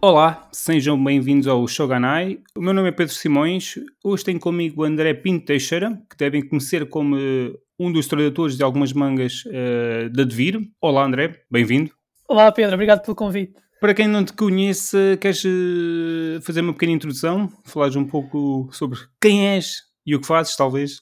Olá, 0.00 0.48
sejam 0.52 1.02
bem-vindos 1.02 1.48
ao 1.48 1.66
Shoganai. 1.66 2.38
O 2.56 2.60
meu 2.60 2.72
nome 2.72 2.88
é 2.88 2.92
Pedro 2.92 3.12
Simões. 3.12 3.74
Hoje 4.04 4.22
tenho 4.22 4.38
comigo 4.38 4.84
André 4.84 5.12
Pinto 5.12 5.46
Teixeira, 5.46 6.00
que 6.08 6.16
devem 6.16 6.40
conhecer 6.40 6.88
como 6.88 7.16
uh, 7.16 7.58
um 7.76 7.90
dos 7.90 8.06
tradutores 8.06 8.56
de 8.56 8.62
algumas 8.62 8.92
mangas 8.92 9.42
uh, 9.46 10.08
da 10.10 10.22
Devir. 10.22 10.60
Olá, 10.80 11.04
André, 11.04 11.42
bem-vindo. 11.50 11.90
Olá, 12.28 12.52
Pedro, 12.52 12.74
obrigado 12.74 13.02
pelo 13.02 13.16
convite. 13.16 13.54
Para 13.80 13.92
quem 13.92 14.06
não 14.06 14.24
te 14.24 14.32
conhece, 14.34 15.18
queres 15.20 15.44
uh, 15.44 16.40
fazer 16.42 16.60
uma 16.60 16.72
pequena 16.72 16.92
introdução? 16.92 17.48
Falares 17.64 17.96
um 17.96 18.04
pouco 18.04 18.68
sobre 18.70 19.00
quem 19.20 19.48
és 19.48 19.82
e 20.06 20.14
o 20.14 20.20
que 20.20 20.26
fazes, 20.28 20.54
talvez? 20.54 21.00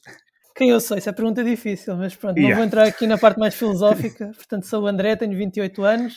Quem 0.55 0.71
eu 0.71 0.79
sou? 0.79 0.97
Isso 0.97 1.07
é 1.07 1.13
pergunta 1.13 1.43
difícil, 1.43 1.95
mas 1.97 2.15
pronto, 2.15 2.37
yeah. 2.37 2.49
não 2.49 2.57
vou 2.57 2.65
entrar 2.65 2.87
aqui 2.87 3.05
na 3.05 3.19
parte 3.19 3.37
mais 3.37 3.53
filosófica. 3.53 4.31
Portanto, 4.35 4.65
sou 4.65 4.85
o 4.85 4.87
André, 4.87 5.15
tenho 5.15 5.37
28 5.37 5.83
anos, 5.83 6.15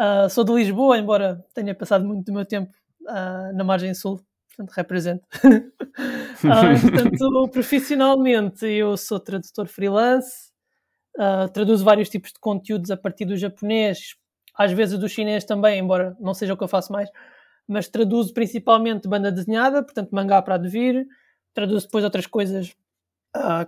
uh, 0.00 0.28
sou 0.28 0.44
de 0.44 0.52
Lisboa, 0.52 0.98
embora 0.98 1.44
tenha 1.54 1.74
passado 1.74 2.04
muito 2.04 2.24
do 2.24 2.32
meu 2.32 2.44
tempo 2.44 2.72
uh, 3.02 3.54
na 3.54 3.64
margem 3.64 3.94
sul, 3.94 4.20
portanto, 4.48 4.74
represento. 4.74 5.26
uh, 5.44 6.80
portanto, 6.80 7.48
profissionalmente, 7.50 8.66
eu 8.66 8.96
sou 8.96 9.20
tradutor 9.20 9.66
freelance, 9.66 10.52
traduzo 11.54 11.82
vários 11.84 12.10
tipos 12.10 12.30
de 12.30 12.38
conteúdos 12.38 12.90
a 12.90 12.96
partir 12.96 13.24
do 13.24 13.36
japonês, 13.36 14.16
às 14.54 14.70
vezes 14.72 14.98
do 14.98 15.08
chinês 15.08 15.44
também, 15.44 15.78
embora 15.78 16.14
não 16.20 16.34
seja 16.34 16.52
o 16.52 16.56
que 16.56 16.64
eu 16.64 16.68
faço 16.68 16.92
mais, 16.92 17.08
mas 17.66 17.88
traduzo 17.88 18.34
principalmente 18.34 19.08
banda 19.08 19.32
desenhada, 19.32 19.82
portanto, 19.82 20.10
mangá 20.10 20.42
para 20.42 20.56
advir, 20.56 21.06
traduzo 21.54 21.86
depois 21.86 22.04
outras 22.04 22.26
coisas 22.26 22.76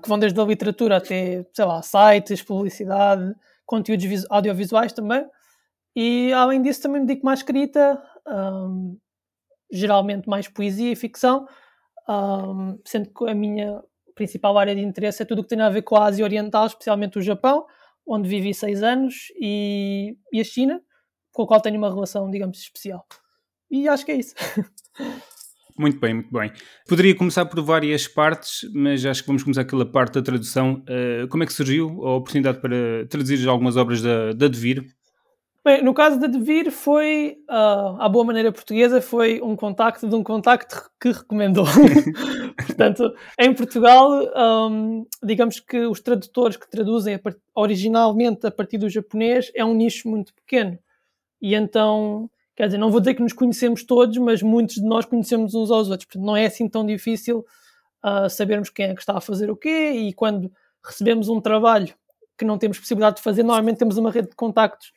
que 0.02 0.08
vão 0.08 0.18
desde 0.18 0.38
a 0.40 0.44
literatura 0.44 0.96
até, 0.96 1.44
sei 1.52 1.64
lá, 1.64 1.82
sites, 1.82 2.42
publicidade, 2.42 3.34
conteúdos 3.66 4.26
audiovisuais 4.30 4.92
também. 4.92 5.26
E 6.00 6.32
além 6.32 6.62
disso 6.62 6.82
também 6.82 7.00
me 7.00 7.08
dedico 7.08 7.26
mais 7.26 7.40
escrita, 7.40 8.00
um, 8.24 8.96
geralmente 9.68 10.28
mais 10.28 10.46
poesia 10.46 10.92
e 10.92 10.94
ficção, 10.94 11.44
um, 12.08 12.78
sendo 12.86 13.10
que 13.12 13.28
a 13.28 13.34
minha 13.34 13.82
principal 14.14 14.56
área 14.56 14.76
de 14.76 14.80
interesse 14.80 15.24
é 15.24 15.26
tudo 15.26 15.40
o 15.40 15.42
que 15.42 15.48
tem 15.48 15.60
a 15.60 15.68
ver 15.68 15.82
com 15.82 15.96
a 15.96 16.04
Ásia 16.04 16.24
Oriental, 16.24 16.68
especialmente 16.68 17.18
o 17.18 17.20
Japão, 17.20 17.66
onde 18.06 18.28
vivi 18.28 18.54
seis 18.54 18.80
anos, 18.80 19.32
e, 19.40 20.16
e 20.32 20.40
a 20.40 20.44
China, 20.44 20.80
com 21.32 21.42
a 21.42 21.48
qual 21.48 21.60
tenho 21.60 21.76
uma 21.76 21.92
relação, 21.92 22.30
digamos, 22.30 22.58
especial. 22.58 23.04
E 23.68 23.88
acho 23.88 24.06
que 24.06 24.12
é 24.12 24.16
isso. 24.18 24.36
Muito 25.76 26.00
bem, 26.00 26.12
muito 26.12 26.32
bem. 26.32 26.50
Poderia 26.88 27.14
começar 27.14 27.46
por 27.46 27.62
várias 27.62 28.08
partes, 28.08 28.68
mas 28.74 29.06
acho 29.06 29.22
que 29.22 29.28
vamos 29.28 29.44
começar 29.44 29.64
pela 29.64 29.86
parte 29.86 30.14
da 30.14 30.22
tradução. 30.22 30.82
Uh, 30.88 31.28
como 31.28 31.44
é 31.44 31.46
que 31.46 31.52
surgiu 31.52 32.04
a 32.04 32.16
oportunidade 32.16 32.60
para 32.60 33.06
traduzir 33.08 33.48
algumas 33.48 33.76
obras 33.76 34.02
da, 34.02 34.32
da 34.32 34.48
Devir? 34.48 34.97
Bem, 35.68 35.82
no 35.82 35.92
caso 35.92 36.18
da 36.18 36.26
Devir 36.26 36.70
foi, 36.72 37.44
uh, 37.46 38.00
à 38.00 38.08
boa 38.08 38.24
maneira 38.24 38.50
portuguesa, 38.50 39.02
foi 39.02 39.38
um 39.42 39.54
contacto 39.54 40.08
de 40.08 40.14
um 40.14 40.24
contacto 40.24 40.90
que 40.98 41.12
recomendou. 41.12 41.66
Portanto, 42.66 43.14
em 43.38 43.52
Portugal, 43.52 44.10
um, 44.70 45.06
digamos 45.22 45.60
que 45.60 45.84
os 45.84 46.00
tradutores 46.00 46.56
que 46.56 46.70
traduzem 46.70 47.16
a 47.16 47.20
originalmente 47.54 48.46
a 48.46 48.50
partir 48.50 48.78
do 48.78 48.88
japonês 48.88 49.52
é 49.54 49.62
um 49.62 49.74
nicho 49.74 50.08
muito 50.08 50.32
pequeno. 50.32 50.78
E 51.38 51.54
então 51.54 52.30
Quer 52.56 52.64
dizer, 52.68 52.78
não 52.78 52.90
vou 52.90 53.00
dizer 53.00 53.12
que 53.12 53.22
nos 53.22 53.34
conhecemos 53.34 53.84
todos, 53.84 54.16
mas 54.16 54.40
muitos 54.40 54.76
de 54.76 54.86
nós 54.86 55.04
conhecemos 55.04 55.54
uns 55.54 55.70
aos 55.70 55.90
outros. 55.90 56.06
Portanto, 56.06 56.24
não 56.24 56.34
é 56.34 56.46
assim 56.46 56.66
tão 56.66 56.86
difícil 56.86 57.44
uh, 58.02 58.30
sabermos 58.30 58.70
quem 58.70 58.86
é 58.86 58.94
que 58.94 59.00
está 59.00 59.18
a 59.18 59.20
fazer 59.20 59.50
o 59.50 59.56
quê 59.56 59.90
e 59.90 60.14
quando 60.14 60.50
recebemos 60.82 61.28
um 61.28 61.42
trabalho 61.42 61.94
que 62.38 62.44
não 62.46 62.56
temos 62.56 62.78
possibilidade 62.78 63.16
de 63.16 63.22
fazer, 63.22 63.42
normalmente 63.42 63.76
temos 63.76 63.98
uma 63.98 64.10
rede 64.10 64.30
de 64.30 64.34
contactos 64.34 64.92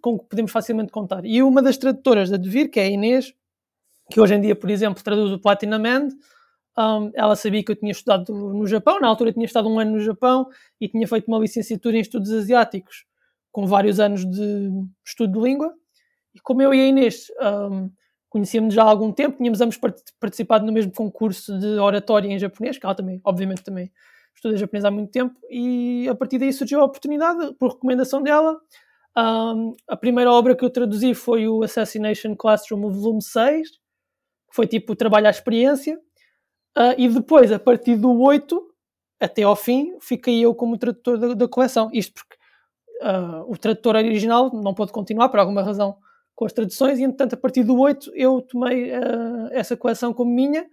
com 0.00 0.18
que 0.18 0.26
podemos 0.26 0.50
facilmente 0.50 0.90
contar. 0.90 1.24
E 1.24 1.42
uma 1.42 1.62
das 1.62 1.76
tradutoras 1.76 2.30
da 2.30 2.36
Devir, 2.36 2.70
que 2.70 2.80
é 2.80 2.84
a 2.84 2.88
Inês, 2.88 3.34
que 4.10 4.20
hoje 4.20 4.34
em 4.34 4.40
dia, 4.40 4.54
por 4.54 4.70
exemplo, 4.70 5.02
traduz 5.02 5.32
o 5.32 5.38
Platinum 5.38 5.78
Man, 5.78 6.08
um, 6.78 7.10
ela 7.14 7.36
sabia 7.36 7.62
que 7.62 7.72
eu 7.72 7.76
tinha 7.76 7.92
estudado 7.92 8.32
no 8.32 8.66
Japão, 8.66 8.98
na 9.00 9.08
altura 9.08 9.32
tinha 9.32 9.44
estado 9.44 9.68
um 9.68 9.78
ano 9.78 9.92
no 9.92 10.00
Japão 10.00 10.48
e 10.80 10.88
tinha 10.88 11.06
feito 11.06 11.28
uma 11.28 11.38
licenciatura 11.38 11.96
em 11.96 12.00
estudos 12.00 12.32
asiáticos, 12.32 13.04
com 13.50 13.66
vários 13.66 14.00
anos 14.00 14.24
de 14.24 14.70
estudo 15.04 15.38
de 15.38 15.46
língua. 15.46 15.74
E 16.34 16.40
como 16.40 16.62
eu 16.62 16.72
e 16.72 16.80
a 16.80 16.86
Inês 16.86 17.26
um, 17.70 17.90
conhecíamos 18.28 18.72
já 18.72 18.82
há 18.82 18.86
algum 18.88 19.12
tempo, 19.12 19.36
tínhamos 19.36 19.60
ambos 19.60 19.78
participado 20.18 20.64
no 20.64 20.72
mesmo 20.72 20.92
concurso 20.92 21.58
de 21.58 21.78
oratória 21.78 22.28
em 22.28 22.38
japonês, 22.38 22.78
que 22.78 22.86
ela 22.86 22.94
também, 22.94 23.20
obviamente, 23.22 23.62
também 23.62 23.92
estuda 24.34 24.56
japonês 24.56 24.84
há 24.86 24.90
muito 24.90 25.10
tempo, 25.10 25.38
e 25.50 26.08
a 26.08 26.14
partir 26.14 26.38
daí 26.38 26.50
surgiu 26.52 26.80
a 26.80 26.84
oportunidade, 26.84 27.54
por 27.54 27.72
recomendação 27.72 28.22
dela. 28.22 28.58
Um, 29.16 29.74
a 29.86 29.96
primeira 29.96 30.32
obra 30.32 30.56
que 30.56 30.64
eu 30.64 30.70
traduzi 30.70 31.14
foi 31.14 31.46
o 31.46 31.62
Assassination 31.62 32.34
Classroom, 32.34 32.84
o 32.84 32.90
volume 32.90 33.22
6, 33.22 33.70
que 33.70 33.76
foi 34.54 34.66
tipo 34.66 34.92
o 34.92 34.96
trabalho 34.96 35.26
à 35.26 35.30
experiência, 35.30 35.98
uh, 36.78 36.94
e 36.96 37.08
depois, 37.08 37.52
a 37.52 37.58
partir 37.58 37.96
do 37.96 38.20
8 38.20 38.68
até 39.20 39.42
ao 39.42 39.54
fim, 39.54 39.96
fiquei 40.00 40.40
eu 40.40 40.54
como 40.54 40.78
tradutor 40.78 41.18
da, 41.18 41.34
da 41.34 41.48
coleção. 41.48 41.90
Isto 41.92 42.14
porque 42.14 42.36
uh, 43.02 43.52
o 43.52 43.56
tradutor 43.56 43.96
original 43.96 44.50
não 44.52 44.74
pôde 44.74 44.92
continuar 44.92 45.28
por 45.28 45.38
alguma 45.38 45.62
razão 45.62 45.96
com 46.34 46.46
as 46.46 46.52
traduções, 46.52 46.98
e 46.98 47.02
entretanto, 47.02 47.34
a 47.34 47.36
partir 47.36 47.62
do 47.62 47.78
8, 47.78 48.10
eu 48.14 48.40
tomei 48.40 48.90
uh, 48.90 49.48
essa 49.52 49.76
coleção 49.76 50.12
como 50.14 50.34
minha, 50.34 50.64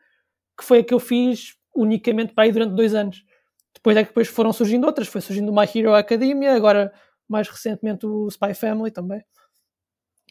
que 0.57 0.63
foi 0.63 0.79
a 0.79 0.83
que 0.83 0.93
eu 0.93 0.99
fiz 0.99 1.55
unicamente 1.75 2.33
para 2.33 2.45
aí 2.45 2.51
durante 2.51 2.73
dois 2.73 2.95
anos. 2.95 3.23
Depois 3.73 3.95
é 3.97 4.03
que 4.03 4.09
depois 4.09 4.27
foram 4.27 4.51
surgindo 4.51 4.85
outras, 4.85 5.07
foi 5.07 5.21
surgindo 5.21 5.53
My 5.53 5.67
Hero 5.73 5.93
Academia, 5.93 6.55
agora 6.55 6.91
mais 7.29 7.47
recentemente 7.47 8.05
o 8.05 8.27
Spy 8.27 8.53
Family 8.53 8.91
também. 8.91 9.21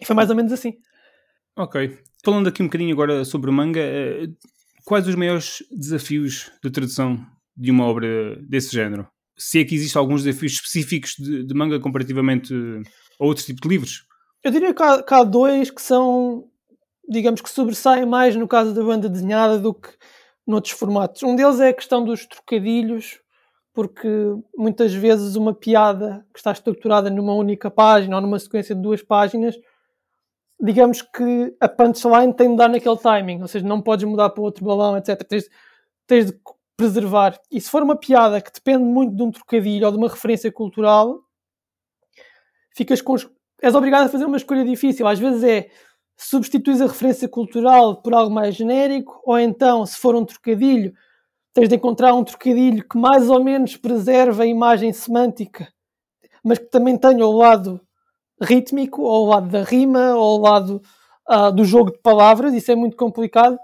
E 0.00 0.04
foi 0.04 0.14
mais 0.14 0.30
ou 0.30 0.36
menos 0.36 0.52
assim. 0.52 0.74
Ok. 1.56 1.98
Falando 2.24 2.48
aqui 2.48 2.62
um 2.62 2.66
bocadinho 2.66 2.92
agora 2.92 3.24
sobre 3.24 3.50
o 3.50 3.52
manga, 3.52 3.80
eh, 3.80 4.28
quais 4.84 5.06
os 5.06 5.14
maiores 5.14 5.62
desafios 5.70 6.50
de 6.62 6.70
tradução 6.70 7.18
de 7.56 7.70
uma 7.70 7.84
obra 7.84 8.36
desse 8.42 8.72
género? 8.72 9.08
Se 9.36 9.60
é 9.60 9.64
que 9.64 9.74
existem 9.74 9.98
alguns 9.98 10.22
desafios 10.22 10.52
específicos 10.52 11.14
de, 11.18 11.44
de 11.44 11.54
manga 11.54 11.80
comparativamente 11.80 12.54
a 13.20 13.24
outros 13.24 13.46
tipos 13.46 13.60
de 13.60 13.68
livros? 13.68 14.04
Eu 14.42 14.50
diria 14.50 14.72
que 14.72 14.82
há, 14.82 15.02
que 15.02 15.14
há 15.14 15.24
dois 15.24 15.70
que 15.70 15.82
são, 15.82 16.44
digamos 17.08 17.40
que 17.40 17.50
sobressaem 17.50 18.06
mais 18.06 18.36
no 18.36 18.48
caso 18.48 18.72
da 18.72 18.82
banda 18.82 19.08
desenhada 19.08 19.58
do 19.58 19.74
que 19.74 19.90
noutros 20.46 20.72
formatos. 20.72 21.22
Um 21.22 21.36
deles 21.36 21.60
é 21.60 21.68
a 21.68 21.74
questão 21.74 22.04
dos 22.04 22.24
trocadilhos, 22.24 23.18
porque 23.72 24.08
muitas 24.56 24.92
vezes 24.92 25.36
uma 25.36 25.54
piada 25.54 26.26
que 26.32 26.40
está 26.40 26.52
estruturada 26.52 27.10
numa 27.10 27.34
única 27.34 27.70
página 27.70 28.16
ou 28.16 28.22
numa 28.22 28.38
sequência 28.38 28.74
de 28.74 28.82
duas 28.82 29.02
páginas, 29.02 29.56
digamos 30.60 31.02
que 31.02 31.54
a 31.60 31.68
punchline 31.68 32.34
tem 32.34 32.50
de 32.50 32.56
dar 32.56 32.68
naquele 32.68 32.96
timing, 32.96 33.40
ou 33.40 33.48
seja, 33.48 33.66
não 33.66 33.80
podes 33.80 34.04
mudar 34.04 34.30
para 34.30 34.42
outro 34.42 34.64
balão, 34.64 34.96
etc. 34.96 35.22
Tens, 35.22 35.48
tens 36.06 36.26
de 36.26 36.40
preservar. 36.76 37.38
E 37.50 37.60
se 37.60 37.70
for 37.70 37.82
uma 37.82 37.96
piada 37.96 38.40
que 38.40 38.52
depende 38.52 38.84
muito 38.84 39.14
de 39.14 39.22
um 39.22 39.30
trocadilho 39.30 39.86
ou 39.86 39.92
de 39.92 39.98
uma 39.98 40.08
referência 40.08 40.50
cultural, 40.50 41.20
ficas 42.76 43.00
com, 43.00 43.16
és 43.62 43.74
obrigado 43.74 44.06
a 44.06 44.08
fazer 44.08 44.24
uma 44.24 44.36
escolha 44.36 44.64
difícil. 44.64 45.06
Às 45.06 45.18
vezes 45.18 45.42
é 45.44 45.70
substituir 46.16 46.82
a 46.82 46.86
referência 46.86 47.28
cultural 47.28 48.02
por 48.02 48.12
algo 48.12 48.32
mais 48.32 48.56
genérico, 48.56 49.20
ou 49.24 49.38
então, 49.38 49.86
se 49.86 49.96
for 49.98 50.16
um 50.16 50.24
trocadilho, 50.24 50.92
tens 51.58 51.68
de 51.68 51.74
encontrar 51.74 52.14
um 52.14 52.22
trocadilho 52.22 52.86
que 52.88 52.96
mais 52.96 53.28
ou 53.28 53.42
menos 53.42 53.76
preserve 53.76 54.40
a 54.40 54.46
imagem 54.46 54.92
semântica, 54.92 55.66
mas 56.44 56.56
que 56.56 56.66
também 56.66 56.96
tenha 56.96 57.26
o 57.26 57.32
lado 57.32 57.80
rítmico, 58.40 59.02
ou 59.02 59.26
o 59.26 59.28
lado 59.28 59.48
da 59.48 59.64
rima, 59.64 60.14
ou 60.14 60.38
o 60.38 60.42
lado 60.42 60.80
uh, 61.28 61.50
do 61.50 61.64
jogo 61.64 61.90
de 61.90 61.98
palavras. 61.98 62.54
Isso 62.54 62.70
é 62.70 62.76
muito 62.76 62.96
complicado. 62.96 63.58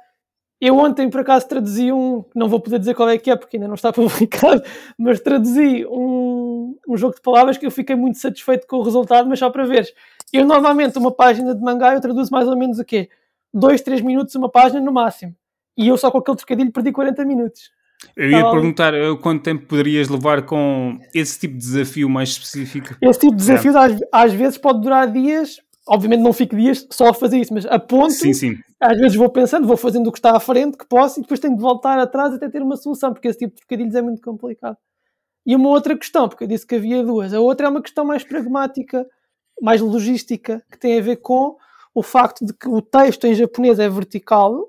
Eu 0.60 0.76
ontem, 0.76 1.08
por 1.08 1.20
acaso, 1.20 1.46
traduzi 1.46 1.92
um, 1.92 2.24
não 2.34 2.48
vou 2.48 2.58
poder 2.58 2.80
dizer 2.80 2.94
qual 2.96 3.08
é 3.08 3.16
que 3.16 3.30
é, 3.30 3.36
porque 3.36 3.58
ainda 3.58 3.68
não 3.68 3.76
está 3.76 3.92
publicado, 3.94 4.60
mas 4.98 5.20
traduzi 5.20 5.86
um, 5.86 6.76
um 6.88 6.96
jogo 6.96 7.14
de 7.14 7.22
palavras 7.22 7.56
que 7.56 7.64
eu 7.64 7.70
fiquei 7.70 7.94
muito 7.94 8.18
satisfeito 8.18 8.66
com 8.66 8.78
o 8.78 8.82
resultado, 8.82 9.28
mas 9.28 9.38
só 9.38 9.50
para 9.50 9.64
ver. 9.66 9.86
Eu, 10.32 10.44
normalmente, 10.44 10.98
uma 10.98 11.12
página 11.12 11.54
de 11.54 11.62
mangá, 11.62 11.94
eu 11.94 12.00
traduzo 12.00 12.32
mais 12.32 12.48
ou 12.48 12.56
menos 12.56 12.80
o 12.80 12.84
quê? 12.84 13.08
Dois, 13.52 13.82
três 13.82 14.00
minutos, 14.00 14.34
uma 14.34 14.50
página 14.50 14.80
no 14.80 14.90
máximo. 14.90 15.32
E 15.76 15.86
eu 15.86 15.96
só 15.96 16.10
com 16.10 16.18
aquele 16.18 16.36
trocadilho 16.36 16.72
perdi 16.72 16.90
40 16.90 17.24
minutos. 17.24 17.70
Eu 18.16 18.30
ia 18.30 18.38
então, 18.38 18.52
perguntar 18.52 18.94
uh, 18.94 19.16
quanto 19.16 19.42
tempo 19.42 19.66
poderias 19.66 20.08
levar 20.08 20.42
com 20.42 20.98
esse 21.14 21.38
tipo 21.38 21.54
de 21.54 21.60
desafio 21.60 22.08
mais 22.08 22.30
específico? 22.30 22.94
Esse 23.00 23.20
tipo 23.20 23.32
de 23.32 23.38
desafio 23.38 23.76
às, 23.76 23.92
às, 24.12 24.32
vezes 24.32 24.58
pode 24.58 24.80
durar 24.80 25.10
dias, 25.10 25.60
obviamente 25.88 26.22
não 26.22 26.32
fico 26.32 26.56
dias 26.56 26.86
só 26.90 27.08
a 27.08 27.14
fazer 27.14 27.38
isso, 27.38 27.52
mas 27.52 27.66
a 27.66 27.78
ponto, 27.78 28.12
sim, 28.12 28.32
sim. 28.32 28.56
às 28.80 28.98
vezes 28.98 29.16
vou 29.16 29.28
pensando, 29.30 29.66
vou 29.66 29.76
fazendo 29.76 30.08
o 30.08 30.12
que 30.12 30.18
está 30.18 30.36
à 30.36 30.40
frente, 30.40 30.78
que 30.78 30.86
posso, 30.86 31.20
e 31.20 31.22
depois 31.22 31.40
tenho 31.40 31.56
de 31.56 31.62
voltar 31.62 31.98
atrás 31.98 32.34
até 32.34 32.48
ter 32.48 32.62
uma 32.62 32.76
solução, 32.76 33.12
porque 33.12 33.28
esse 33.28 33.38
tipo 33.38 33.54
de 33.54 33.60
trocadilhos 33.60 33.94
é 33.94 34.02
muito 34.02 34.22
complicado. 34.22 34.76
E 35.46 35.54
uma 35.54 35.68
outra 35.68 35.96
questão, 35.96 36.28
porque 36.28 36.44
eu 36.44 36.48
disse 36.48 36.66
que 36.66 36.74
havia 36.74 37.02
duas, 37.02 37.34
a 37.34 37.40
outra 37.40 37.66
é 37.66 37.70
uma 37.70 37.82
questão 37.82 38.04
mais 38.04 38.24
pragmática, 38.24 39.06
mais 39.60 39.80
logística, 39.80 40.62
que 40.70 40.78
tem 40.78 40.98
a 40.98 41.02
ver 41.02 41.16
com 41.16 41.56
o 41.94 42.02
facto 42.02 42.44
de 42.44 42.52
que 42.52 42.68
o 42.68 42.82
texto 42.82 43.26
em 43.26 43.34
japonês 43.34 43.78
é 43.78 43.88
vertical, 43.88 44.66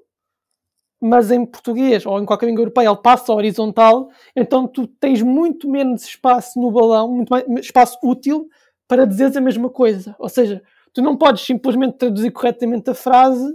mas 1.05 1.29
em 1.29 1.45
português 1.45 2.03
ou 2.03 2.19
em 2.19 2.25
qualquer 2.25 2.47
língua 2.47 2.63
europeia 2.63 2.87
ele 2.87 2.97
passa 2.97 3.31
horizontal, 3.31 4.09
então 4.35 4.67
tu 4.67 4.87
tens 4.87 5.21
muito 5.21 5.69
menos 5.69 6.03
espaço 6.03 6.59
no 6.59 6.71
balão, 6.71 7.11
muito 7.11 7.29
mais 7.29 7.45
espaço 7.59 7.99
útil 8.01 8.49
para 8.87 9.05
dizeres 9.05 9.37
a 9.37 9.41
mesma 9.41 9.69
coisa. 9.69 10.15
Ou 10.17 10.27
seja, 10.27 10.63
tu 10.91 11.03
não 11.03 11.15
podes 11.15 11.45
simplesmente 11.45 11.97
traduzir 11.97 12.31
corretamente 12.31 12.89
a 12.89 12.95
frase 12.95 13.45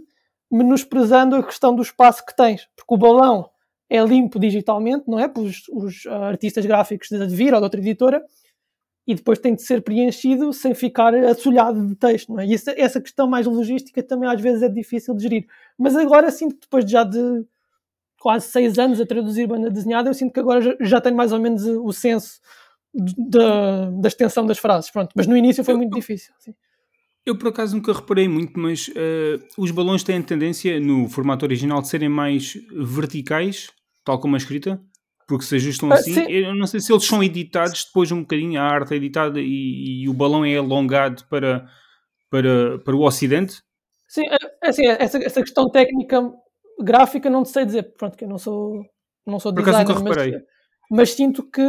menosprezando 0.48 1.34
a 1.34 1.42
questão 1.42 1.74
do 1.74 1.82
espaço 1.82 2.24
que 2.24 2.36
tens, 2.36 2.68
porque 2.76 2.94
o 2.94 2.96
balão 2.96 3.50
é 3.88 4.00
limpo 4.04 4.38
digitalmente, 4.38 5.04
não 5.08 5.18
é? 5.18 5.26
Pelos 5.26 5.68
os 5.72 6.06
ah, 6.06 6.28
artistas 6.28 6.64
gráficos 6.64 7.08
da 7.10 7.24
Devir 7.24 7.52
ou 7.52 7.58
de 7.58 7.64
outra 7.64 7.80
editora, 7.80 8.24
e 9.06 9.14
depois 9.14 9.38
tem 9.38 9.54
de 9.54 9.62
ser 9.62 9.82
preenchido 9.82 10.52
sem 10.52 10.74
ficar 10.74 11.14
assolhado 11.14 11.86
de 11.86 11.94
texto, 11.96 12.32
não 12.32 12.40
é? 12.40 12.46
E 12.46 12.54
essa, 12.54 12.72
essa 12.76 13.00
questão 13.00 13.28
mais 13.28 13.46
logística 13.46 14.02
também 14.02 14.28
às 14.28 14.40
vezes 14.40 14.62
é 14.62 14.68
difícil 14.68 15.14
de 15.14 15.22
gerir. 15.22 15.46
Mas 15.78 15.96
agora 15.96 16.30
sinto 16.30 16.54
que 16.54 16.62
depois 16.62 16.88
já 16.88 17.02
de 17.02 17.44
quase 18.20 18.48
seis 18.48 18.78
anos 18.78 19.00
a 19.00 19.06
traduzir 19.06 19.46
banda 19.46 19.70
desenhada, 19.70 20.10
eu 20.10 20.14
sinto 20.14 20.32
que 20.32 20.40
agora 20.40 20.76
já, 20.80 21.00
tenho 21.00 21.16
mais 21.16 21.32
ou 21.32 21.40
menos 21.40 21.64
o 21.64 21.92
senso 21.92 22.38
da, 22.94 23.90
da 23.90 24.08
extensão 24.08 24.44
das 24.46 24.58
frases, 24.58 24.90
pronto. 24.90 25.10
Mas 25.14 25.26
no 25.26 25.36
início 25.36 25.64
foi 25.64 25.74
muito 25.74 25.94
difícil. 25.94 26.32
Sim. 26.38 26.54
Eu 27.24 27.36
por 27.36 27.48
acaso 27.48 27.76
nunca 27.76 27.92
reparei 27.92 28.28
muito, 28.28 28.58
mas 28.58 28.88
uh, 28.88 29.40
os 29.58 29.70
balões 29.70 30.02
têm 30.02 30.22
tendência 30.22 30.78
no 30.80 31.08
formato 31.08 31.44
original 31.44 31.80
de 31.80 31.88
serem 31.88 32.08
mais 32.08 32.54
verticais, 32.72 33.68
tal 34.04 34.18
como 34.18 34.34
a 34.34 34.38
escrita, 34.38 34.80
porque 35.30 35.44
se 35.44 35.54
ajustam 35.54 35.92
ah, 35.92 35.94
assim. 35.94 36.12
Sim. 36.12 36.26
Eu 36.28 36.56
não 36.56 36.66
sei 36.66 36.80
se 36.80 36.92
eles 36.92 37.04
são 37.04 37.22
editados 37.22 37.84
depois 37.84 38.10
um 38.10 38.22
bocadinho, 38.22 38.60
a 38.60 38.64
arte 38.64 38.94
é 38.94 38.96
editada 38.96 39.40
e, 39.40 40.02
e 40.02 40.08
o 40.08 40.12
balão 40.12 40.44
é 40.44 40.56
alongado 40.56 41.24
para, 41.30 41.68
para, 42.28 42.80
para 42.80 42.96
o 42.96 43.06
ocidente. 43.06 43.62
Sim, 44.08 44.26
é, 44.26 44.36
é 44.64 44.68
assim, 44.68 44.88
essa, 44.88 45.18
essa 45.18 45.40
questão 45.40 45.70
técnica 45.70 46.20
gráfica 46.82 47.30
não 47.30 47.44
sei 47.44 47.64
dizer, 47.64 47.94
pronto, 47.96 48.18
que 48.18 48.24
eu 48.24 48.28
não 48.28 48.38
sou, 48.38 48.84
não 49.24 49.38
sou 49.38 49.54
por 49.54 49.62
designer, 49.62 49.86
nunca 49.86 50.02
reparei. 50.02 50.32
Mas, 50.32 50.42
mas 50.90 51.10
sinto 51.12 51.48
que, 51.48 51.62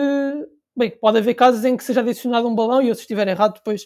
bem, 0.75 0.89
pode 0.89 1.19
haver 1.19 1.35
casos 1.35 1.63
em 1.63 1.77
que 1.77 1.83
seja 1.83 1.99
adicionado 2.01 2.47
um 2.47 2.55
balão 2.55 2.81
e 2.81 2.89
eu 2.89 2.95
se 2.95 3.01
estiver 3.01 3.27
errado 3.27 3.53
depois... 3.53 3.83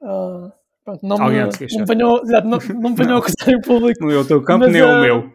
Uh, 0.00 0.56
Pronto, 0.84 1.06
não 1.06 1.22
Alguém 1.22 1.44
me, 1.44 1.76
não 1.76 1.84
ponham, 1.84 2.22
não, 2.44 2.80
não 2.80 2.94
ponham 2.94 3.16
a 3.16 3.18
acusar 3.18 3.50
em 3.50 3.60
público. 3.60 4.02
Não 4.02 4.10
é 4.10 4.16
o 4.16 4.24
teu 4.24 4.42
campo, 4.42 4.60
mas, 4.60 4.72
nem 4.72 4.80
é 4.80 4.86
o 4.86 5.00
meu. 5.02 5.30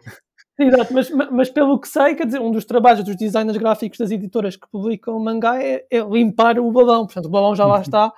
Exato, 0.59 0.93
mas, 0.93 1.09
mas 1.09 1.49
pelo 1.49 1.79
que 1.79 1.87
sei, 1.87 2.15
quer 2.15 2.25
dizer, 2.25 2.39
um 2.39 2.51
dos 2.51 2.65
trabalhos 2.65 3.03
dos 3.03 3.15
designers 3.15 3.57
gráficos 3.57 3.97
das 3.97 4.11
editoras 4.11 4.55
que 4.55 4.69
publicam 4.69 5.17
o 5.17 5.23
mangá 5.23 5.61
é, 5.61 5.85
é 5.89 5.99
limpar 5.99 6.59
o 6.59 6.71
balão. 6.71 7.05
Portanto, 7.05 7.25
o 7.25 7.29
balão 7.29 7.55
já 7.55 7.65
lá 7.65 7.75
uhum. 7.75 7.81
está 7.81 8.13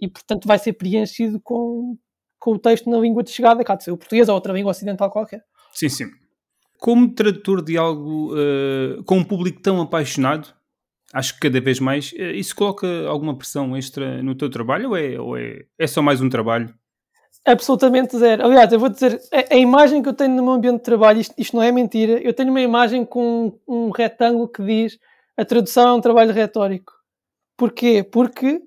e, 0.00 0.08
portanto, 0.08 0.46
vai 0.46 0.58
ser 0.58 0.74
preenchido 0.74 1.40
com, 1.40 1.96
com 2.38 2.52
o 2.52 2.58
texto 2.58 2.90
na 2.90 2.98
língua 2.98 3.22
de 3.22 3.30
chegada, 3.30 3.64
cá 3.64 3.74
de 3.74 3.84
ser 3.84 3.92
o 3.92 3.96
português 3.96 4.28
ou 4.28 4.34
outra 4.34 4.52
língua 4.52 4.72
ocidental 4.72 5.10
qualquer. 5.10 5.42
Sim, 5.72 5.88
sim. 5.88 6.04
Como 6.78 7.14
tradutor 7.14 7.62
de 7.62 7.78
algo 7.78 8.34
uh, 8.34 9.02
com 9.04 9.18
um 9.18 9.24
público 9.24 9.62
tão 9.62 9.80
apaixonado, 9.80 10.52
acho 11.12 11.34
que 11.34 11.40
cada 11.40 11.60
vez 11.60 11.78
mais. 11.78 12.12
Eh, 12.16 12.32
isso 12.32 12.56
coloca 12.56 13.06
alguma 13.06 13.36
pressão 13.36 13.76
extra 13.76 14.22
no 14.22 14.34
teu 14.34 14.50
trabalho 14.50 14.90
ou 14.90 14.96
é, 14.96 15.20
ou 15.20 15.36
é, 15.36 15.64
é 15.78 15.86
só 15.86 16.02
mais 16.02 16.20
um 16.20 16.28
trabalho? 16.28 16.74
Absolutamente 17.44 18.16
zero. 18.16 18.44
Aliás, 18.44 18.72
eu 18.72 18.78
vou 18.78 18.88
dizer, 18.88 19.20
a, 19.32 19.54
a 19.54 19.56
imagem 19.56 20.00
que 20.00 20.08
eu 20.08 20.14
tenho 20.14 20.34
no 20.34 20.42
meu 20.42 20.52
ambiente 20.52 20.78
de 20.78 20.84
trabalho, 20.84 21.20
isto, 21.20 21.34
isto 21.36 21.56
não 21.56 21.62
é 21.62 21.72
mentira, 21.72 22.20
eu 22.20 22.32
tenho 22.32 22.50
uma 22.50 22.60
imagem 22.60 23.04
com 23.04 23.58
um, 23.66 23.86
um 23.86 23.90
retângulo 23.90 24.48
que 24.48 24.62
diz 24.62 24.98
a 25.36 25.44
tradução 25.44 25.88
é 25.88 25.92
um 25.94 26.00
trabalho 26.00 26.32
retórico. 26.32 26.92
Porquê? 27.56 28.02
Porque 28.02 28.60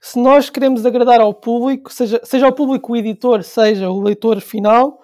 se 0.00 0.18
nós 0.18 0.50
queremos 0.50 0.84
agradar 0.84 1.20
ao 1.20 1.32
público, 1.32 1.90
seja, 1.92 2.20
seja 2.24 2.46
o 2.46 2.52
público 2.52 2.92
o 2.92 2.96
editor, 2.96 3.42
seja 3.42 3.88
o 3.88 4.02
leitor 4.02 4.40
final, 4.40 5.00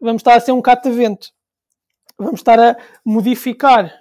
vamos 0.00 0.20
estar 0.20 0.34
a 0.34 0.40
ser 0.40 0.50
um 0.52 0.60
catavento. 0.60 1.28
Vamos 2.18 2.40
estar 2.40 2.58
a 2.58 2.76
modificar 3.04 3.92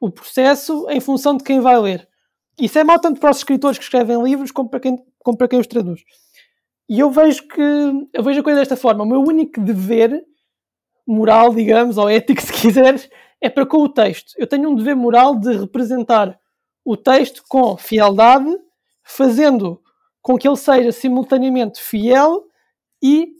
o 0.00 0.10
processo 0.10 0.88
em 0.88 1.00
função 1.00 1.36
de 1.36 1.42
quem 1.42 1.60
vai 1.60 1.78
ler. 1.78 2.08
Isso 2.60 2.78
é 2.78 2.84
mau 2.84 2.98
tanto 2.98 3.18
para 3.18 3.30
os 3.30 3.38
escritores 3.38 3.78
que 3.78 3.84
escrevem 3.84 4.22
livros 4.22 4.50
como 4.50 4.68
para 4.68 4.80
quem, 4.80 4.98
como 5.18 5.36
para 5.36 5.48
quem 5.48 5.58
os 5.58 5.66
traduz. 5.66 6.02
E 6.92 7.00
eu 7.00 7.10
vejo 7.10 7.48
que 7.48 7.62
eu 8.12 8.22
vejo 8.22 8.40
a 8.40 8.42
coisa 8.42 8.58
desta 8.58 8.76
forma. 8.76 9.02
O 9.02 9.06
meu 9.06 9.22
único 9.22 9.58
dever 9.62 10.22
moral, 11.06 11.54
digamos, 11.54 11.96
ou 11.96 12.06
ético, 12.06 12.42
se 12.42 12.52
quiseres, 12.52 13.08
é 13.40 13.48
para 13.48 13.64
com 13.64 13.78
o 13.78 13.88
texto. 13.88 14.34
Eu 14.36 14.46
tenho 14.46 14.68
um 14.68 14.74
dever 14.74 14.94
moral 14.94 15.34
de 15.40 15.56
representar 15.56 16.38
o 16.84 16.94
texto 16.94 17.44
com 17.48 17.78
fialdade, 17.78 18.54
fazendo 19.02 19.80
com 20.20 20.36
que 20.36 20.46
ele 20.46 20.56
seja 20.58 20.92
simultaneamente 20.92 21.80
fiel 21.82 22.44
e 23.02 23.36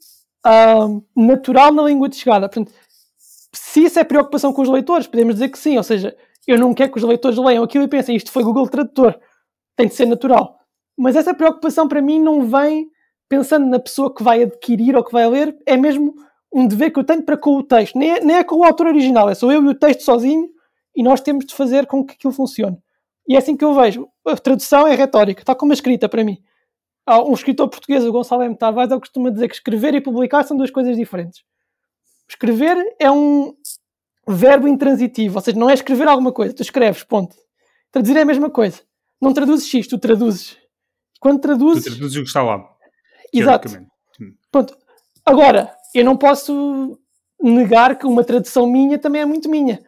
uh, 0.46 1.04
natural 1.14 1.74
na 1.74 1.82
língua 1.82 2.08
de 2.08 2.16
chegada. 2.16 2.48
Portanto, 2.48 2.72
se 3.52 3.84
isso 3.84 3.98
é 3.98 4.04
preocupação 4.04 4.50
com 4.54 4.62
os 4.62 4.68
leitores, 4.70 5.06
podemos 5.06 5.34
dizer 5.34 5.50
que 5.50 5.58
sim. 5.58 5.76
Ou 5.76 5.82
seja, 5.82 6.16
eu 6.46 6.56
não 6.58 6.72
quero 6.72 6.90
que 6.90 6.98
os 6.98 7.04
leitores 7.04 7.36
leiam 7.36 7.62
aquilo 7.62 7.84
e 7.84 7.88
pensem 7.88 8.16
isto 8.16 8.32
foi 8.32 8.44
Google 8.44 8.66
Tradutor. 8.66 9.20
Tem 9.76 9.88
de 9.88 9.94
ser 9.94 10.06
natural. 10.06 10.58
Mas 10.96 11.16
essa 11.16 11.34
preocupação 11.34 11.86
para 11.86 12.00
mim 12.00 12.18
não 12.18 12.46
vem 12.48 12.90
pensando 13.32 13.66
na 13.66 13.80
pessoa 13.80 14.14
que 14.14 14.22
vai 14.22 14.42
adquirir 14.42 14.94
ou 14.94 15.02
que 15.02 15.10
vai 15.10 15.26
ler, 15.26 15.56
é 15.64 15.74
mesmo 15.74 16.14
um 16.52 16.68
dever 16.68 16.92
que 16.92 16.98
eu 16.98 17.04
tenho 17.04 17.22
para 17.22 17.34
com 17.34 17.56
o 17.56 17.62
texto. 17.62 17.98
Nem 17.98 18.10
é, 18.10 18.20
nem 18.20 18.36
é 18.36 18.44
com 18.44 18.56
o 18.56 18.62
autor 18.62 18.88
original, 18.88 19.30
é 19.30 19.34
só 19.34 19.50
eu 19.50 19.64
e 19.64 19.68
o 19.68 19.74
texto 19.74 20.02
sozinho 20.02 20.50
e 20.94 21.02
nós 21.02 21.22
temos 21.22 21.46
de 21.46 21.54
fazer 21.54 21.86
com 21.86 22.04
que 22.04 22.12
aquilo 22.12 22.30
funcione. 22.30 22.76
E 23.26 23.34
é 23.34 23.38
assim 23.38 23.56
que 23.56 23.64
eu 23.64 23.72
vejo. 23.72 24.06
A 24.26 24.36
tradução 24.36 24.86
é 24.86 24.94
retórica, 24.94 25.40
está 25.40 25.54
como 25.54 25.72
a 25.72 25.74
escrita 25.74 26.10
para 26.10 26.22
mim. 26.22 26.36
Um 27.08 27.32
escritor 27.32 27.70
português, 27.70 28.04
o 28.04 28.12
Gonçalo 28.12 28.42
M. 28.42 28.54
Tavares, 28.54 28.90
ele 28.90 29.00
costuma 29.00 29.30
dizer 29.30 29.48
que 29.48 29.54
escrever 29.54 29.94
e 29.94 30.02
publicar 30.02 30.42
são 30.42 30.54
duas 30.54 30.70
coisas 30.70 30.94
diferentes. 30.94 31.42
Escrever 32.28 32.76
é 33.00 33.10
um, 33.10 33.54
verbo 34.28 34.68
intransitivo, 34.68 35.36
ou 35.36 35.40
seja, 35.40 35.58
não 35.58 35.70
é 35.70 35.72
escrever 35.72 36.06
alguma 36.06 36.32
coisa, 36.32 36.52
tu 36.52 36.60
escreves, 36.60 37.02
ponto. 37.02 37.34
Traduzir 37.90 38.18
é 38.18 38.20
a 38.20 38.26
mesma 38.26 38.50
coisa. 38.50 38.82
Não 39.18 39.32
traduzes 39.32 39.66
X, 39.66 39.88
tu 39.88 39.96
traduzes. 39.96 40.58
Quando 41.18 41.40
traduzes. 41.40 41.84
Tu 41.84 41.90
traduzes 41.92 42.16
o 42.18 42.20
que 42.20 42.28
está 42.28 42.42
lá. 42.42 42.71
Exato. 43.32 43.68
Pronto. 44.50 44.76
Agora, 45.24 45.74
eu 45.94 46.04
não 46.04 46.16
posso 46.16 46.98
negar 47.40 47.96
que 47.96 48.06
uma 48.06 48.24
tradução 48.24 48.66
minha 48.66 48.98
também 48.98 49.22
é 49.22 49.26
muito 49.26 49.48
minha. 49.48 49.80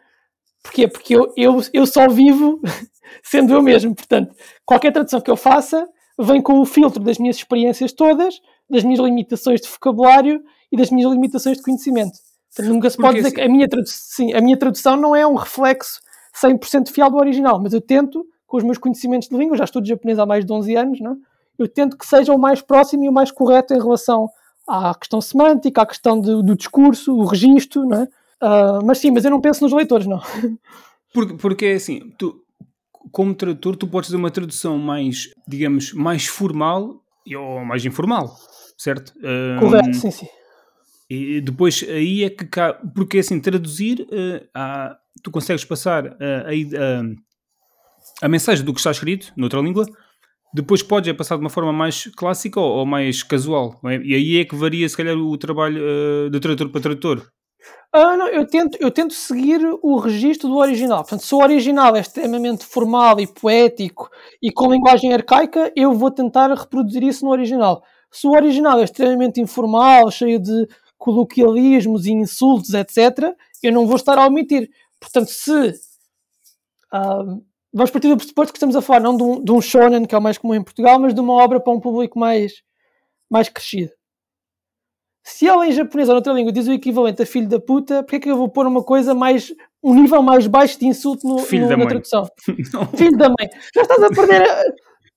Porquê? 0.63 0.87
Porque 0.87 1.15
eu, 1.15 1.31
eu, 1.37 1.61
eu 1.73 1.85
só 1.85 2.07
vivo 2.09 2.59
sendo 3.23 3.53
eu 3.53 3.61
mesmo. 3.61 3.93
Portanto, 3.93 4.35
qualquer 4.65 4.91
tradução 4.91 5.21
que 5.21 5.29
eu 5.29 5.37
faça 5.37 5.87
vem 6.17 6.41
com 6.41 6.59
o 6.59 6.65
filtro 6.65 7.03
das 7.03 7.17
minhas 7.17 7.37
experiências 7.37 7.91
todas, 7.91 8.39
das 8.69 8.83
minhas 8.83 8.99
limitações 8.99 9.61
de 9.61 9.67
vocabulário 9.67 10.41
e 10.71 10.77
das 10.77 10.89
minhas 10.89 11.11
limitações 11.11 11.57
de 11.57 11.63
conhecimento. 11.63 12.17
Nunca 12.59 12.89
se 12.89 12.97
pode 12.97 13.15
dizer 13.15 13.27
assim... 13.27 13.35
que 13.35 13.41
a 13.41 13.49
minha, 13.49 13.67
sim, 13.85 14.33
a 14.33 14.41
minha 14.41 14.57
tradução 14.57 14.95
não 14.95 15.15
é 15.15 15.27
um 15.27 15.35
reflexo 15.35 15.99
100% 16.41 16.89
fiel 16.89 17.09
do 17.09 17.17
original, 17.17 17.61
mas 17.61 17.73
eu 17.73 17.81
tento, 17.81 18.25
com 18.47 18.57
os 18.57 18.63
meus 18.63 18.77
conhecimentos 18.77 19.27
de 19.27 19.37
língua, 19.37 19.57
já 19.57 19.65
estudo 19.65 19.87
japonês 19.87 20.17
há 20.17 20.25
mais 20.25 20.45
de 20.45 20.51
11 20.51 20.75
anos, 20.75 20.99
não? 21.01 21.13
É? 21.13 21.34
Eu 21.57 21.67
tento 21.67 21.97
que 21.97 22.05
seja 22.05 22.33
o 22.33 22.39
mais 22.39 22.61
próximo 22.61 23.03
e 23.03 23.09
o 23.09 23.13
mais 23.13 23.31
correto 23.31 23.73
em 23.73 23.81
relação 23.81 24.29
à 24.67 24.93
questão 24.95 25.21
semântica, 25.21 25.81
à 25.81 25.85
questão 25.85 26.19
de, 26.19 26.41
do 26.43 26.55
discurso, 26.55 27.15
o 27.15 27.25
registro, 27.25 27.85
não 27.85 28.01
é? 28.01 28.03
Uh, 28.43 28.85
mas 28.85 28.97
sim, 28.97 29.11
mas 29.11 29.23
eu 29.23 29.31
não 29.31 29.41
penso 29.41 29.63
nos 29.63 29.73
leitores, 29.73 30.05
não. 30.05 30.21
Porque, 31.13 31.33
porque 31.35 31.65
é 31.67 31.73
assim, 31.75 32.11
tu, 32.17 32.43
como 33.11 33.33
tradutor, 33.33 33.77
tu 33.77 33.87
podes 33.87 34.09
fazer 34.09 34.17
uma 34.17 34.29
tradução 34.29 34.77
mais, 34.77 35.29
digamos, 35.47 35.93
mais 35.93 36.25
formal 36.25 37.01
ou 37.33 37.63
mais 37.63 37.85
informal, 37.85 38.35
certo? 38.77 39.13
Correto, 39.59 39.93
sim, 39.93 40.11
sim. 40.11 40.27
E 41.09 41.39
depois 41.39 41.85
aí 41.87 42.23
é 42.23 42.29
que 42.29 42.45
cá, 42.45 42.73
porque 42.73 43.19
assim, 43.19 43.39
traduzir, 43.39 44.01
uh, 44.01 44.45
há, 44.53 44.97
tu 45.23 45.29
consegues 45.29 45.63
passar 45.63 46.07
a, 46.07 47.05
a, 48.21 48.27
mensagem 48.27 48.65
do 48.65 48.73
que 48.73 48.79
está 48.79 48.91
escrito 48.91 49.31
noutra 49.37 49.61
língua, 49.61 49.85
depois 50.55 50.81
podes 50.81 51.09
é 51.09 51.13
passar 51.13 51.35
de 51.35 51.41
uma 51.41 51.49
forma 51.49 51.73
mais 51.73 52.05
clássica 52.15 52.59
ou, 52.59 52.77
ou 52.77 52.85
mais 52.85 53.21
casual, 53.21 53.77
é? 53.85 53.97
e 53.97 54.15
aí 54.15 54.39
é 54.39 54.45
que 54.45 54.55
varia 54.55 54.87
se 54.87 54.95
calhar 54.95 55.17
o 55.17 55.37
trabalho 55.37 55.81
uh, 55.83 56.29
de 56.29 56.39
tradutor 56.39 56.69
para 56.69 56.81
tradutor. 56.81 57.27
Ah, 57.91 58.15
não, 58.15 58.27
eu 58.27 58.45
tento, 58.45 58.77
eu 58.79 58.91
tento 58.91 59.13
seguir 59.13 59.61
o 59.81 59.97
registro 59.97 60.47
do 60.47 60.57
original. 60.57 60.99
Portanto, 60.99 61.23
se 61.23 61.33
o 61.33 61.39
original 61.39 61.95
é 61.95 62.01
extremamente 62.01 62.65
formal 62.65 63.19
e 63.19 63.27
poético 63.27 64.09
e 64.41 64.51
com 64.51 64.71
linguagem 64.71 65.13
arcaica, 65.13 65.71
eu 65.75 65.93
vou 65.93 66.11
tentar 66.11 66.53
reproduzir 66.53 67.03
isso 67.03 67.25
no 67.25 67.31
original. 67.31 67.83
Se 68.11 68.27
o 68.27 68.31
original 68.31 68.79
é 68.79 68.83
extremamente 68.83 69.41
informal, 69.41 70.11
cheio 70.11 70.39
de 70.39 70.67
coloquialismos 70.97 72.05
e 72.05 72.11
insultos, 72.11 72.73
etc., 72.73 73.33
eu 73.63 73.71
não 73.71 73.87
vou 73.87 73.95
estar 73.95 74.17
a 74.17 74.27
omitir. 74.27 74.69
Portanto, 74.99 75.27
se 75.27 75.73
uh, 76.93 77.43
vamos 77.75 77.91
partir 77.91 78.07
do 78.07 78.15
pressuposto 78.15 78.53
que 78.53 78.57
estamos 78.57 78.75
a 78.75 78.81
falar 78.81 79.01
não 79.01 79.17
de 79.17 79.23
um, 79.23 79.43
de 79.43 79.51
um 79.51 79.61
shonen, 79.61 80.05
que 80.05 80.15
é 80.15 80.17
o 80.17 80.21
mais 80.21 80.37
comum 80.37 80.55
em 80.55 80.63
Portugal, 80.63 80.97
mas 80.97 81.13
de 81.13 81.19
uma 81.19 81.33
obra 81.33 81.59
para 81.59 81.73
um 81.73 81.79
público 81.79 82.17
mais, 82.17 82.63
mais 83.29 83.49
crescido. 83.49 83.91
Se 85.21 85.47
ela 85.47 85.67
em 85.67 85.71
japonês 85.71 86.07
ou 86.07 86.15
noutra 86.15 86.31
língua 86.31 86.51
diz 86.51 86.67
o 86.67 86.71
equivalente 86.71 87.21
a 87.21 87.25
filho 87.25 87.49
da 87.49 87.59
puta, 87.59 88.03
porquê 88.03 88.15
é 88.15 88.19
que 88.19 88.31
eu 88.31 88.37
vou 88.37 88.47
pôr 88.47 88.65
uma 88.65 88.83
coisa 88.83 89.13
mais, 89.13 89.53
um 89.83 89.93
nível 89.93 90.21
mais 90.21 90.47
baixo 90.47 90.79
de 90.79 90.85
insulto 90.85 91.27
no, 91.27 91.35
no, 91.35 91.69
na 91.69 91.77
mãe. 91.77 91.87
tradução? 91.87 92.29
filho 92.95 93.17
da 93.17 93.27
mãe. 93.27 93.49
Já 93.73 93.81
estás 93.81 94.03
a 94.03 94.09
perder 94.09 94.47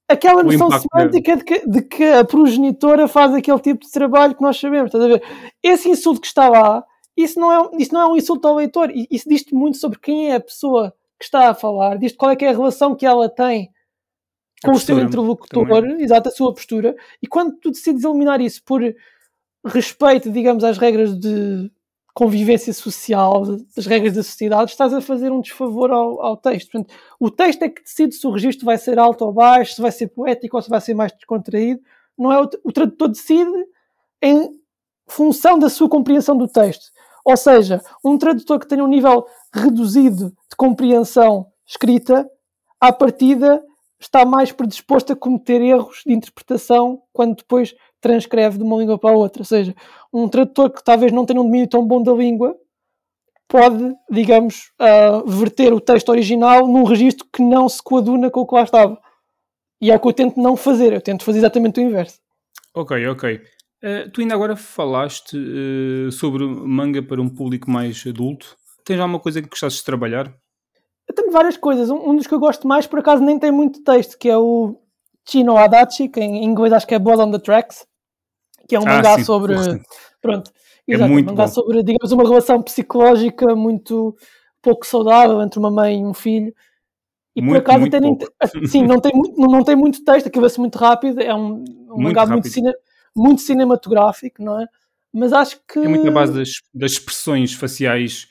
aquela 0.09 0.43
noção 0.43 0.71
semântica 0.71 1.37
de 1.37 1.45
que, 1.45 1.69
de 1.69 1.83
que, 1.83 2.05
a 2.05 2.25
progenitora 2.25 3.07
faz 3.07 3.35
aquele 3.35 3.61
tipo 3.61 3.85
de 3.85 3.91
trabalho 3.91 4.35
que 4.35 4.43
nós 4.43 4.59
sabemos, 4.59 4.87
estás 4.87 5.05
a 5.05 5.09
ver? 5.09 5.23
Esse 5.63 5.89
insulto 5.89 6.23
que 6.23 6.27
está 6.27 6.49
lá, 6.49 6.83
isso 7.17 7.39
não 7.39 7.53
é, 7.53 7.71
isso 7.79 7.93
não 7.93 8.01
é 8.01 8.07
um 8.07 8.17
insulto 8.17 8.49
ao 8.49 8.57
leitor, 8.57 8.91
isso 9.11 9.29
diz-te 9.29 9.55
muito 9.55 9.77
sobre 9.77 9.99
quem 9.99 10.31
é 10.31 10.37
a 10.37 10.41
pessoa 10.41 10.95
que 11.19 11.25
está 11.25 11.51
a 11.51 11.55
falar, 11.55 11.99
diz-te 11.99 12.17
qual 12.17 12.31
é 12.31 12.37
que 12.37 12.45
é 12.45 12.51
a 12.51 12.53
relação 12.53 12.95
que 12.95 13.05
ela 13.07 13.29
tem 13.29 13.71
com 14.65 14.73
o 14.73 14.79
seu 14.79 14.99
interlocutor, 14.99 15.67
também. 15.67 16.03
exato, 16.03 16.29
a 16.29 16.33
sua 16.33 16.53
postura, 16.53 16.97
e 17.23 17.27
quando 17.27 17.57
tu 17.59 17.71
decides 17.71 18.05
eliminar 18.05 18.41
isso 18.41 18.63
por 18.65 18.83
respeito, 19.65 20.31
digamos, 20.31 20.65
às 20.65 20.79
regras 20.79 21.19
de 21.19 21.71
convivência 22.15 22.73
social, 22.73 23.45
das 23.77 23.87
regras 23.87 24.15
da 24.15 24.25
sociedade, 24.25 24.73
estás 24.73 24.93
a 24.93 25.01
fazer 25.01 25.31
um 25.31 25.41
desfavor 25.41 25.93
ao, 25.93 26.21
ao 26.21 26.37
texto. 26.37 26.73
Portanto, 26.73 26.93
o 27.21 27.31
texto 27.31 27.63
é 27.63 27.69
que 27.69 27.83
decide 27.83 28.15
se 28.15 28.27
o 28.27 28.33
registro 28.33 28.67
vai 28.67 28.77
ser 28.77 28.99
alto 28.99 29.25
ou 29.25 29.33
baixo, 29.33 29.75
se 29.75 29.81
vai 29.81 29.93
ser 29.93 30.09
poético 30.09 30.57
ou 30.57 30.63
se 30.63 30.69
vai 30.69 30.81
ser 30.81 30.95
mais 30.95 31.13
descontraído. 31.13 31.81
Não 32.19 32.33
é 32.33 32.43
o, 32.43 32.51
o 32.65 32.73
tradutor 32.73 33.09
decide 33.09 33.53
em 34.21 34.51
função 35.07 35.61
da 35.61 35.71
sua 35.71 35.89
compreensão 35.89 36.37
do 36.37 36.49
texto. 36.49 36.91
Ou 37.25 37.37
seja, 37.37 37.81
um 38.05 38.19
tradutor 38.19 38.59
que 38.59 38.67
tenha 38.67 38.83
um 38.83 38.89
nível 38.89 39.25
reduzido 39.53 40.37
compreensão 40.59 41.47
escrita, 41.65 42.29
à 42.81 42.93
partida 42.93 43.63
está 44.01 44.25
mais 44.25 44.53
predisposto 44.53 45.13
a 45.13 45.17
cometer 45.17 45.63
erros 45.63 46.03
de 46.05 46.13
interpretação 46.13 47.01
quando 47.13 47.37
depois 47.37 47.75
transcreve 48.01 48.59
de 48.59 48.65
uma 48.65 48.77
língua 48.77 48.99
para 48.99 49.11
a 49.11 49.17
outra. 49.17 49.43
Ou 49.43 49.47
seja, 49.47 49.75
um 50.13 50.29
tradutor 50.29 50.71
que 50.71 50.83
talvez 50.85 51.13
não 51.13 51.25
tenha 51.25 51.41
um 51.41 51.45
domínio 51.45 51.69
tão 51.69 51.87
bom 51.87 52.03
da 52.03 52.13
língua 52.13 52.57
pode, 53.49 53.95
digamos, 54.11 54.71
uh, 54.81 55.27
verter 55.27 55.73
o 55.73 55.81
texto 55.81 56.11
original 56.11 56.67
num 56.67 56.85
registro 56.85 57.27
que 57.33 57.43
não 57.43 57.69
se 57.69 57.83
coaduna 57.83 58.31
com 58.31 58.41
o 58.41 58.47
que 58.47 58.55
lá 58.55 58.63
estava. 58.63 58.99
E 59.81 59.91
é 59.91 59.97
o 59.97 60.01
que 60.01 60.09
eu 60.09 60.13
tento 60.13 60.41
não 60.41 60.57
fazer, 60.57 60.93
eu 60.93 61.01
tento 61.01 61.25
fazer 61.25 61.39
exatamente 61.39 61.81
o 61.81 61.83
inverso. 61.83 62.19
Ok, 62.75 63.07
ok. 63.07 63.41
Uh, 63.83 64.11
tu 64.13 64.21
ainda 64.21 64.35
agora 64.35 64.55
falaste 64.55 65.37
uh, 65.37 66.13
sobre 66.13 66.45
manga 66.45 67.03
para 67.03 67.23
um 67.23 67.29
público 67.29 67.71
mais 67.71 68.05
adulto. 68.07 68.57
Tens 68.85 69.01
alguma 69.01 69.21
coisa 69.21 69.41
que 69.41 69.49
gostasses 69.49 69.79
de 69.79 69.85
trabalhar? 69.85 70.35
Eu 71.09 71.15
tenho 71.15 71.31
várias 71.33 71.57
coisas. 71.57 71.91
Um, 71.91 72.11
um, 72.11 72.17
dos 72.17 72.27
que 72.27 72.35
eu 72.35 72.39
gosto 72.39 72.69
mais, 72.69 72.87
por 72.87 72.99
acaso, 72.99 73.23
nem 73.23 73.39
tem 73.39 73.51
muito 73.51 73.83
texto, 73.83 74.19
que 74.19 74.29
é 74.29 74.37
o 74.37 74.77
Chino 75.27 75.57
Adachi, 75.57 76.09
que 76.09 76.21
em 76.21 76.45
inglês 76.45 76.73
acho 76.73 76.87
que 76.87 76.95
é 76.95 76.99
Blood 76.99 77.23
on 77.23 77.31
the 77.31 77.39
Tracks 77.39 77.87
que 78.69 78.77
é 78.77 78.79
um 78.79 78.87
ah, 78.87 78.97
mangá 78.97 79.17
sim, 79.17 79.25
sobre. 79.25 79.55
Pronto, 80.21 80.53
é 80.87 80.95
exato, 80.95 81.11
muito 81.11 81.27
um 81.27 81.31
mangá 81.33 81.47
bom. 81.47 81.53
sobre, 81.53 81.83
digamos, 81.83 82.13
uma 82.13 82.25
relação 82.25 82.63
psicológica 82.63 83.57
muito 83.57 84.15
pouco 84.61 84.87
saudável 84.87 85.41
entre 85.41 85.59
uma 85.59 85.71
mãe 85.71 86.01
e 86.01 86.05
um 86.05 86.13
filho. 86.13 86.55
E 87.35 87.41
muito, 87.41 87.63
por 87.63 87.71
acaso 87.71 87.91
tem, 87.91 88.19
sim, 88.69 88.87
não 88.87 89.01
tem 89.01 89.13
muito, 89.15 89.41
não, 89.41 89.49
não 89.49 89.65
tem 89.65 89.75
muito 89.75 90.05
texto, 90.05 90.27
aquilo 90.27 90.49
ser 90.51 90.61
muito 90.61 90.77
rápido, 90.77 91.21
é 91.21 91.35
um, 91.35 91.65
um 91.91 92.03
mangá 92.03 92.27
muito, 92.27 92.49
cine, 92.49 92.73
muito 93.17 93.41
cinematográfico, 93.41 94.43
não 94.43 94.61
é? 94.61 94.67
Mas 95.13 95.33
acho 95.33 95.59
que. 95.67 95.79
É 95.79 95.89
muito 95.89 96.05
na 96.05 96.11
base 96.11 96.35
das, 96.35 96.51
das 96.75 96.93
expressões 96.93 97.55
faciais 97.55 98.29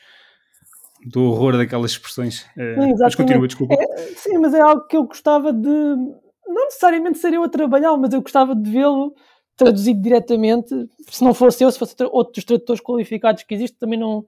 do 1.09 1.23
horror 1.31 1.57
daquelas 1.57 1.91
expressões. 1.91 2.45
É, 2.57 2.75
mas 2.99 3.15
continua, 3.15 3.47
desculpa. 3.47 3.73
É, 3.73 3.97
sim, 4.15 4.37
mas 4.37 4.53
é 4.53 4.61
algo 4.61 4.85
que 4.87 4.97
eu 4.97 5.03
gostava 5.03 5.53
de. 5.53 5.69
Não 5.69 6.65
necessariamente 6.65 7.17
ser 7.17 7.33
eu 7.33 7.43
a 7.43 7.49
trabalhar, 7.49 7.95
mas 7.97 8.13
eu 8.13 8.21
gostava 8.21 8.55
de 8.55 8.69
vê-lo 8.69 9.13
traduzido 9.55 10.01
diretamente. 10.01 10.73
Se 11.09 11.23
não 11.23 11.33
fosse 11.33 11.63
eu, 11.63 11.71
se 11.71 11.79
fosse 11.79 11.95
outros 12.11 12.45
tradutores 12.45 12.81
qualificados 12.81 13.43
que 13.43 13.53
existem, 13.53 13.79
também 13.79 13.99
não, 13.99 14.25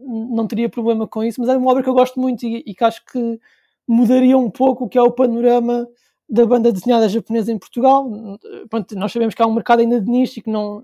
não 0.00 0.46
teria 0.46 0.68
problema 0.68 1.06
com 1.06 1.22
isso. 1.24 1.40
Mas 1.40 1.50
é 1.50 1.56
uma 1.56 1.70
obra 1.70 1.82
que 1.82 1.88
eu 1.88 1.94
gosto 1.94 2.20
muito 2.20 2.44
e, 2.44 2.62
e 2.66 2.74
que 2.74 2.84
acho 2.84 3.04
que 3.04 3.40
mudaria 3.86 4.38
um 4.38 4.50
pouco 4.50 4.84
o 4.84 4.88
que 4.88 4.98
é 4.98 5.02
o 5.02 5.10
panorama 5.10 5.88
da 6.28 6.46
banda 6.46 6.70
desenhada 6.70 7.08
japonesa 7.08 7.52
em 7.52 7.58
Portugal. 7.58 8.08
Pronto, 8.68 8.94
nós 8.94 9.12
sabemos 9.12 9.34
que 9.34 9.42
há 9.42 9.46
um 9.46 9.54
mercado 9.54 9.80
ainda 9.80 10.00
de 10.00 10.08
nicho 10.08 10.38
e 10.38 10.42
que 10.42 10.50
não, 10.50 10.82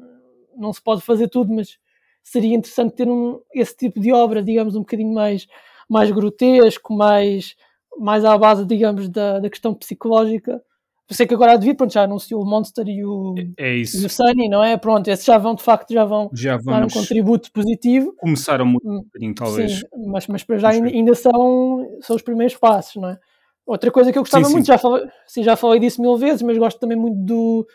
não 0.57 0.73
se 0.73 0.83
pode 0.83 1.03
fazer 1.03 1.29
tudo, 1.29 1.53
mas 1.53 1.79
seria 2.27 2.57
interessante 2.57 2.95
ter 2.95 3.09
um, 3.09 3.41
esse 3.55 3.77
tipo 3.77 4.01
de 4.01 4.13
obra, 4.13 4.43
digamos, 4.43 4.75
um 4.75 4.81
bocadinho 4.81 5.15
mais, 5.15 5.47
mais 5.89 6.11
grotesco, 6.11 6.93
mais, 6.93 7.55
mais 7.99 8.25
à 8.25 8.37
base, 8.37 8.67
digamos, 8.67 9.09
da, 9.09 9.39
da 9.39 9.49
questão 9.49 9.73
psicológica 9.73 10.61
por 11.07 11.15
sei 11.15 11.25
que 11.25 11.35
agora 11.35 11.53
a 11.53 11.57
vir, 11.57 11.77
pronto, 11.77 11.93
já 11.93 12.03
anunciou 12.03 12.43
o 12.43 12.45
Monster 12.45 12.89
e 12.89 13.05
o, 13.05 13.35
é, 13.57 13.75
é 13.75 13.77
e 13.79 13.83
o 13.83 14.11
Sunny, 14.11 14.49
não 14.49 14.63
é? 14.63 14.77
Pronto, 14.77 15.07
esses 15.07 15.25
já 15.25 15.39
vão, 15.39 15.55
de 15.55 15.63
facto, 15.63 15.93
já 15.93 16.05
vão 16.05 16.29
já 16.33 16.57
dar 16.57 16.85
um 16.85 16.89
contributo 16.89 17.53
positivo. 17.53 18.13
Começaram 18.19 18.67
muito 18.67 18.89
um 18.89 19.03
bocadinho, 19.03 19.33
talvez. 19.33 19.79
Sim, 19.79 19.87
mas, 20.09 20.27
mas 20.27 20.43
para 20.43 20.59
já 20.59 20.71
ainda, 20.71 20.89
ainda, 20.89 21.15
são, 21.15 21.87
são 22.01 22.17
os 22.17 22.23
primeiros 22.23 22.57
passos, 22.57 23.01
não 23.01 23.11
é? 23.11 23.19
Outra 23.65 23.91
coisa 23.93 24.11
que 24.11 24.19
eu 24.19 24.23
gostava 24.23 24.45
sim, 24.47 24.53
muito, 24.53 24.67
sim. 24.67 24.73
Já, 24.73 24.79
falei, 24.79 25.09
sim, 25.29 25.43
já 25.45 25.55
falei 25.55 25.79
disso 25.79 26.03
mil 26.03 26.17
vezes, 26.17 26.43
mas 26.43 26.59
gosto 26.59 26.81
também 26.81 26.99
muito 26.99 27.19
do, 27.19 27.67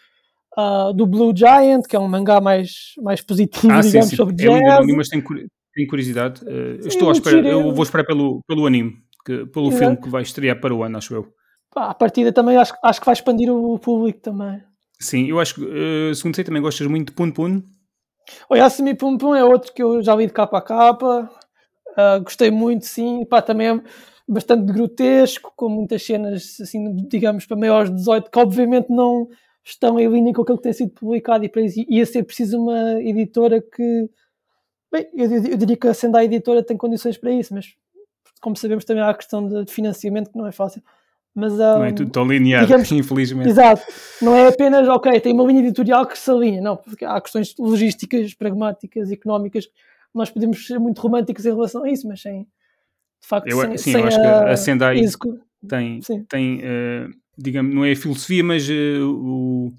uh, 0.58 0.94
do 0.94 1.06
Blue 1.06 1.34
Giant, 1.36 1.84
que 1.88 1.96
é 1.96 2.00
um 2.00 2.08
mangá 2.08 2.40
mais, 2.42 2.94
mais 3.02 3.22
positivo, 3.22 3.74
ah, 3.74 3.82
digamos, 3.82 4.10
sim, 4.10 4.16
sobre 4.16 4.36
jazz. 4.36 4.62
É 4.62 4.82
lindo, 4.82 4.98
mas 4.98 5.10
tenho, 5.10 5.24
tenho 5.24 5.88
curiosidade. 5.88 6.44
Uh, 6.44 6.88
estou 6.88 7.10
à 7.10 7.12
espera, 7.12 7.48
eu 7.48 7.74
vou 7.74 7.84
esperar 7.84 8.06
pelo, 8.06 8.42
pelo 8.48 8.66
anime, 8.66 8.94
que, 9.26 9.46
pelo 9.48 9.68
Exato. 9.68 9.80
filme 9.80 9.98
que 9.98 10.10
vai 10.10 10.22
estrear 10.22 10.60
para 10.60 10.74
o 10.74 10.84
ano, 10.84 10.98
acho 10.98 11.14
eu 11.14 11.34
a 11.76 11.94
partida 11.94 12.32
também 12.32 12.58
acho, 12.58 12.74
acho 12.84 13.00
que 13.00 13.06
vai 13.06 13.14
expandir 13.14 13.50
o, 13.50 13.80
público 13.80 14.20
também. 14.20 14.62
Sim, 15.00 15.28
eu 15.28 15.40
acho 15.40 15.56
que, 15.56 15.62
uh, 15.62 16.14
segundo 16.14 16.36
sei, 16.36 16.44
também 16.44 16.62
gostas 16.62 16.86
muito 16.88 17.08
de 17.08 17.14
Pun 17.14 17.32
Pun. 17.32 17.64
O 18.50 18.56
Yasumi 18.56 18.94
Pun 18.94 19.18
Pun 19.18 19.36
é 19.36 19.44
outro 19.44 19.74
que 19.74 19.82
eu 19.82 20.02
já 20.02 20.16
li 20.16 20.28
de 20.28 20.34
capa 20.34 20.58
a 20.58 20.62
capa. 20.62 21.30
Uh, 21.92 22.24
gostei 22.24 22.52
muito, 22.52 22.86
sim. 22.86 23.26
Pá, 23.26 23.42
também 23.42 23.68
é 23.68 23.82
bastante 24.28 24.72
grotesco, 24.72 25.52
com 25.56 25.70
muitas 25.70 26.06
cenas, 26.06 26.58
assim, 26.62 26.94
digamos, 27.08 27.46
para 27.46 27.58
maiores 27.58 27.90
de 27.90 27.98
18, 27.98 28.30
que 28.30 28.40
obviamente 28.40 28.90
não 28.90 29.28
estão 29.64 30.00
em 30.00 30.08
linha 30.08 30.34
com 30.34 30.42
aquilo 30.42 30.58
que 30.58 30.64
tem 30.64 30.74
sido 30.74 30.92
publicado 30.92 31.46
e 31.46 31.50
para 31.50 31.62
isso 31.62 31.84
ia 31.88 32.06
ser 32.06 32.24
preciso 32.24 32.60
uma 32.62 33.02
editora 33.02 33.62
que. 33.62 34.10
Bem, 34.92 35.08
eu, 35.14 35.32
eu 35.32 35.58
diria 35.58 35.78
que 35.78 35.88
a 35.88 35.94
Sendai 35.94 36.26
Editora 36.26 36.62
tem 36.62 36.76
condições 36.76 37.18
para 37.18 37.32
isso, 37.32 37.54
mas 37.54 37.76
como 38.42 38.58
sabemos 38.58 38.84
também 38.84 39.02
há 39.02 39.10
a 39.10 39.14
questão 39.14 39.48
de 39.48 39.72
financiamento 39.72 40.32
que 40.32 40.38
não 40.38 40.48
é 40.48 40.52
fácil. 40.52 40.82
Mas, 41.34 41.54
um, 41.54 41.58
não 41.58 41.86
é 41.86 41.94
tudo 41.94 42.12
tão 42.12 42.26
linear, 42.26 42.66
digamos, 42.66 42.92
infelizmente. 42.92 43.50
Exato. 43.50 43.82
Não 44.22 44.36
é 44.36 44.48
apenas, 44.48 44.88
ok, 44.90 45.18
tem 45.22 45.34
uma 45.34 45.46
linha 45.46 45.62
editorial 45.62 46.06
que 46.06 46.18
se 46.18 46.30
alinha. 46.30 46.62
Não, 46.62 46.76
porque 46.76 47.06
há 47.06 47.22
questões 47.22 47.56
logísticas, 47.58 48.34
pragmáticas, 48.34 49.12
económicas. 49.12 49.70
Nós 50.14 50.30
podemos 50.30 50.68
ser 50.68 50.78
muito 50.78 51.00
românticos 51.00 51.46
em 51.46 51.52
relação 51.52 51.84
a 51.84 51.90
isso, 51.90 52.06
mas 52.06 52.22
sem, 52.22 52.42
de 52.42 53.28
facto, 53.28 53.48
eu, 53.48 53.62
sem, 53.62 53.78
sim, 53.78 53.92
sem 53.94 54.02
eu 54.02 54.08
acho 54.08 54.20
a, 54.20 54.22
que 54.22 54.50
a 54.50 54.58
Sendai 54.58 55.00
execu... 55.00 55.40
tem, 55.66 56.00
tem 56.28 56.58
uh, 56.58 57.21
digamos, 57.38 57.74
não 57.74 57.86
é 57.86 57.92
a 57.92 57.96
filosofia, 57.96 58.44
mas 58.44 58.68
uh, 58.70 58.74
o, 59.04 59.74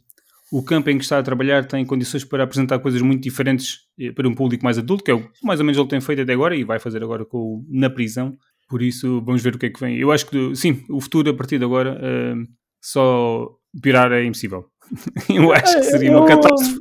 o 0.52 0.62
campo 0.62 0.90
em 0.90 0.98
que 0.98 1.04
está 1.04 1.18
a 1.18 1.22
trabalhar 1.22 1.66
tem 1.66 1.84
condições 1.84 2.24
para 2.24 2.44
apresentar 2.44 2.78
coisas 2.78 3.00
muito 3.00 3.22
diferentes 3.22 3.80
eh, 3.98 4.12
para 4.12 4.28
um 4.28 4.34
público 4.34 4.64
mais 4.64 4.78
adulto, 4.78 5.02
que 5.02 5.10
é 5.10 5.14
o 5.14 5.26
mais 5.42 5.60
ou 5.60 5.66
menos 5.66 5.78
ele 5.78 5.88
tem 5.88 6.00
feito 6.00 6.22
até 6.22 6.32
agora 6.32 6.54
e 6.54 6.62
vai 6.62 6.78
fazer 6.78 7.02
agora 7.02 7.24
com 7.24 7.64
Na 7.68 7.88
Prisão. 7.88 8.36
Por 8.68 8.82
isso, 8.82 9.22
vamos 9.22 9.42
ver 9.42 9.54
o 9.54 9.58
que 9.58 9.66
é 9.66 9.70
que 9.70 9.80
vem. 9.80 9.98
Eu 9.98 10.12
acho 10.12 10.26
que, 10.26 10.54
sim, 10.54 10.82
o 10.88 11.00
futuro 11.00 11.30
a 11.30 11.34
partir 11.34 11.58
de 11.58 11.64
agora, 11.64 11.94
uh, 11.94 12.46
só 12.82 13.48
piorar 13.80 14.12
é 14.12 14.24
impossível. 14.24 14.66
eu 15.28 15.52
acho 15.52 15.74
que 15.74 15.84
seria 15.84 16.10
uma 16.10 16.26
catástrofe. 16.26 16.78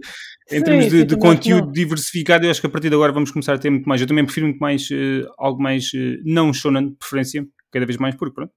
Em 0.51 0.57
sim, 0.57 0.63
termos 0.65 0.89
de, 0.89 1.05
de 1.05 1.17
conteúdo 1.17 1.67
não. 1.67 1.71
diversificado, 1.71 2.45
eu 2.45 2.51
acho 2.51 2.59
que 2.59 2.67
a 2.67 2.69
partir 2.69 2.89
de 2.89 2.95
agora 2.95 3.13
vamos 3.13 3.31
começar 3.31 3.53
a 3.53 3.57
ter 3.57 3.69
muito 3.69 3.87
mais. 3.87 4.01
Eu 4.01 4.07
também 4.07 4.25
prefiro 4.25 4.47
muito 4.47 4.59
mais 4.59 4.89
uh, 4.89 5.27
algo 5.37 5.61
mais 5.61 5.85
uh, 5.93 6.21
não 6.25 6.51
shonen, 6.51 6.89
de 6.89 6.95
preferência, 6.97 7.45
cada 7.71 7.85
vez 7.85 7.97
mais, 7.97 8.15
porque 8.15 8.33
pronto, 8.33 8.51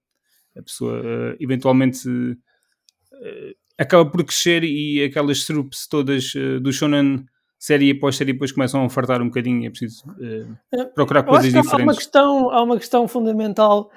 a 0.57 0.61
pessoa 0.61 1.01
uh, 1.01 1.35
eventualmente 1.39 2.07
acaba 3.77 4.09
por 4.09 4.23
crescer 4.23 4.63
e 4.63 5.03
aquelas 5.03 5.45
trupes 5.45 5.87
todas 5.87 6.33
do 6.61 6.71
shonen 6.71 7.25
série 7.65 7.91
após 7.91 8.15
série 8.15 8.33
depois 8.33 8.51
começam 8.51 8.83
a 8.83 8.89
fartar 8.89 9.21
um 9.21 9.25
bocadinho 9.25 9.65
é 9.65 9.69
preciso 9.69 10.03
uh, 10.09 10.93
procurar 10.93 11.23
coisas 11.23 11.47
diferentes. 11.47 11.73
Há 11.73 11.77
uma, 11.77 11.95
questão, 11.95 12.49
há 12.51 12.63
uma 12.63 12.77
questão 12.77 13.07
fundamental 13.07 13.91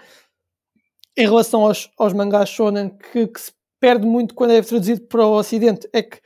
em 1.17 1.23
relação 1.27 1.63
aos, 1.63 1.91
aos 1.99 2.13
mangás 2.13 2.49
shonen 2.49 2.91
que, 2.91 3.27
que, 3.27 3.41
se 3.41 3.53
perde 3.81 4.07
muito 4.07 4.35
quando 4.35 4.53
é 4.53 4.63
traduzido 4.63 5.03
para 5.03 5.27
o 5.27 5.37
ocidente, 5.37 5.89
é 5.93 6.03
que 6.03 6.19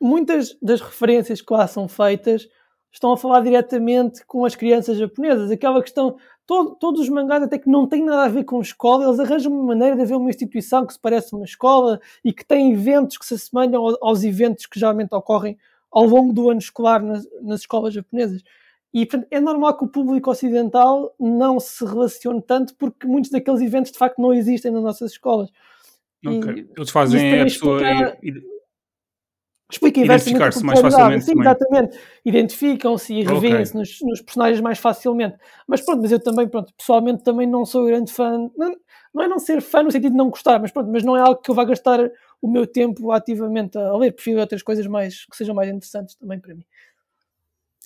muitas 0.00 0.56
das 0.60 0.80
referências 0.80 1.40
que 1.40 1.52
lá 1.52 1.66
são 1.66 1.86
feitas 1.86 2.48
estão 2.92 3.12
a 3.12 3.16
falar 3.16 3.40
diretamente 3.40 4.24
com 4.26 4.44
as 4.44 4.54
crianças 4.54 4.98
japonesas. 4.98 5.50
Aquela 5.50 5.80
questão, 5.80 6.16
todo, 6.46 6.74
todos 6.76 7.00
os 7.00 7.08
mangás 7.08 7.42
até 7.42 7.58
que 7.58 7.68
não 7.68 7.86
têm 7.86 8.04
nada 8.04 8.24
a 8.24 8.28
ver 8.28 8.44
com 8.44 8.60
escola, 8.60 9.04
eles 9.04 9.20
arranjam 9.20 9.52
uma 9.52 9.64
maneira 9.64 9.96
de 9.96 10.02
haver 10.02 10.16
uma 10.16 10.30
instituição 10.30 10.86
que 10.86 10.92
se 10.92 10.98
parece 10.98 11.34
uma 11.34 11.44
escola 11.44 12.00
e 12.24 12.32
que 12.32 12.44
tem 12.44 12.72
eventos 12.72 13.18
que 13.18 13.26
se 13.26 13.34
assemelham 13.34 13.82
aos, 13.82 13.96
aos 14.00 14.24
eventos 14.24 14.66
que 14.66 14.78
geralmente 14.78 15.14
ocorrem 15.14 15.56
ao 15.90 16.04
longo 16.04 16.32
do 16.32 16.50
ano 16.50 16.58
escolar 16.58 17.02
nas, 17.02 17.26
nas 17.42 17.60
escolas 17.60 17.94
japonesas. 17.94 18.42
E 18.94 19.06
portanto, 19.06 19.28
é 19.30 19.40
normal 19.40 19.76
que 19.76 19.84
o 19.84 19.88
público 19.88 20.30
ocidental 20.30 21.14
não 21.18 21.58
se 21.58 21.84
relacione 21.84 22.42
tanto 22.42 22.74
porque 22.76 23.06
muitos 23.06 23.30
daqueles 23.30 23.60
eventos 23.60 23.92
de 23.92 23.98
facto 23.98 24.20
não 24.20 24.34
existem 24.34 24.70
nas 24.70 24.82
nossas 24.82 25.12
escolas. 25.12 25.50
Okay. 26.24 26.68
Eles 26.76 26.90
fazem 26.90 27.40
a 27.40 27.44
pessoa. 27.44 27.80
Explica 29.72 30.00
identificar-se 30.00 30.62
mais 30.62 30.80
facilmente. 30.80 31.24
Sim, 31.24 31.40
exatamente. 31.40 31.98
Identificam-se 32.24 33.14
e 33.14 33.24
revêem-se 33.24 33.72
okay. 33.72 33.80
nos, 33.80 33.98
nos, 34.02 34.20
personagens 34.20 34.60
mais 34.60 34.78
facilmente. 34.78 35.36
Mas 35.66 35.80
pronto, 35.80 36.02
mas 36.02 36.12
eu 36.12 36.22
também, 36.22 36.46
pronto, 36.46 36.72
pessoalmente 36.76 37.24
também 37.24 37.46
não 37.46 37.64
sou 37.64 37.86
grande 37.86 38.12
fã. 38.12 38.50
Não, 38.54 38.76
não 39.14 39.22
é 39.22 39.28
não 39.28 39.38
ser 39.38 39.62
fã 39.62 39.82
no 39.82 39.90
sentido 39.90 40.12
de 40.12 40.18
não 40.18 40.28
gostar, 40.28 40.60
mas 40.60 40.70
pronto, 40.70 40.90
mas 40.90 41.02
não 41.02 41.16
é 41.16 41.20
algo 41.20 41.40
que 41.40 41.50
eu 41.50 41.54
vá 41.54 41.64
gastar 41.64 41.98
o 42.40 42.48
meu 42.48 42.66
tempo 42.66 43.12
ativamente 43.12 43.78
a 43.78 43.96
ler. 43.96 44.12
Prefiro 44.12 44.40
outras 44.40 44.62
coisas 44.62 44.86
mais 44.86 45.24
que 45.24 45.36
sejam 45.36 45.54
mais 45.54 45.70
interessantes 45.70 46.16
também 46.16 46.38
para 46.38 46.54
mim. 46.54 46.64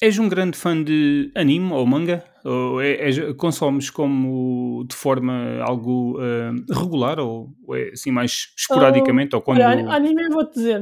És 0.00 0.18
um 0.18 0.28
grande 0.28 0.56
fã 0.56 0.82
de 0.82 1.30
anime 1.34 1.72
ou 1.72 1.86
manga? 1.86 2.24
Ou 2.44 2.80
é, 2.80 3.34
consomes 3.34 3.90
como 3.90 4.84
de 4.88 4.94
forma 4.94 5.60
algo 5.62 6.18
uh, 6.18 6.72
regular 6.72 7.18
ou, 7.18 7.48
ou, 7.66 7.76
é 7.76 7.90
assim 7.90 8.10
mais 8.10 8.52
esporadicamente? 8.56 9.34
Uh, 9.34 9.38
ou 9.38 9.42
quando... 9.42 9.60
Olha, 9.60 9.90
anime 9.90 10.28
vou-te 10.28 10.54
dizer, 10.54 10.80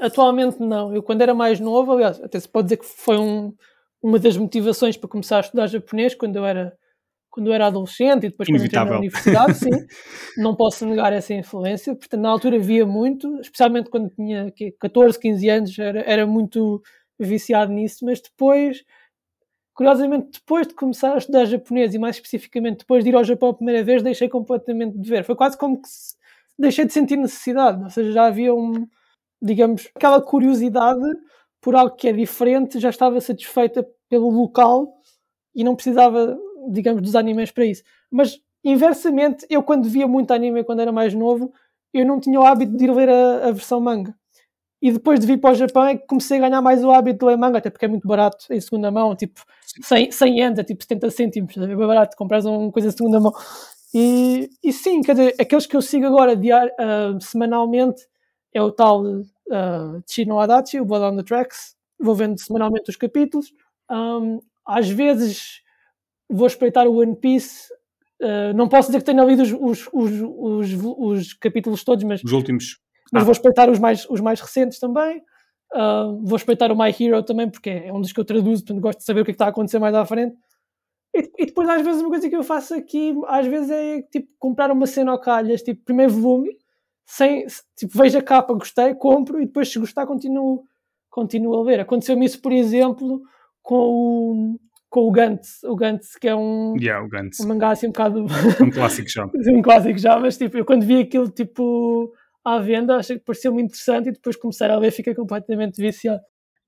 atualmente 0.00 0.60
não. 0.60 0.94
Eu 0.94 1.02
quando 1.02 1.22
era 1.22 1.34
mais 1.34 1.60
novo, 1.60 1.92
aliás, 1.92 2.20
até 2.22 2.38
se 2.38 2.48
pode 2.48 2.66
dizer 2.66 2.76
que 2.78 2.84
foi 2.84 3.16
um, 3.16 3.54
uma 4.02 4.18
das 4.18 4.36
motivações 4.36 4.96
para 4.96 5.08
começar 5.08 5.38
a 5.38 5.40
estudar 5.40 5.66
japonês 5.66 6.14
quando 6.14 6.36
eu 6.36 6.44
era 6.44 6.72
quando 7.30 7.48
eu 7.48 7.52
era 7.52 7.66
adolescente 7.66 8.24
e 8.24 8.30
depois 8.30 8.48
quando 8.48 8.64
entrei 8.64 8.84
na 8.84 8.98
universidade, 8.98 9.54
sim, 9.58 9.70
não 10.36 10.56
posso 10.56 10.84
negar 10.84 11.12
essa 11.12 11.32
influência. 11.32 11.94
Portanto, 11.94 12.20
na 12.20 12.30
altura 12.30 12.58
via 12.58 12.84
muito, 12.84 13.38
especialmente 13.40 13.90
quando 13.90 14.10
tinha 14.10 14.52
14, 14.80 15.18
15 15.20 15.48
anos, 15.48 15.78
era, 15.78 16.00
era 16.00 16.26
muito 16.26 16.82
viciado 17.24 17.72
nisso, 17.72 18.04
mas 18.04 18.20
depois, 18.20 18.84
curiosamente, 19.74 20.38
depois 20.40 20.66
de 20.66 20.74
começar 20.74 21.14
a 21.14 21.18
estudar 21.18 21.44
japonês 21.46 21.94
e 21.94 21.98
mais 21.98 22.16
especificamente 22.16 22.78
depois 22.78 23.04
de 23.04 23.10
ir 23.10 23.16
ao 23.16 23.24
Japão 23.24 23.50
a 23.50 23.54
primeira 23.54 23.82
vez, 23.84 24.02
deixei 24.02 24.28
completamente 24.28 24.98
de 24.98 25.08
ver. 25.08 25.24
Foi 25.24 25.36
quase 25.36 25.56
como 25.56 25.80
que 25.80 25.88
deixei 26.58 26.84
de 26.84 26.92
sentir 26.92 27.16
necessidade, 27.16 27.82
ou 27.82 27.90
seja, 27.90 28.12
já 28.12 28.26
havia 28.26 28.54
um, 28.54 28.86
digamos, 29.40 29.88
aquela 29.94 30.20
curiosidade 30.20 31.00
por 31.60 31.74
algo 31.74 31.94
que 31.96 32.08
é 32.08 32.12
diferente, 32.12 32.80
já 32.80 32.90
estava 32.90 33.20
satisfeita 33.20 33.86
pelo 34.08 34.30
local 34.30 34.94
e 35.54 35.64
não 35.64 35.74
precisava, 35.74 36.38
digamos, 36.70 37.02
dos 37.02 37.14
animes 37.16 37.50
para 37.50 37.64
isso. 37.64 37.82
Mas 38.10 38.40
inversamente, 38.64 39.46
eu 39.50 39.62
quando 39.62 39.88
via 39.88 40.06
muito 40.06 40.32
anime 40.32 40.64
quando 40.64 40.80
era 40.80 40.92
mais 40.92 41.14
novo, 41.14 41.52
eu 41.92 42.04
não 42.06 42.20
tinha 42.20 42.40
o 42.40 42.44
hábito 42.44 42.76
de 42.76 42.84
ir 42.84 42.92
ler 42.92 43.08
a, 43.08 43.48
a 43.48 43.52
versão 43.52 43.80
manga. 43.80 44.14
E 44.80 44.92
depois 44.92 45.18
de 45.18 45.26
vir 45.26 45.40
para 45.40 45.50
o 45.50 45.54
Japão 45.54 45.84
é 45.84 45.96
que 45.96 46.06
comecei 46.06 46.38
a 46.38 46.40
ganhar 46.42 46.62
mais 46.62 46.84
o 46.84 46.90
hábito 46.90 47.26
do 47.26 47.38
manga, 47.38 47.58
até 47.58 47.68
porque 47.68 47.84
é 47.84 47.88
muito 47.88 48.06
barato 48.06 48.46
em 48.50 48.60
segunda 48.60 48.90
mão, 48.90 49.16
tipo 49.16 49.44
100, 49.82 50.12
100 50.12 50.38
ienes, 50.38 50.58
é 50.58 50.64
tipo 50.64 50.82
70 50.82 51.10
cêntimos, 51.10 51.56
é 51.56 51.66
bem 51.66 51.76
barato, 51.76 52.16
compras 52.16 52.44
uma 52.46 52.70
coisa 52.70 52.88
em 52.88 52.92
segunda 52.92 53.18
mão. 53.18 53.32
E, 53.92 54.48
e 54.62 54.72
sim, 54.72 55.00
quer 55.00 55.12
dizer, 55.12 55.34
aqueles 55.40 55.66
que 55.66 55.76
eu 55.76 55.82
sigo 55.82 56.06
agora 56.06 56.36
diar, 56.36 56.68
uh, 56.68 57.20
semanalmente 57.20 58.06
é 58.54 58.62
o 58.62 58.70
tal 58.70 59.02
uh, 59.04 60.02
Chino 60.06 60.38
Adachi, 60.38 60.80
o 60.80 60.84
Blood 60.84 61.14
on 61.14 61.16
the 61.16 61.22
Tracks, 61.24 61.74
vou 61.98 62.14
vendo 62.14 62.38
semanalmente 62.38 62.90
os 62.90 62.96
capítulos. 62.96 63.52
Um, 63.90 64.40
às 64.64 64.88
vezes 64.88 65.62
vou 66.28 66.46
espreitar 66.46 66.86
o 66.86 67.00
One 67.00 67.16
Piece. 67.16 67.72
Uh, 68.20 68.54
não 68.54 68.68
posso 68.68 68.88
dizer 68.88 68.98
que 68.98 69.04
tenha 69.04 69.24
lido 69.24 69.42
os, 69.42 69.52
os, 69.52 69.88
os, 69.92 70.12
os, 70.22 70.84
os 70.98 71.32
capítulos 71.34 71.82
todos, 71.82 72.04
mas 72.04 72.22
os 72.22 72.32
últimos 72.32 72.78
mas 73.12 73.22
ah. 73.22 73.24
vou 73.24 73.32
respeitar 73.32 73.70
os 73.70 73.78
mais, 73.78 74.06
os 74.08 74.20
mais 74.20 74.40
recentes 74.40 74.78
também. 74.78 75.22
Uh, 75.72 76.18
vou 76.22 76.36
respeitar 76.36 76.72
o 76.72 76.76
My 76.76 76.94
Hero 76.98 77.22
também, 77.22 77.50
porque 77.50 77.68
é 77.68 77.92
um 77.92 78.00
dos 78.00 78.12
que 78.12 78.20
eu 78.20 78.24
traduzo, 78.24 78.64
portanto 78.64 78.82
gosto 78.82 78.98
de 79.00 79.04
saber 79.04 79.20
o 79.20 79.24
que, 79.24 79.30
é 79.30 79.34
que 79.34 79.36
está 79.36 79.46
a 79.46 79.50
acontecer 79.50 79.78
mais 79.78 79.94
à 79.94 80.04
frente. 80.04 80.36
E, 81.14 81.30
e, 81.38 81.46
depois, 81.46 81.68
às 81.68 81.82
vezes, 81.82 82.00
uma 82.00 82.10
coisa 82.10 82.28
que 82.28 82.36
eu 82.36 82.42
faço 82.42 82.74
aqui, 82.74 83.14
às 83.26 83.46
vezes 83.46 83.70
é 83.70 84.02
tipo 84.02 84.28
comprar 84.38 84.70
uma 84.70 84.86
cena 84.86 85.12
ao 85.12 85.20
calhas, 85.20 85.62
tipo, 85.62 85.84
primeiro 85.84 86.12
volume, 86.12 86.56
sem, 87.06 87.46
tipo, 87.76 87.98
vejo 87.98 88.18
a 88.18 88.22
capa, 88.22 88.54
gostei, 88.54 88.94
compro 88.94 89.40
e 89.40 89.46
depois, 89.46 89.70
se 89.70 89.78
gostar, 89.78 90.06
continuo, 90.06 90.64
continuo 91.10 91.54
a 91.56 91.62
ler. 91.62 91.80
Aconteceu-me 91.80 92.24
isso, 92.24 92.40
por 92.40 92.52
exemplo, 92.52 93.22
com 93.62 93.74
o, 93.74 94.60
com 94.88 95.00
o 95.00 95.10
Gantz, 95.10 95.62
o 95.64 95.76
Gantz 95.76 96.16
que 96.16 96.28
é 96.28 96.34
um, 96.34 96.74
yeah, 96.78 97.04
o 97.04 97.08
Gantz. 97.08 97.40
um 97.40 97.48
mangá 97.48 97.70
assim 97.70 97.86
um 97.86 97.90
bocado. 97.90 98.24
Um 98.60 98.70
clássico 98.70 99.08
já. 99.08 99.26
um 99.52 99.62
clássico 99.62 99.98
já, 99.98 100.18
mas 100.18 100.36
tipo, 100.38 100.56
eu 100.56 100.64
quando 100.64 100.84
vi 100.84 101.00
aquilo, 101.00 101.28
tipo 101.30 102.12
à 102.44 102.58
venda, 102.58 102.96
achei 102.96 103.18
que 103.18 103.24
pareceu 103.24 103.52
muito 103.52 103.66
interessante 103.66 104.08
e 104.08 104.12
depois 104.12 104.36
começar 104.36 104.70
a 104.70 104.78
ler 104.78 104.90
fica 104.90 105.14
completamente 105.14 105.80
viciado. 105.80 106.20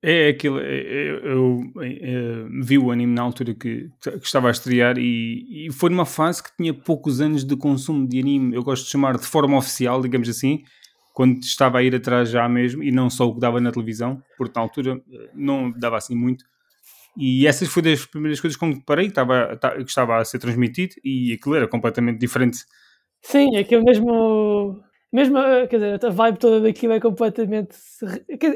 É 0.02 0.28
aquilo, 0.28 0.58
é, 0.60 0.64
é, 0.64 1.10
eu, 1.10 1.16
eu, 1.18 1.72
eu, 1.74 1.82
é, 1.82 2.62
vi 2.62 2.78
o 2.78 2.90
anime 2.90 3.14
na 3.14 3.20
altura 3.20 3.54
que, 3.54 3.90
que 4.00 4.24
estava 4.24 4.48
a 4.48 4.50
estrear 4.50 4.96
e, 4.96 5.66
e, 5.66 5.72
foi 5.72 5.90
numa 5.90 6.06
fase 6.06 6.42
que 6.42 6.56
tinha 6.56 6.72
poucos 6.72 7.20
anos 7.20 7.44
de 7.44 7.54
consumo 7.54 8.08
de 8.08 8.18
anime, 8.18 8.54
eu 8.54 8.62
gosto 8.62 8.84
de 8.84 8.90
chamar 8.90 9.18
de 9.18 9.26
forma 9.26 9.58
oficial, 9.58 10.00
digamos 10.00 10.26
assim, 10.30 10.62
quando 11.12 11.40
estava 11.40 11.78
a 11.78 11.82
ir 11.82 11.94
atrás 11.94 12.30
já 12.30 12.48
mesmo 12.48 12.82
e 12.82 12.90
não 12.90 13.10
só 13.10 13.26
o 13.26 13.34
que 13.34 13.40
dava 13.40 13.60
na 13.60 13.70
televisão, 13.70 14.22
porque 14.38 14.54
na 14.56 14.62
altura 14.62 15.02
eh, 15.12 15.30
não 15.34 15.70
dava 15.70 15.98
assim 15.98 16.14
muito. 16.14 16.46
E 17.14 17.46
essas 17.46 17.68
foi 17.68 17.82
das 17.82 18.06
primeiras 18.06 18.40
coisas 18.40 18.56
com 18.56 18.72
que 18.72 18.82
parei, 18.86 19.06
que 19.06 19.10
estava, 19.10 19.58
que 19.76 19.82
estava 19.82 20.16
a 20.18 20.24
ser 20.24 20.38
transmitido 20.38 20.94
e 21.04 21.34
aquilo 21.34 21.56
era 21.56 21.68
completamente 21.68 22.18
diferente. 22.18 22.60
Sim, 23.20 23.56
aquilo 23.58 23.84
mesmo 23.84 24.82
mesmo, 25.12 25.38
eh, 25.38 25.66
quer 25.66 25.76
dizer, 25.76 26.06
a 26.06 26.10
vibe 26.10 26.38
toda 26.38 26.60
daquilo 26.60 26.92
é 26.92 27.00
completamente. 27.00 27.76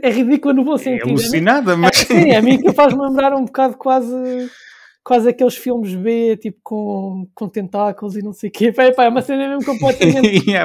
É 0.03 0.11
ridícula 0.11 0.55
no 0.55 0.65
bom 0.65 0.75
é 0.75 0.79
sentido. 0.79 1.09
É 1.09 1.11
alucinada, 1.11 1.77
mas. 1.77 2.03
É, 2.03 2.05
sim, 2.05 2.31
a 2.31 2.41
mim 2.41 2.59
que 2.61 2.73
faz-me 2.73 3.01
lembrar 3.01 3.35
um 3.35 3.45
bocado 3.45 3.77
quase. 3.77 4.15
Quase 5.03 5.29
aqueles 5.29 5.55
filmes 5.55 5.95
B, 5.95 6.35
tipo 6.39 6.59
com, 6.63 7.29
com 7.35 7.47
tentáculos 7.47 8.17
e 8.17 8.23
não 8.23 8.33
sei 8.33 8.49
o 8.49 8.53
quê. 8.53 8.73
Pá, 8.73 9.05
é 9.05 9.09
uma 9.11 9.21
cena 9.21 9.47
mesmo 9.49 9.63
completamente 9.63 10.17
é 10.51 10.65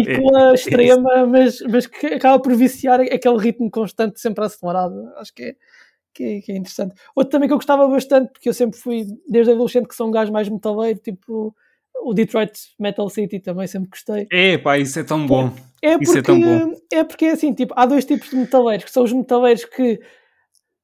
ridícula, 0.00 0.52
é, 0.52 0.54
extrema, 0.54 1.26
mas, 1.26 1.60
mas 1.68 1.86
que 1.86 2.06
acaba 2.06 2.40
por 2.40 2.54
viciar 2.54 2.98
aquele 3.02 3.36
ritmo 3.36 3.70
constante, 3.70 4.18
sempre 4.18 4.42
acelerado. 4.42 4.94
Acho 5.18 5.34
que 5.34 5.42
é, 5.42 5.54
que 6.14 6.24
é, 6.24 6.40
que 6.40 6.52
é 6.52 6.56
interessante. 6.56 6.94
Outro 7.14 7.32
também 7.32 7.46
que 7.46 7.52
eu 7.52 7.58
gostava 7.58 7.86
bastante, 7.86 8.32
porque 8.32 8.48
eu 8.48 8.54
sempre 8.54 8.78
fui, 8.78 9.04
desde 9.28 9.52
adolescente, 9.52 9.86
que 9.86 9.94
sou 9.94 10.08
um 10.08 10.10
gajo 10.10 10.32
mais 10.32 10.48
metaleiro, 10.48 10.98
tipo 11.00 11.54
o 12.02 12.12
Detroit 12.12 12.52
Metal 12.78 13.08
City 13.08 13.40
também 13.40 13.66
sempre 13.66 13.88
gostei. 13.88 14.26
É, 14.30 14.58
pá, 14.58 14.78
isso 14.78 14.98
é 14.98 15.04
tão 15.04 15.26
bom. 15.26 15.52
É 15.82 15.98
porque, 15.98 16.18
é 16.18 16.22
tão 16.22 16.40
bom. 16.40 16.74
É 16.92 17.04
porque 17.04 17.26
assim, 17.26 17.52
tipo, 17.52 17.74
há 17.76 17.86
dois 17.86 18.04
tipos 18.04 18.30
de 18.30 18.36
metaleiros, 18.36 18.84
que 18.84 18.90
são 18.90 19.04
os 19.04 19.12
metaleiros 19.12 19.64
que 19.64 20.00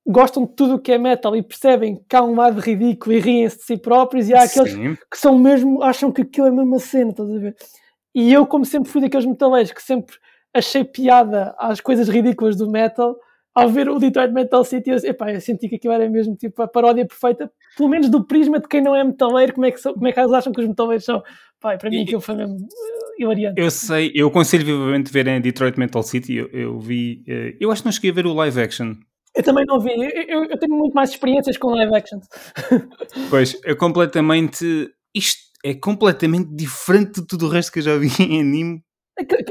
gostam 0.06 0.44
de 0.44 0.52
tudo 0.54 0.74
o 0.74 0.78
que 0.78 0.92
é 0.92 0.98
metal 0.98 1.36
e 1.36 1.42
percebem 1.42 2.02
que 2.08 2.16
há 2.16 2.22
um 2.22 2.34
lado 2.34 2.60
ridículo 2.60 3.14
e 3.14 3.20
riem-se 3.20 3.58
de 3.58 3.64
si 3.64 3.76
próprios, 3.76 4.28
e 4.28 4.34
há 4.34 4.42
aqueles 4.42 4.72
Sim. 4.72 4.96
que 5.10 5.18
são 5.18 5.38
mesmo, 5.38 5.82
acham 5.82 6.10
que 6.10 6.22
aquilo 6.22 6.46
é 6.46 6.50
a 6.50 6.52
mesma 6.52 6.78
cena, 6.78 7.10
estás 7.10 7.30
a 7.30 7.38
ver? 7.38 7.56
E 8.14 8.32
eu, 8.32 8.46
como 8.46 8.64
sempre 8.64 8.90
fui 8.90 9.00
daqueles 9.00 9.26
metaleiros 9.26 9.72
que 9.72 9.82
sempre 9.82 10.16
achei 10.52 10.84
piada 10.84 11.54
às 11.58 11.80
coisas 11.80 12.08
ridículas 12.08 12.56
do 12.56 12.68
metal, 12.68 13.16
ao 13.54 13.68
ver 13.68 13.88
o 13.88 13.98
Detroit 13.98 14.32
Metal 14.32 14.64
City, 14.64 14.90
eu, 14.90 14.96
epá, 14.98 15.32
eu 15.32 15.40
senti 15.40 15.68
que 15.68 15.76
aquilo 15.76 15.92
era 15.92 16.08
mesmo 16.08 16.36
tipo 16.36 16.62
a 16.62 16.68
paródia 16.68 17.06
perfeita, 17.06 17.50
pelo 17.76 17.88
menos 17.88 18.08
do 18.08 18.24
prisma 18.24 18.60
de 18.60 18.68
quem 18.68 18.82
não 18.82 18.94
é 18.94 19.02
metaleiro, 19.02 19.52
como 19.52 19.66
é 19.66 19.70
que, 19.70 19.80
são, 19.80 19.92
como 19.92 20.06
é 20.06 20.12
que 20.12 20.20
eles 20.20 20.32
acham 20.32 20.52
que 20.52 20.60
os 20.60 20.68
metaleiros 20.68 21.04
são. 21.04 21.22
Pai, 21.60 21.76
para 21.76 21.90
mim 21.90 22.02
aquilo 22.02 22.20
foi 22.20 22.36
mesmo 22.36 22.56
hilariante. 23.18 23.60
Eu 23.60 23.70
sei, 23.70 24.12
eu 24.14 24.28
aconselho 24.28 24.64
vivamente 24.64 25.12
ver 25.12 25.26
em 25.26 25.40
Detroit 25.40 25.78
Metal 25.78 26.02
City, 26.02 26.36
eu, 26.36 26.48
eu, 26.48 26.78
vi, 26.78 27.24
uh, 27.28 27.56
eu 27.60 27.70
acho 27.70 27.82
que 27.82 27.86
não 27.86 27.92
cheguei 27.92 28.10
a 28.10 28.14
ver 28.14 28.26
o 28.26 28.32
live 28.32 28.60
action. 28.60 28.94
Eu 29.34 29.42
também 29.44 29.64
não 29.66 29.78
vi, 29.78 29.90
eu, 30.28 30.44
eu, 30.44 30.58
tenho 30.58 30.74
muito 30.74 30.92
mais 30.92 31.10
experiências 31.10 31.56
com 31.56 31.68
live 31.74 31.94
actions. 31.94 32.26
pois, 33.30 33.60
é 33.64 33.74
completamente, 33.74 34.90
isto 35.14 35.50
é 35.64 35.74
completamente 35.74 36.54
diferente 36.54 37.20
de 37.20 37.26
tudo 37.26 37.46
o 37.46 37.48
resto 37.48 37.72
que 37.72 37.80
eu 37.80 37.82
já 37.82 37.96
vi 37.96 38.08
em 38.20 38.40
anime 38.40 38.82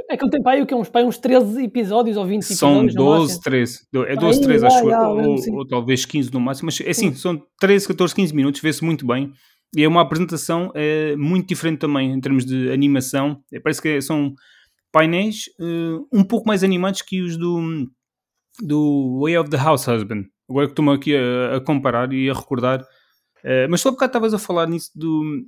Aquele 0.10 0.32
tempo 0.32 0.50
aí, 0.50 0.62
o 0.62 0.66
que 0.66 0.74
é 0.74 0.78
uns, 0.78 0.90
uns 0.94 1.18
13 1.18 1.64
episódios 1.64 2.18
ou 2.18 2.26
20 2.26 2.42
são 2.44 2.84
episódios? 2.84 2.94
São 2.94 3.06
12, 3.06 3.42
13. 3.42 3.80
É 4.08 4.16
12, 4.16 4.42
13, 4.42 4.66
acho 4.66 4.90
eu. 4.90 5.00
Ou, 5.00 5.58
ou, 5.58 5.68
talvez 5.68 6.06
15 6.06 6.34
no 6.34 6.40
máximo. 6.40 6.68
Mas 6.68 6.82
é 6.82 6.90
assim, 6.90 7.14
são 7.14 7.42
13, 7.60 7.88
14, 7.88 8.16
15 8.16 8.36
minutos, 8.36 8.62
vê-se 8.62 8.84
muito 8.84 9.06
bem. 9.06 9.32
E 9.76 9.84
é 9.84 9.88
uma 9.88 10.02
apresentação 10.02 10.72
é, 10.74 11.16
muito 11.16 11.48
diferente 11.48 11.80
também 11.80 12.12
em 12.12 12.20
termos 12.20 12.46
de 12.46 12.72
animação. 12.72 13.42
É, 13.54 13.60
parece 13.60 13.82
que 13.82 14.02
são 14.02 14.34
painéis 14.92 15.44
uh, 15.60 16.08
um 16.12 16.24
pouco 16.24 16.48
mais 16.48 16.64
animados 16.64 17.04
que 17.04 17.22
os 17.22 17.38
do, 17.38 17.88
do 18.62 19.20
Way 19.22 19.38
of 19.38 19.50
the 19.50 19.58
House 19.58 19.88
Husband. 19.88 20.26
Agora 20.50 20.66
que 20.66 20.72
estou-me 20.72 20.92
aqui 20.92 21.16
a, 21.16 21.58
a, 21.58 21.62
comparar 21.62 22.12
e 22.12 22.28
a 22.30 22.34
recordar. 22.34 22.82
Uh, 23.44 23.70
mas 23.70 23.82
só 23.82 23.90
um 23.90 23.92
bocado 23.92 24.10
estavas 24.10 24.34
a 24.34 24.40
falar 24.40 24.68
nisso 24.68 24.90
do. 24.96 25.46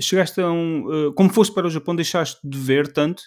Chegaste 0.00 0.40
a 0.40 0.50
um. 0.50 0.86
Uh, 0.88 1.14
como 1.14 1.32
foste 1.32 1.54
para 1.54 1.68
o 1.68 1.70
Japão, 1.70 1.94
deixaste 1.94 2.40
de 2.42 2.58
ver 2.58 2.92
tanto 2.92 3.22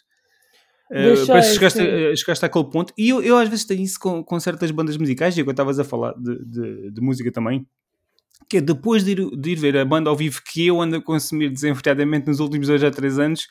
Uh, 0.92 1.28
parece 1.28 1.50
que 1.50 1.56
chegaste, 1.56 1.82
a, 1.82 2.16
chegaste 2.16 2.46
àquele 2.46 2.70
ponto. 2.70 2.94
E 2.98 3.10
eu, 3.10 3.22
eu 3.22 3.38
às 3.38 3.50
vezes 3.50 3.66
tenho 3.66 3.82
isso 3.82 4.00
com, 4.00 4.24
com 4.24 4.40
certas 4.40 4.72
bandas 4.72 4.98
musicais, 4.98 5.38
e 5.38 5.44
quando 5.44 5.52
estavas 5.52 5.80
a 5.80 5.84
falar 5.84 6.14
de, 6.14 6.46
de, 6.46 6.92
de, 6.92 7.02
música 7.02 7.32
também, 7.32 7.68
que 8.50 8.58
é 8.58 8.62
depois 8.62 9.04
de 9.04 9.12
ir, 9.12 9.30
de 9.38 9.52
ir 9.52 9.56
ver 9.56 9.78
a 9.78 9.86
banda 9.86 10.10
ao 10.10 10.16
vivo 10.16 10.42
que 10.46 10.66
eu 10.66 10.82
ando 10.82 10.96
a 10.96 11.02
consumir 11.02 11.50
desenfreadamente 11.50 12.28
nos 12.28 12.40
últimos 12.40 12.68
dois 12.68 12.84
a 12.84 12.92
três 12.92 13.20
anos, 13.20 13.48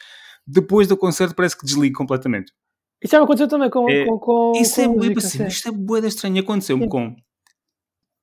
depois 0.47 0.89
do 0.89 0.97
concerto 0.97 1.35
parece 1.35 1.59
que 1.59 1.67
desligo 1.67 1.97
completamente. 1.97 2.53
Isso 3.03 3.13
já 3.13 3.19
me 3.19 3.25
aconteceu 3.25 3.49
também 3.49 3.69
com, 3.69 3.89
é, 3.91 4.07
com, 4.07 4.19
com 4.19 4.53
Isso 4.57 4.77
com 4.77 4.83
é 4.83 4.89
música, 4.89 5.19
assim, 5.19 5.47
isto 5.47 5.69
é 5.69 5.73
boeda 5.73 6.07
estranha. 6.07 6.41
Aconteceu-me 6.41 6.89
com 6.89 7.15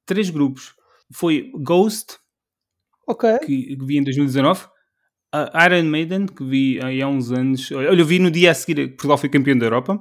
três 0.05 0.29
grupos. 0.29 0.73
Foi 1.13 1.51
Ghost, 1.55 2.17
okay. 3.07 3.37
que, 3.39 3.77
que 3.77 3.85
vi 3.85 3.97
em 3.97 4.03
2019, 4.03 4.67
a 5.33 5.65
Iron 5.65 5.83
Maiden, 5.89 6.27
que 6.27 6.43
vi 6.43 6.79
há 6.79 7.07
uns 7.07 7.31
anos. 7.31 7.71
Olha, 7.71 7.87
eu 7.87 8.05
vi 8.05 8.19
no 8.19 8.29
dia 8.29 8.51
a 8.51 8.53
seguir 8.53 8.75
que 8.75 8.87
Portugal 8.89 9.17
foi 9.17 9.29
campeão 9.29 9.57
da 9.57 9.65
Europa. 9.65 9.99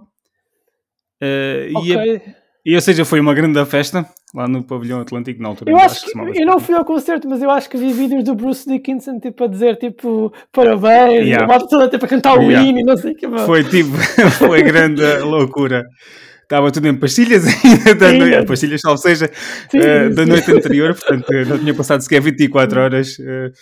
Uh, 1.22 1.78
okay. 1.78 1.90
e, 1.90 1.96
a, 1.96 2.20
e, 2.66 2.74
ou 2.74 2.80
seja, 2.80 3.04
foi 3.04 3.18
uma 3.18 3.32
grande 3.32 3.64
festa 3.64 4.06
lá 4.34 4.46
no 4.46 4.62
pavilhão 4.62 5.00
Atlântico 5.00 5.40
na 5.42 5.48
altura. 5.48 5.70
Eu 5.70 5.78
acho 5.78 6.04
que, 6.04 6.18
eu 6.18 6.46
não 6.46 6.60
fui 6.60 6.74
ao 6.74 6.84
concerto, 6.84 7.28
mas 7.28 7.42
eu 7.42 7.50
acho 7.50 7.70
que 7.70 7.76
vi 7.76 7.92
vídeos 7.92 8.24
do 8.24 8.34
Bruce 8.34 8.68
Dickinson 8.68 9.18
tipo, 9.20 9.44
a 9.44 9.46
dizer 9.46 9.76
tipo 9.76 10.32
parabéns, 10.50 11.26
yeah. 11.26 11.44
a 11.44 11.46
malta 11.46 11.66
toda 11.68 11.88
tipo, 11.88 12.04
a 12.04 12.08
cantar 12.08 12.38
o 12.38 12.42
yeah. 12.42 12.66
hino 12.66 12.80
e 12.80 12.82
não 12.82 12.96
sei 12.96 13.12
o 13.12 13.16
que. 13.16 13.28
Foi 13.28 13.64
tipo, 13.64 13.90
foi 14.38 14.62
grande 14.62 15.02
loucura. 15.18 15.86
estava 16.42 16.70
tudo 16.70 16.88
em 16.88 16.94
pastilhas 16.94 17.44
ainda 17.64 17.94
da 17.94 18.12
noite, 18.12 18.46
pastilhas, 18.46 18.84
ou 18.84 18.96
seja, 18.96 19.30
sim, 19.70 19.78
uh, 19.78 20.14
da 20.14 20.26
noite 20.26 20.50
anterior, 20.50 20.94
portanto 20.94 21.32
não 21.48 21.58
tinha 21.58 21.74
passado 21.74 22.00
sequer 22.00 22.20
24 22.20 22.80
horas. 22.80 23.18
Uh, 23.18 23.52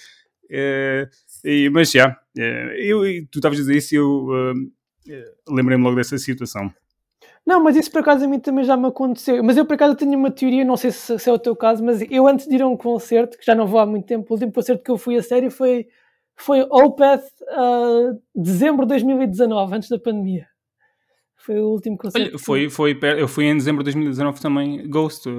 uh, 0.50 1.29
e, 1.44 1.70
mas 1.70 1.90
já, 1.90 2.16
eu, 2.36 3.00
tu 3.30 3.38
estavas 3.38 3.58
a 3.58 3.62
dizer 3.62 3.76
isso 3.76 3.94
e 3.94 3.98
eu 3.98 4.28
lembrei-me 5.48 5.84
logo 5.84 5.96
dessa 5.96 6.18
situação. 6.18 6.72
Não, 7.46 7.62
mas 7.62 7.74
isso 7.76 7.90
por 7.90 8.00
acaso 8.00 8.24
a 8.24 8.28
mim 8.28 8.38
também 8.38 8.64
já 8.64 8.76
me 8.76 8.86
aconteceu. 8.86 9.42
Mas 9.42 9.56
eu 9.56 9.64
por 9.64 9.74
acaso 9.74 9.96
tenho 9.96 10.16
uma 10.16 10.30
teoria, 10.30 10.64
não 10.64 10.76
sei 10.76 10.90
se, 10.90 11.18
se, 11.18 11.28
é 11.28 11.32
o 11.32 11.38
teu 11.38 11.56
caso, 11.56 11.82
mas 11.84 12.00
eu 12.10 12.26
antes 12.26 12.46
de 12.46 12.54
ir 12.54 12.62
a 12.62 12.68
um 12.68 12.76
concerto, 12.76 13.38
que 13.38 13.44
já 13.44 13.54
não 13.54 13.66
vou 13.66 13.80
há 13.80 13.86
muito 13.86 14.06
tempo, 14.06 14.26
o 14.28 14.32
último 14.34 14.52
concerto 14.52 14.82
que 14.82 14.90
eu 14.90 14.98
fui 14.98 15.16
a 15.16 15.22
sério 15.22 15.50
foi, 15.50 15.86
foi 16.36 16.62
Opeth 16.62 17.24
uh, 17.42 18.20
dezembro 18.34 18.84
de 18.84 18.90
2019, 18.90 19.74
antes 19.74 19.88
da 19.88 19.98
pandemia. 19.98 20.46
Foi 21.36 21.58
o 21.58 21.70
último 21.70 21.96
concerto. 21.96 22.28
Olha, 22.28 22.38
foi, 22.38 22.68
foi, 22.68 22.98
eu 23.18 23.26
fui 23.26 23.46
em 23.46 23.56
dezembro 23.56 23.82
de 23.82 23.86
2019 23.86 24.40
também, 24.40 24.88
Ghost, 24.88 25.28
uh, 25.28 25.32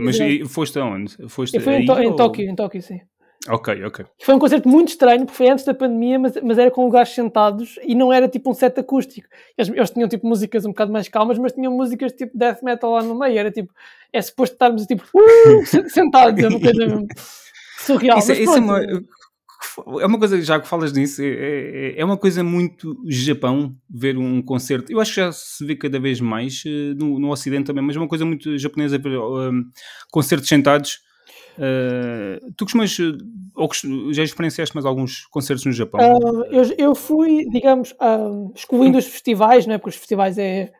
mas 0.00 0.18
foste 0.48 0.78
aonde? 0.78 1.16
Foste 1.28 1.56
eu 1.56 1.62
fui 1.62 1.74
em, 1.74 1.82
em 1.82 2.14
Tóquio, 2.14 2.48
em 2.48 2.54
Tóquio, 2.54 2.82
sim. 2.82 3.00
Ok, 3.48 3.84
ok. 3.84 4.04
Foi 4.22 4.34
um 4.34 4.38
concerto 4.38 4.68
muito 4.68 4.88
estranho, 4.88 5.24
porque 5.24 5.36
foi 5.36 5.48
antes 5.48 5.64
da 5.64 5.74
pandemia, 5.74 6.18
mas, 6.18 6.34
mas 6.42 6.58
era 6.58 6.70
com 6.70 6.84
lugares 6.84 7.10
sentados 7.10 7.78
e 7.82 7.94
não 7.94 8.12
era 8.12 8.28
tipo 8.28 8.50
um 8.50 8.54
set 8.54 8.78
acústico. 8.78 9.28
Eles, 9.56 9.70
eles, 9.70 9.90
tinham 9.90 10.08
tipo 10.08 10.26
músicas 10.26 10.64
um 10.64 10.70
bocado 10.70 10.92
mais 10.92 11.08
calmas, 11.08 11.38
mas 11.38 11.52
tinham 11.52 11.72
músicas 11.72 12.12
tipo 12.12 12.36
death 12.36 12.62
metal 12.62 12.90
lá 12.90 13.02
no 13.02 13.18
meio. 13.18 13.38
Era 13.38 13.50
tipo, 13.50 13.72
é 14.12 14.20
suposto 14.20 14.54
estarmos 14.54 14.86
tipo 14.86 15.04
uh, 15.14 15.64
sentados, 15.88 16.42
é 16.42 16.48
uma 16.48 16.60
coisa 16.60 17.06
surreal. 17.78 18.18
Isso, 18.18 18.32
é, 18.32 18.38
isso 18.40 18.56
é, 18.56 18.58
uma, 18.58 18.80
é 20.00 20.06
uma 20.06 20.18
coisa, 20.18 20.40
já 20.40 20.58
que 20.58 20.66
falas 20.66 20.92
nisso, 20.92 21.22
é, 21.22 21.26
é, 21.26 22.00
é, 22.00 22.04
uma 22.04 22.16
coisa 22.16 22.42
muito 22.42 22.96
Japão 23.06 23.76
ver 23.88 24.18
um 24.18 24.42
concerto. 24.42 24.90
Eu 24.90 25.00
acho 25.00 25.14
que 25.14 25.20
já 25.20 25.30
se 25.30 25.64
vê 25.64 25.76
cada 25.76 26.00
vez 26.00 26.20
mais 26.20 26.64
uh, 26.64 26.94
no, 26.96 27.18
no 27.18 27.30
Ocidente 27.30 27.66
também, 27.66 27.84
mas 27.84 27.96
é 27.96 27.98
uma 27.98 28.08
coisa 28.08 28.24
muito 28.24 28.58
japonesa 28.58 28.98
ver 28.98 29.18
um, 29.18 29.64
concertos 30.10 30.48
sentados 30.48 31.05
Uh, 31.58 32.52
tu 32.56 32.64
costumas, 32.64 32.96
ou 33.54 33.68
já 34.12 34.22
experienciaste 34.22 34.74
mais 34.74 34.84
alguns 34.84 35.26
concertos 35.26 35.64
no 35.64 35.72
Japão? 35.72 36.00
Uh, 36.00 36.44
eu, 36.44 36.74
eu, 36.76 36.94
fui, 36.94 37.46
digamos, 37.50 37.92
uh, 37.92 38.52
excluindo 38.54 38.98
os 38.98 39.06
festivais, 39.06 39.66
né, 39.66 39.78
porque 39.78 39.90
os 39.90 39.96
festivais 39.96 40.36
é, 40.38 40.72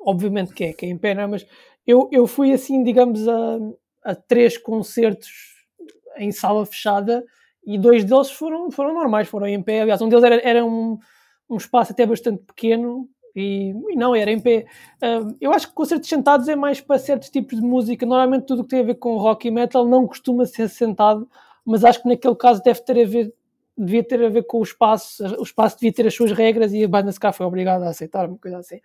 obviamente 0.00 0.52
que 0.52 0.64
é, 0.64 0.72
que 0.72 0.86
é 0.86 0.88
em 0.88 0.98
pena, 0.98 1.26
mas 1.26 1.46
eu, 1.86 2.08
eu 2.12 2.26
fui 2.26 2.52
assim, 2.52 2.84
digamos, 2.84 3.26
a, 3.26 3.58
a 4.04 4.14
três 4.14 4.58
concertos 4.58 5.28
em 6.18 6.30
sala 6.30 6.66
fechada 6.66 7.24
e 7.64 7.78
dois 7.78 8.04
deles 8.04 8.30
foram, 8.30 8.70
foram 8.70 8.94
normais, 8.94 9.28
foram 9.28 9.46
em 9.46 9.62
pé. 9.62 9.82
Aliás, 9.82 10.00
um 10.00 10.08
deles 10.08 10.24
era, 10.24 10.40
era 10.46 10.64
um, 10.64 10.98
um 11.48 11.56
espaço 11.56 11.92
até 11.92 12.04
bastante 12.04 12.42
pequeno, 12.44 13.08
e, 13.34 13.70
e, 13.90 13.96
não, 13.96 14.14
era 14.14 14.30
em 14.30 14.40
pé. 14.40 14.66
Uh, 15.02 15.36
eu 15.40 15.52
acho 15.52 15.68
que 15.68 15.74
concertos 15.74 16.08
sentados 16.08 16.48
é 16.48 16.56
mais 16.56 16.80
para 16.80 16.98
certos 16.98 17.30
tipos 17.30 17.60
de 17.60 17.66
música. 17.66 18.04
Normalmente 18.04 18.46
tudo 18.46 18.64
que 18.64 18.70
tem 18.70 18.80
a 18.80 18.84
ver 18.84 18.96
com 18.96 19.16
rock 19.16 19.48
e 19.48 19.50
metal 19.50 19.86
não 19.86 20.06
costuma 20.06 20.44
ser 20.44 20.68
sentado, 20.68 21.28
mas 21.64 21.84
acho 21.84 22.02
que 22.02 22.08
naquele 22.08 22.34
caso 22.34 22.62
deve 22.62 22.80
ter 22.80 23.02
a 23.02 23.06
ver, 23.06 23.32
devia 23.76 24.02
ter 24.02 24.24
a 24.24 24.28
ver 24.28 24.44
com 24.44 24.58
o 24.58 24.62
espaço. 24.62 25.24
O 25.38 25.42
espaço 25.42 25.76
devia 25.76 25.92
ter 25.92 26.06
as 26.06 26.14
suas 26.14 26.32
regras 26.32 26.72
e 26.72 26.82
a 26.82 26.88
banda 26.88 27.12
se 27.12 27.20
cá 27.20 27.32
foi 27.32 27.46
obrigada 27.46 27.86
a 27.86 27.90
aceitar, 27.90 28.28
uma 28.28 28.38
coisa 28.38 28.58
assim. 28.58 28.80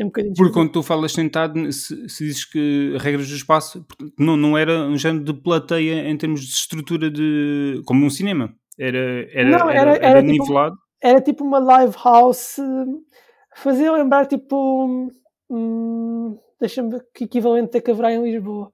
Um 0.00 0.10
Porque 0.10 0.52
quando 0.52 0.70
tu 0.70 0.82
falas 0.82 1.12
sentado, 1.12 1.70
se, 1.72 2.08
se 2.08 2.24
dizes 2.24 2.44
que 2.44 2.96
regras 3.00 3.28
do 3.28 3.34
espaço, 3.34 3.84
não, 4.16 4.36
não 4.36 4.56
era 4.56 4.84
um 4.84 4.96
género 4.96 5.24
de 5.24 5.34
plateia 5.34 6.08
em 6.08 6.16
termos 6.16 6.40
de 6.42 6.54
estrutura 6.54 7.10
de. 7.10 7.82
como 7.84 8.06
um 8.06 8.10
cinema. 8.10 8.54
Era, 8.78 9.28
era, 9.32 9.50
não, 9.50 9.70
era, 9.70 9.80
era, 9.80 9.96
era, 9.96 10.06
era 10.06 10.20
tipo 10.22 10.32
nivelado. 10.32 10.76
Era 11.02 11.20
tipo 11.20 11.44
uma 11.44 11.58
live 11.58 11.94
house 12.02 12.58
fazia 13.54 13.92
lembrar 13.92 14.26
tipo. 14.26 15.10
Hum, 15.50 16.38
Deixa-me 16.62 16.90
ver 16.90 17.06
que 17.12 17.24
equivalente 17.24 17.76
é 17.76 17.80
que 17.80 17.90
haverá 17.90 18.12
em 18.12 18.22
Lisboa. 18.22 18.72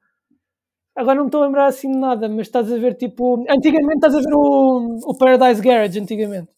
Agora 0.95 1.15
não 1.15 1.25
me 1.25 1.29
estou 1.29 1.43
a 1.43 1.47
lembrar 1.47 1.67
assim 1.69 1.91
de 1.91 1.97
nada, 1.97 2.29
mas 2.29 2.49
estás 2.49 2.71
a 2.71 2.77
ver 2.77 2.95
tipo. 2.97 3.47
Antigamente 3.49 3.97
estás 3.97 4.15
a 4.15 4.19
ver 4.19 4.35
o, 4.35 4.99
o 5.07 5.17
Paradise 5.17 5.63
Garage, 5.63 5.99
antigamente. 5.99 6.51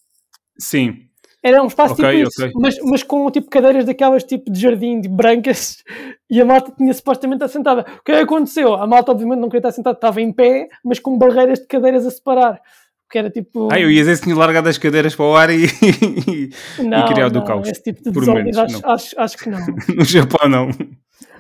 Sim. 0.59 1.11
Era 1.43 1.63
um 1.63 1.69
espaço 1.69 1.95
okay, 1.95 2.17
tipo 2.17 2.29
isso, 2.29 2.43
okay. 2.43 2.53
mas, 2.61 2.77
mas 2.83 3.03
com 3.03 3.31
tipo 3.31 3.49
cadeiras 3.49 3.85
daquelas 3.85 4.25
tipo 4.25 4.51
de 4.51 4.61
jardim, 4.61 5.01
de 5.01 5.09
brancas, 5.09 5.83
e 6.29 6.41
a 6.41 6.45
malta 6.45 6.73
tinha 6.77 6.93
supostamente 6.93 7.45
assentada. 7.45 7.87
O 7.99 8.03
que 8.03 8.13
aconteceu? 8.13 8.75
A 8.75 8.87
malta 8.87 9.13
obviamente 9.13 9.39
não 9.39 9.49
queria 9.49 9.61
estar 9.61 9.73
sentada, 9.73 9.97
estava 9.97 10.21
em 10.21 10.33
pé, 10.33 10.69
mas 10.85 10.99
com 10.99 11.17
barreiras 11.17 11.61
de 11.61 11.67
cadeiras 11.67 12.05
a 12.07 12.11
separar 12.11 12.61
que 13.11 13.19
era 13.19 13.29
tipo. 13.29 13.69
Ah, 13.73 13.81
eu 13.81 13.91
ia 13.91 14.01
dizer 14.01 14.17
se 14.17 14.23
tinha 14.23 14.37
largado 14.37 14.69
as 14.69 14.79
cadeiras 14.79 15.15
para 15.15 15.27
o 15.27 15.37
ar 15.37 15.51
e, 15.51 15.67
não, 16.79 17.01
e 17.01 17.13
criado 17.13 17.39
o 17.39 17.45
caos. 17.45 17.69
Esse 17.69 17.83
tipo 17.83 18.03
de 18.05 18.11
desordens, 18.13 18.57
acho, 18.57 18.87
acho, 18.87 19.21
acho, 19.21 19.37
que 19.37 19.51
não. 19.51 19.59
no 19.97 20.05
Japão, 20.05 20.49
não. 20.49 20.71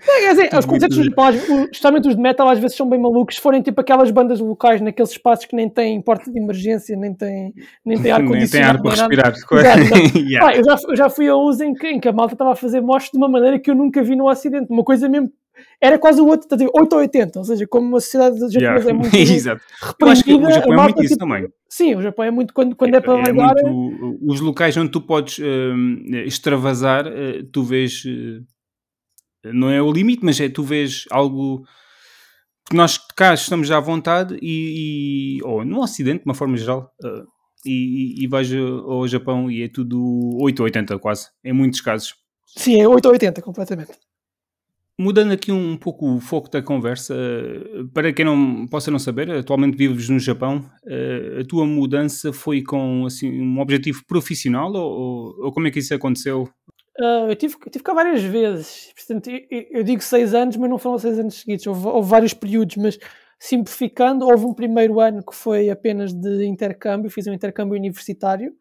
É, 0.03 0.21
quer 0.21 0.31
dizer, 0.31 0.59
os 0.59 0.65
concertos 0.65 0.97
do 0.97 1.05
Japão, 1.05 1.31
justamente 1.71 2.09
os 2.09 2.17
de 2.17 2.23
metal, 2.23 2.49
às 2.49 2.59
vezes 2.59 2.77
são 2.77 2.89
bem 2.89 2.99
malucos. 2.99 3.37
Se 3.37 3.41
forem 3.41 3.61
tipo 3.63 3.81
aquelas 3.81 4.11
bandas 4.11 4.41
locais 4.41 4.81
naqueles 4.81 5.11
espaços 5.11 5.45
que 5.45 5.55
nem 5.55 5.69
têm 5.69 6.01
porta 6.01 6.31
de 6.31 6.39
emergência, 6.39 6.97
nem 6.97 7.15
têm, 7.15 7.55
nem 7.85 8.01
têm 8.01 8.11
ar-condicionado. 8.13 8.83
nem 8.83 8.93
tem 8.93 9.03
ar 9.05 9.13
para 9.13 9.31
respirar. 9.31 10.17
yeah. 10.17 10.49
ah, 10.49 10.57
eu, 10.57 10.65
já, 10.65 10.79
eu 10.89 10.97
já 10.97 11.11
fui 11.11 11.29
a 11.29 11.37
uns 11.37 11.61
em 11.61 11.75
que, 11.75 11.87
em 11.87 12.01
que 12.01 12.09
a 12.09 12.13
malta 12.13 12.35
estava 12.35 12.53
a 12.53 12.57
fazer 12.57 12.81
mostras 12.81 13.13
de 13.13 13.19
uma 13.19 13.29
maneira 13.29 13.59
que 13.59 13.71
eu 13.71 13.75
nunca 13.75 14.03
vi 14.03 14.17
no 14.17 14.29
Ocidente. 14.29 14.67
Uma 14.71 14.83
coisa 14.83 15.09
mesmo 15.09 15.31
era 15.81 15.99
quase 15.99 16.21
o 16.21 16.27
outro, 16.27 16.49
8 16.51 16.93
ou 16.93 16.99
80, 16.99 17.39
ou 17.39 17.45
seja, 17.45 17.67
como 17.67 17.89
uma 17.89 18.01
sociedade 18.01 18.39
japonesa 18.39 18.59
yeah. 18.59 18.91
é 18.91 18.93
muito 18.93 19.15
Exato. 19.17 19.63
Eu 19.99 20.09
acho 20.09 20.25
que 20.25 20.35
o 20.35 20.51
Japão 20.51 20.73
é 20.73 20.83
muito 20.83 21.03
isso 21.03 21.15
tipo, 21.15 21.19
também. 21.19 21.49
Sim, 21.69 21.95
o 21.95 22.03
Japão 22.03 22.25
é 22.25 22.31
muito 22.31 22.53
quando, 22.53 22.77
quando 22.77 22.95
é, 22.95 22.99
é 22.99 23.01
para 23.01 23.29
é 23.29 23.33
muito, 23.33 24.19
Os 24.23 24.41
locais 24.41 24.77
onde 24.77 24.91
tu 24.91 25.01
podes 25.01 25.39
uh, 25.39 26.17
extravasar, 26.27 27.07
uh, 27.07 27.45
tu 27.53 27.63
vês. 27.63 28.05
Uh, 28.05 28.45
não 29.53 29.71
é 29.71 29.81
o 29.81 29.91
limite, 29.91 30.25
mas 30.25 30.41
é 30.41 30.49
tu 30.49 30.63
vês 30.63 31.05
algo. 31.11 31.65
Porque 32.65 32.77
nós 32.77 32.99
cá 33.17 33.33
estamos 33.35 33.71
à 33.71 33.81
vontade 33.81 34.37
e. 34.43 35.39
e 35.39 35.43
ou 35.45 35.65
no 35.65 35.81
Ocidente, 35.81 36.25
de 36.25 36.29
uma 36.29 36.35
forma 36.35 36.57
geral. 36.57 36.93
e, 37.65 38.19
e, 38.21 38.25
e 38.25 38.27
vais 38.27 38.53
ao 38.53 39.07
Japão 39.09 39.51
e 39.51 39.63
é 39.63 39.69
tudo 39.69 40.39
8 40.41 40.61
ou 40.61 40.65
80 40.65 40.99
quase, 40.99 41.29
em 41.45 41.53
muitos 41.53 41.81
casos. 41.81 42.15
Sim, 42.57 42.81
é 42.81 42.89
8 42.89 43.07
ou 43.07 43.13
80 43.13 43.43
completamente. 43.43 43.93
Mudando 45.01 45.33
aqui 45.33 45.51
um 45.51 45.79
pouco 45.79 46.17
o 46.17 46.21
foco 46.21 46.51
da 46.51 46.61
conversa, 46.61 47.15
para 47.95 48.13
quem 48.13 48.23
não 48.23 48.67
possa 48.67 48.91
não 48.91 48.99
saber, 48.99 49.31
atualmente 49.31 49.75
vives 49.75 50.11
no 50.11 50.19
Japão, 50.19 50.63
eh, 50.87 51.39
a 51.41 51.45
tua 51.49 51.65
mudança 51.65 52.35
foi 52.35 52.63
com 52.63 53.07
assim, 53.07 53.41
um 53.41 53.61
objetivo 53.61 54.05
profissional 54.07 54.71
ou, 54.75 55.35
ou 55.43 55.53
como 55.53 55.67
é 55.67 55.71
que 55.71 55.79
isso 55.79 55.95
aconteceu? 55.95 56.47
Uh, 56.99 57.31
eu, 57.31 57.37
tive, 57.37 57.57
tive 57.71 57.83
cá 57.83 57.95
várias 57.95 58.23
vezes, 58.23 58.93
portanto, 58.95 59.31
eu, 59.31 59.67
eu, 59.71 59.83
digo 59.83 60.03
seis 60.03 60.35
anos, 60.35 60.59
mas 60.59 60.69
não 60.69 60.77
foram 60.77 60.99
seis 60.99 61.19
anos 61.19 61.41
seguidos, 61.41 61.67
houve, 61.67 61.87
houve, 61.87 62.11
vários 62.11 62.35
períodos, 62.35 62.77
mas 62.77 62.99
simplificando, 63.39 64.27
houve 64.27 64.45
um 64.45 64.53
primeiro 64.53 65.01
ano 65.01 65.25
que 65.25 65.35
foi 65.35 65.71
apenas 65.71 66.13
de 66.13 66.45
intercâmbio, 66.45 67.11
fiz 67.11 67.27
um 67.27 67.33
intercâmbio 67.33 67.75
universitário, 67.75 68.53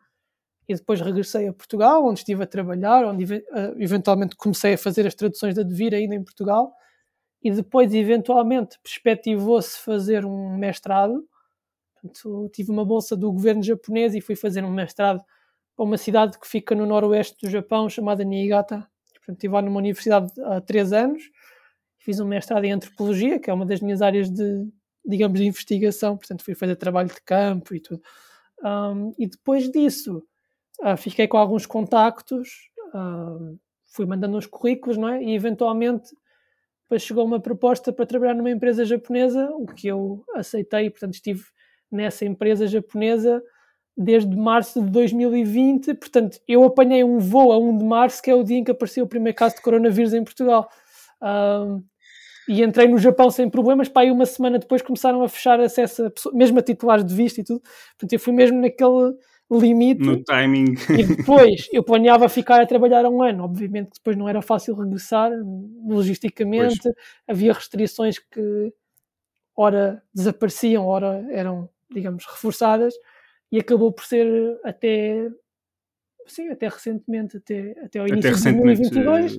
e 0.69 0.75
depois 0.75 1.01
regressei 1.01 1.47
a 1.47 1.53
Portugal, 1.53 2.05
onde 2.05 2.19
estive 2.19 2.43
a 2.43 2.47
trabalhar, 2.47 3.03
onde 3.03 3.23
eh, 3.33 3.73
eventualmente 3.79 4.35
comecei 4.35 4.75
a 4.75 4.77
fazer 4.77 5.07
as 5.07 5.15
traduções 5.15 5.55
da 5.55 5.63
Devir 5.63 5.95
ainda 5.95 6.13
em 6.13 6.23
Portugal, 6.23 6.71
e 7.43 7.49
depois 7.49 7.91
eventualmente 7.91 8.77
perspectivou-se 8.83 9.79
fazer 9.79 10.25
um 10.25 10.55
mestrado. 10.55 11.27
Portanto, 11.95 12.51
tive 12.53 12.69
uma 12.69 12.85
bolsa 12.85 13.17
do 13.17 13.31
governo 13.31 13.63
japonês 13.63 14.13
e 14.13 14.21
fui 14.21 14.35
fazer 14.35 14.63
um 14.63 14.71
mestrado 14.71 15.23
para 15.75 15.83
uma 15.83 15.97
cidade 15.97 16.37
que 16.37 16.47
fica 16.47 16.75
no 16.75 16.85
noroeste 16.85 17.35
do 17.41 17.49
Japão, 17.49 17.89
chamada 17.89 18.23
Niigata. 18.23 18.87
Portanto, 19.15 19.37
estive 19.37 19.53
lá 19.55 19.63
numa 19.63 19.79
universidade 19.79 20.31
há 20.43 20.61
três 20.61 20.93
anos, 20.93 21.23
fiz 21.97 22.19
um 22.19 22.27
mestrado 22.27 22.63
em 22.63 22.73
antropologia, 22.73 23.39
que 23.39 23.49
é 23.49 23.53
uma 23.53 23.65
das 23.65 23.81
minhas 23.81 24.03
áreas 24.03 24.29
de, 24.29 24.67
digamos, 25.03 25.39
de 25.39 25.47
investigação, 25.47 26.15
portanto 26.15 26.43
fui 26.43 26.53
fazer 26.53 26.75
trabalho 26.75 27.09
de 27.09 27.21
campo 27.21 27.73
e 27.73 27.79
tudo. 27.79 28.03
Um, 28.63 29.13
e 29.17 29.25
depois 29.25 29.71
disso, 29.71 30.23
uh, 30.83 30.97
fiquei 30.97 31.27
com 31.27 31.37
alguns 31.37 31.65
contactos, 31.65 32.69
uh, 32.93 33.57
fui 33.93 34.05
mandando 34.05 34.37
uns 34.37 34.45
currículos, 34.45 34.97
não 34.97 35.09
é? 35.09 35.23
E 35.23 35.33
eventualmente 35.33 36.09
depois 36.83 37.03
chegou 37.03 37.23
uma 37.23 37.39
proposta 37.39 37.93
para 37.93 38.05
trabalhar 38.05 38.33
numa 38.33 38.49
empresa 38.49 38.83
japonesa, 38.83 39.49
o 39.53 39.67
que 39.67 39.87
eu 39.87 40.23
aceitei, 40.35 40.89
portanto 40.89 41.13
estive 41.13 41.43
nessa 41.91 42.25
empresa 42.25 42.65
japonesa 42.65 43.43
desde 43.95 44.35
março 44.35 44.81
de 44.81 44.89
2020, 44.89 45.93
portanto 45.95 46.39
eu 46.47 46.63
apanhei 46.63 47.03
um 47.03 47.19
voo 47.19 47.51
a 47.51 47.59
1 47.59 47.77
de 47.77 47.83
março, 47.83 48.21
que 48.21 48.31
é 48.31 48.33
o 48.33 48.43
dia 48.43 48.57
em 48.57 48.63
que 48.63 48.71
apareceu 48.71 49.05
o 49.05 49.07
primeiro 49.07 49.37
caso 49.37 49.55
de 49.55 49.61
coronavírus 49.61 50.13
em 50.13 50.23
Portugal. 50.23 50.69
Um, 51.21 51.83
e 52.47 52.63
entrei 52.63 52.87
no 52.87 52.97
Japão 52.97 53.29
sem 53.29 53.47
problemas, 53.47 53.87
para 53.87 54.01
aí 54.03 54.11
uma 54.11 54.25
semana 54.25 54.57
depois 54.57 54.81
começaram 54.81 55.21
a 55.21 55.29
fechar 55.29 55.59
acesso, 55.59 56.05
a 56.07 56.11
mesmo 56.33 56.57
a 56.57 56.63
titulares 56.63 57.05
de 57.05 57.13
visto 57.13 57.37
e 57.37 57.43
tudo. 57.43 57.61
Portanto, 57.91 58.13
eu 58.13 58.19
fui 58.19 58.33
mesmo 58.33 58.59
naquele 58.59 59.13
limite. 59.51 60.01
No 60.01 60.23
timing. 60.23 60.75
E 60.97 61.03
depois 61.17 61.67
eu 61.73 61.83
planeava 61.83 62.29
ficar 62.29 62.61
a 62.61 62.65
trabalhar 62.65 63.05
um 63.05 63.21
ano. 63.21 63.43
Obviamente 63.43 63.91
que 63.91 63.97
depois 63.97 64.17
não 64.17 64.29
era 64.29 64.41
fácil 64.41 64.75
regressar, 64.75 65.31
logisticamente, 65.87 66.81
pois. 66.83 66.95
havia 67.27 67.53
restrições 67.53 68.19
que 68.19 68.73
ora 69.55 70.01
desapareciam, 70.13 70.85
ora 70.85 71.25
eram, 71.31 71.69
digamos, 71.91 72.25
reforçadas, 72.25 72.93
e 73.51 73.59
acabou 73.59 73.91
por 73.91 74.05
ser 74.05 74.59
até 74.63 75.29
sim, 76.27 76.49
até 76.49 76.67
recentemente, 76.67 77.37
até, 77.37 77.75
até 77.83 77.99
ao 77.99 78.07
início 78.07 78.31
até 78.31 78.51
de 78.51 78.63
2022. 78.63 79.37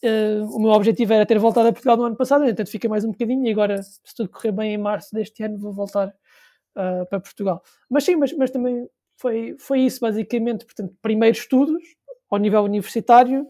Uh, 0.00 0.44
o 0.54 0.60
meu 0.60 0.70
objetivo 0.70 1.12
era 1.12 1.26
ter 1.26 1.38
voltado 1.40 1.68
a 1.68 1.72
Portugal 1.72 1.96
no 1.96 2.04
ano 2.04 2.16
passado, 2.16 2.44
entanto 2.44 2.70
fiquei 2.70 2.88
mais 2.88 3.04
um 3.04 3.10
bocadinho 3.10 3.44
e 3.44 3.50
agora, 3.50 3.82
se 3.82 4.14
tudo 4.14 4.28
correr 4.28 4.52
bem 4.52 4.74
em 4.74 4.78
março 4.78 5.12
deste 5.12 5.42
ano, 5.42 5.58
vou 5.58 5.72
voltar 5.72 6.08
uh, 6.08 7.04
para 7.08 7.18
Portugal. 7.18 7.62
Mas 7.90 8.04
sim, 8.04 8.14
mas, 8.14 8.32
mas 8.34 8.50
também 8.50 8.88
foi, 9.18 9.56
foi 9.58 9.80
isso 9.80 10.00
basicamente. 10.00 10.64
Portanto, 10.64 10.94
primeiro 11.02 11.36
estudos 11.36 11.82
ao 12.30 12.38
nível 12.38 12.62
universitário, 12.62 13.46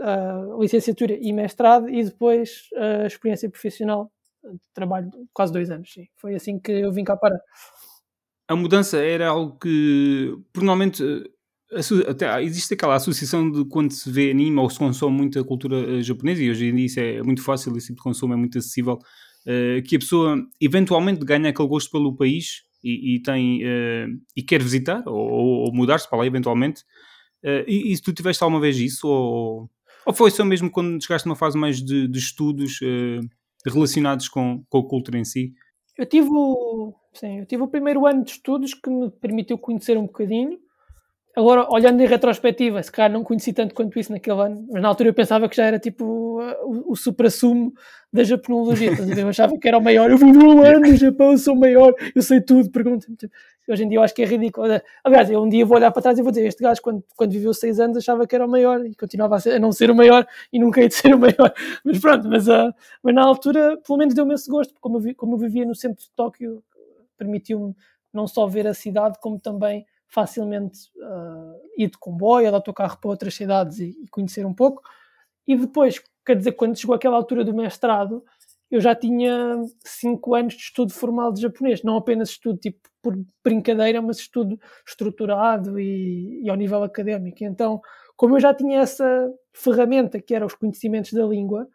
uh, 0.00 0.60
licenciatura 0.60 1.16
e 1.20 1.32
mestrado, 1.32 1.88
e 1.88 2.02
depois 2.04 2.68
a 2.76 3.06
experiência 3.06 3.50
profissional, 3.50 4.10
trabalho 4.72 5.10
quase 5.32 5.52
dois 5.52 5.70
anos. 5.70 5.92
Sim. 5.92 6.06
Foi 6.16 6.34
assim 6.34 6.58
que 6.58 6.72
eu 6.72 6.92
vim 6.92 7.04
cá 7.04 7.16
para. 7.16 7.38
A 8.48 8.56
mudança 8.56 8.98
era 8.98 9.28
algo 9.28 9.58
que, 9.58 10.36
normalmente, 10.54 11.02
até, 12.06 12.42
existe 12.42 12.74
aquela 12.74 12.94
associação 12.94 13.50
de 13.50 13.64
quando 13.64 13.90
se 13.92 14.10
vê 14.10 14.30
anime 14.30 14.58
ou 14.58 14.68
se 14.68 14.78
consome 14.78 15.16
muita 15.16 15.42
cultura 15.42 15.76
uh, 15.76 16.02
japonesa, 16.02 16.42
e 16.42 16.50
hoje 16.50 16.66
em 16.66 16.74
dia 16.74 16.86
isso 16.86 17.00
é 17.00 17.22
muito 17.22 17.42
fácil, 17.42 17.76
esse 17.76 17.88
tipo 17.88 17.98
de 17.98 18.02
consumo 18.02 18.34
é 18.34 18.36
muito 18.36 18.58
acessível, 18.58 18.94
uh, 18.94 19.82
que 19.86 19.96
a 19.96 19.98
pessoa 19.98 20.36
eventualmente 20.60 21.24
ganha 21.24 21.48
aquele 21.48 21.68
gosto 21.68 21.90
pelo 21.90 22.14
país 22.14 22.62
e, 22.84 23.16
e 23.16 23.22
tem 23.22 23.64
uh, 23.64 24.20
e 24.36 24.42
quer 24.42 24.62
visitar 24.62 25.02
ou, 25.06 25.64
ou 25.64 25.74
mudar-se 25.74 26.08
para 26.08 26.18
lá 26.18 26.26
eventualmente. 26.26 26.82
E, 27.66 27.92
e, 27.92 27.94
se 27.94 28.02
tu 28.02 28.10
tiveste 28.10 28.42
alguma 28.42 28.58
vez 28.58 28.78
isso, 28.78 29.06
ou, 29.06 29.70
ou 30.06 30.14
foi 30.14 30.30
só 30.30 30.42
mesmo 30.46 30.70
quando 30.70 31.02
chegaste 31.02 31.28
numa 31.28 31.36
fase 31.36 31.58
mais 31.58 31.76
de, 31.76 32.08
de 32.08 32.18
estudos 32.18 32.80
relacionados 33.66 34.30
com, 34.30 34.64
com 34.66 34.78
a 34.78 34.88
cultura 34.88 35.18
em 35.18 35.26
si? 35.26 35.52
Eu 35.98 36.06
tive, 36.06 36.26
o, 36.30 36.94
sim, 37.12 37.40
eu 37.40 37.46
tive 37.46 37.62
o 37.62 37.68
primeiro 37.68 38.06
ano 38.06 38.24
de 38.24 38.30
estudos 38.30 38.72
que 38.72 38.88
me 38.88 39.10
permitiu 39.10 39.58
conhecer 39.58 39.98
um 39.98 40.06
bocadinho 40.06 40.58
Agora, 41.36 41.66
olhando 41.68 42.00
em 42.00 42.06
retrospectiva, 42.06 42.80
se 42.80 42.92
calhar 42.92 43.10
não 43.10 43.24
conheci 43.24 43.52
tanto 43.52 43.74
quanto 43.74 43.98
isso 43.98 44.12
naquele 44.12 44.40
ano, 44.40 44.66
mas 44.70 44.80
na 44.80 44.88
altura 44.88 45.08
eu 45.08 45.14
pensava 45.14 45.48
que 45.48 45.56
já 45.56 45.64
era 45.64 45.80
tipo 45.80 46.04
o, 46.04 46.92
o 46.92 46.96
supra-sumo 46.96 47.72
da 48.12 48.22
japonologia. 48.22 48.90
Eu 49.18 49.28
achava 49.28 49.58
que 49.58 49.66
era 49.66 49.76
o 49.76 49.82
maior. 49.82 50.08
Eu 50.08 50.16
vivi 50.16 50.38
um 50.38 50.62
ano 50.62 50.80
no 50.80 50.96
Japão, 50.96 51.32
eu 51.32 51.38
sou 51.38 51.54
o 51.54 51.58
maior, 51.58 51.92
eu 52.14 52.22
sei 52.22 52.40
tudo. 52.40 52.70
Pergunta-me. 52.70 53.16
Hoje 53.68 53.82
em 53.82 53.88
dia 53.88 53.98
eu 53.98 54.02
acho 54.02 54.14
que 54.14 54.22
é 54.22 54.26
ridículo. 54.26 54.68
Aliás, 55.02 55.28
eu 55.28 55.42
um 55.42 55.48
dia 55.48 55.66
vou 55.66 55.76
olhar 55.76 55.90
para 55.90 56.02
trás 56.02 56.16
e 56.16 56.22
vou 56.22 56.30
dizer: 56.30 56.46
Este 56.46 56.62
gajo, 56.62 56.80
quando, 56.80 57.02
quando 57.16 57.32
viveu 57.32 57.52
seis 57.52 57.80
anos, 57.80 57.96
achava 57.96 58.26
que 58.28 58.34
era 58.36 58.46
o 58.46 58.48
maior 58.48 58.86
e 58.86 58.94
continuava 58.94 59.34
a, 59.34 59.40
ser, 59.40 59.54
a 59.54 59.58
não 59.58 59.72
ser 59.72 59.90
o 59.90 59.94
maior 59.94 60.24
e 60.52 60.60
nunca 60.60 60.80
ia 60.82 60.88
de 60.88 60.94
ser 60.94 61.12
o 61.14 61.18
maior. 61.18 61.52
Mas 61.84 61.98
pronto, 61.98 62.28
mas, 62.28 62.46
uh, 62.46 62.72
mas 63.02 63.14
na 63.14 63.24
altura, 63.24 63.76
pelo 63.84 63.98
menos 63.98 64.14
deu-me 64.14 64.34
esse 64.34 64.48
gosto, 64.48 64.72
como 64.80 65.00
eu, 65.00 65.14
como 65.16 65.34
eu 65.34 65.38
vivia 65.38 65.66
no 65.66 65.74
centro 65.74 66.00
de 66.00 66.10
Tóquio, 66.12 66.62
permitiu-me 67.18 67.74
não 68.12 68.28
só 68.28 68.46
ver 68.46 68.68
a 68.68 68.74
cidade, 68.74 69.18
como 69.20 69.40
também 69.40 69.84
facilmente 70.14 70.78
uh, 70.96 71.60
ir 71.76 71.90
de 71.90 71.98
comboio 71.98 72.46
ou 72.46 72.52
de 72.52 72.56
autocarro 72.56 72.98
para 72.98 73.10
outras 73.10 73.34
cidades 73.34 73.80
e, 73.80 73.90
e, 74.04 74.08
conhecer 74.08 74.46
um 74.46 74.54
pouco. 74.54 74.80
E 75.46 75.56
depois, 75.56 76.00
quer 76.24 76.36
dizer, 76.36 76.52
quando 76.52 76.78
chegou 76.78 76.94
aquela 76.94 77.16
altura 77.16 77.44
do 77.44 77.52
mestrado, 77.52 78.24
eu 78.70 78.80
já 78.80 78.94
tinha 78.94 79.60
cinco 79.84 80.34
anos 80.36 80.54
de 80.54 80.60
estudo 80.60 80.92
formal 80.92 81.32
de 81.32 81.42
japonês, 81.42 81.82
não 81.82 81.96
apenas 81.96 82.30
estudo 82.30 82.58
tipo 82.58 82.78
por 83.02 83.14
brincadeira, 83.44 84.00
mas 84.00 84.18
estudo 84.18 84.58
estruturado 84.86 85.78
e, 85.78 86.42
e 86.42 86.48
ao 86.48 86.56
nível 86.56 86.82
académico. 86.84 87.44
Então, 87.44 87.80
como 88.16 88.36
eu 88.36 88.40
já 88.40 88.54
tinha 88.54 88.80
essa 88.80 89.28
ferramenta 89.52 90.20
que 90.20 90.34
era 90.34 90.46
os 90.46 90.54
conhecimentos 90.54 91.12
da 91.12 91.26
língua, 91.26 91.68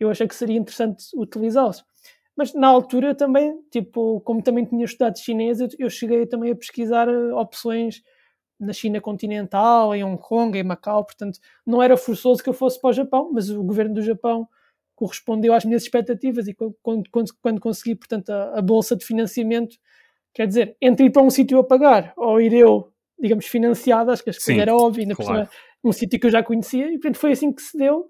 eu 0.00 0.10
achei 0.10 0.26
que 0.26 0.34
seria 0.34 0.58
interessante 0.58 1.04
utilizá-los. 1.14 1.84
Mas 2.36 2.54
na 2.54 2.66
altura 2.66 3.14
também, 3.14 3.60
tipo, 3.70 4.20
como 4.20 4.42
também 4.42 4.64
tinha 4.64 4.84
estudado 4.84 5.18
chinês, 5.18 5.58
eu, 5.78 5.90
cheguei 5.90 6.26
também 6.26 6.50
a 6.50 6.56
pesquisar 6.56 7.08
eh, 7.08 7.34
opções 7.34 8.02
na 8.58 8.72
China 8.72 9.00
continental, 9.00 9.94
em 9.94 10.04
Hong 10.04 10.20
Kong, 10.20 10.56
em 10.56 10.62
Macau, 10.62 11.04
portanto, 11.04 11.38
não 11.66 11.82
era 11.82 11.96
forçoso 11.96 12.42
que 12.42 12.48
eu 12.48 12.54
fosse 12.54 12.80
para 12.80 12.90
o 12.90 12.92
Japão, 12.92 13.30
mas 13.32 13.50
o 13.50 13.62
governo 13.62 13.94
do 13.94 14.02
Japão 14.02 14.48
correspondeu 14.94 15.52
às 15.52 15.64
minhas 15.64 15.82
expectativas 15.82 16.46
e 16.46 16.54
quando, 16.54 17.04
quando, 17.10 17.34
quando 17.42 17.60
consegui, 17.60 17.96
portanto, 17.96 18.30
a, 18.30 18.58
a, 18.58 18.62
bolsa 18.62 18.94
de 18.94 19.04
financiamento, 19.04 19.76
quer 20.32 20.46
dizer, 20.46 20.76
entre 20.80 21.06
ir 21.06 21.10
para 21.10 21.22
um 21.22 21.30
sítio 21.30 21.58
a 21.58 21.64
pagar 21.64 22.12
ou 22.16 22.40
ir 22.40 22.52
eu, 22.52 22.92
digamos, 23.18 23.46
financiado, 23.46 24.12
acho 24.12 24.22
que 24.22 24.30
era 24.52 24.74
óbvia, 24.74 25.02
ainda 25.02 25.16
claro. 25.16 25.48
um 25.82 25.92
sítio 25.92 26.20
que 26.20 26.26
eu 26.26 26.30
já 26.30 26.42
conhecia, 26.42 26.86
e 26.86 26.92
portanto 26.92 27.18
foi 27.18 27.32
assim 27.32 27.52
que 27.52 27.62
se 27.62 27.76
deu. 27.76 28.06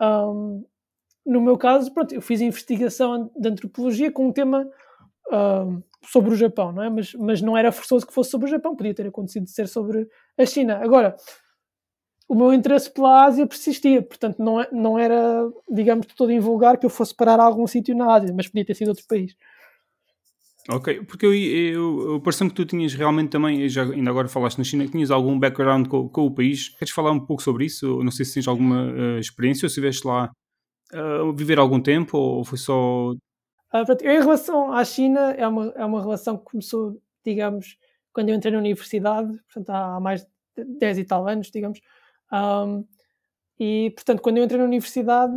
Um, 0.00 0.64
no 1.24 1.40
meu 1.40 1.56
caso, 1.56 1.92
pronto, 1.92 2.14
eu 2.14 2.22
fiz 2.22 2.40
investigação 2.40 3.30
de 3.36 3.48
antropologia 3.48 4.10
com 4.10 4.28
um 4.28 4.32
tema 4.32 4.66
uh, 5.28 5.82
sobre 6.04 6.32
o 6.32 6.36
Japão, 6.36 6.72
não 6.72 6.82
é? 6.82 6.90
Mas, 6.90 7.14
mas 7.14 7.42
não 7.42 7.56
era 7.56 7.72
forçoso 7.72 8.06
que 8.06 8.12
fosse 8.12 8.30
sobre 8.30 8.48
o 8.48 8.50
Japão, 8.50 8.76
podia 8.76 8.94
ter 8.94 9.06
acontecido 9.06 9.44
de 9.44 9.50
ser 9.50 9.68
sobre 9.68 10.08
a 10.38 10.46
China. 10.46 10.80
Agora, 10.82 11.16
o 12.28 12.34
meu 12.34 12.54
interesse 12.54 12.92
pela 12.92 13.24
Ásia 13.24 13.46
persistia, 13.46 14.02
portanto, 14.02 14.38
não, 14.38 14.60
é, 14.60 14.68
não 14.72 14.98
era, 14.98 15.50
digamos, 15.68 16.06
todo 16.06 16.32
invulgar 16.32 16.78
que 16.78 16.86
eu 16.86 16.90
fosse 16.90 17.14
parar 17.14 17.40
a 17.40 17.44
algum 17.44 17.66
sítio 17.66 17.96
na 17.96 18.14
Ásia, 18.14 18.32
mas 18.34 18.46
podia 18.46 18.64
ter 18.64 18.74
sido 18.74 18.88
outro 18.88 19.04
país. 19.08 19.34
Ok, 20.68 21.02
porque 21.06 21.26
eu, 21.26 21.34
eu, 21.34 22.12
eu 22.12 22.20
pareceu-me 22.20 22.50
que 22.50 22.56
tu 22.56 22.64
tinhas 22.64 22.94
realmente 22.94 23.30
também, 23.30 23.68
já 23.68 23.82
ainda 23.82 24.10
agora 24.10 24.28
falaste 24.28 24.58
na 24.58 24.64
China, 24.64 24.84
que 24.84 24.92
tinhas 24.92 25.10
algum 25.10 25.38
background 25.38 25.88
com, 25.88 26.08
com, 26.08 26.26
o 26.26 26.30
país. 26.30 26.68
Queres 26.68 26.92
falar 26.92 27.10
um 27.10 27.18
pouco 27.18 27.42
sobre 27.42 27.64
isso? 27.64 28.02
Não 28.04 28.12
sei 28.12 28.24
se 28.24 28.34
tens 28.34 28.46
alguma 28.46 28.92
uh, 28.92 29.18
experiência 29.18 29.66
ou 29.66 29.70
se 29.70 29.74
estiveste 29.74 30.06
lá 30.06 30.30
uh, 30.94 31.32
viver 31.32 31.58
algum 31.58 31.80
tempo 31.80 32.16
ou 32.16 32.44
foi 32.44 32.58
só. 32.58 33.12
Uh, 33.12 33.84
eu, 34.00 34.12
em 34.12 34.20
relação 34.20 34.72
à 34.72 34.84
China, 34.84 35.32
é 35.32 35.46
uma, 35.46 35.72
é 35.76 35.84
uma 35.84 36.00
relação 36.00 36.36
que 36.36 36.44
começou, 36.44 37.00
digamos, 37.24 37.76
quando 38.12 38.28
eu 38.28 38.34
entrei 38.34 38.52
na 38.52 38.58
universidade, 38.58 39.38
portanto, 39.44 39.70
há 39.70 40.00
mais 40.00 40.26
de 40.56 40.64
10 40.78 40.98
e 40.98 41.04
tal 41.04 41.26
anos, 41.28 41.50
digamos. 41.50 41.80
Um, 42.32 42.84
e, 43.58 43.90
portanto, 43.90 44.22
quando 44.22 44.38
eu 44.38 44.44
entrei 44.44 44.58
na 44.58 44.66
universidade, 44.66 45.36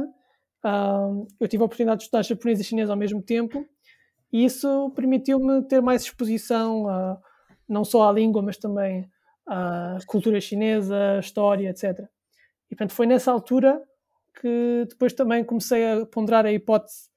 um, 0.65 1.27
eu 1.39 1.47
tive 1.47 1.61
a 1.61 1.65
oportunidade 1.65 1.99
de 1.99 2.03
estudar 2.05 2.23
japonês 2.23 2.59
e 2.59 2.63
chinês 2.63 2.89
ao 2.89 2.95
mesmo 2.95 3.21
tempo, 3.21 3.65
e 4.31 4.45
isso 4.45 4.91
permitiu-me 4.95 5.61
ter 5.63 5.81
mais 5.81 6.03
exposição 6.03 6.87
a, 6.87 7.19
não 7.67 7.83
só 7.83 8.09
à 8.09 8.11
língua, 8.11 8.41
mas 8.41 8.57
também 8.57 9.07
à 9.45 9.97
cultura 10.07 10.39
chinesa, 10.39 11.19
história, 11.19 11.69
etc. 11.69 11.99
E, 12.71 12.75
portanto, 12.75 12.93
foi 12.93 13.05
nessa 13.05 13.31
altura 13.31 13.81
que 14.39 14.85
depois 14.89 15.13
também 15.13 15.43
comecei 15.43 15.85
a 15.85 16.05
ponderar 16.05 16.45
a 16.45 16.51
hipótese 16.51 17.09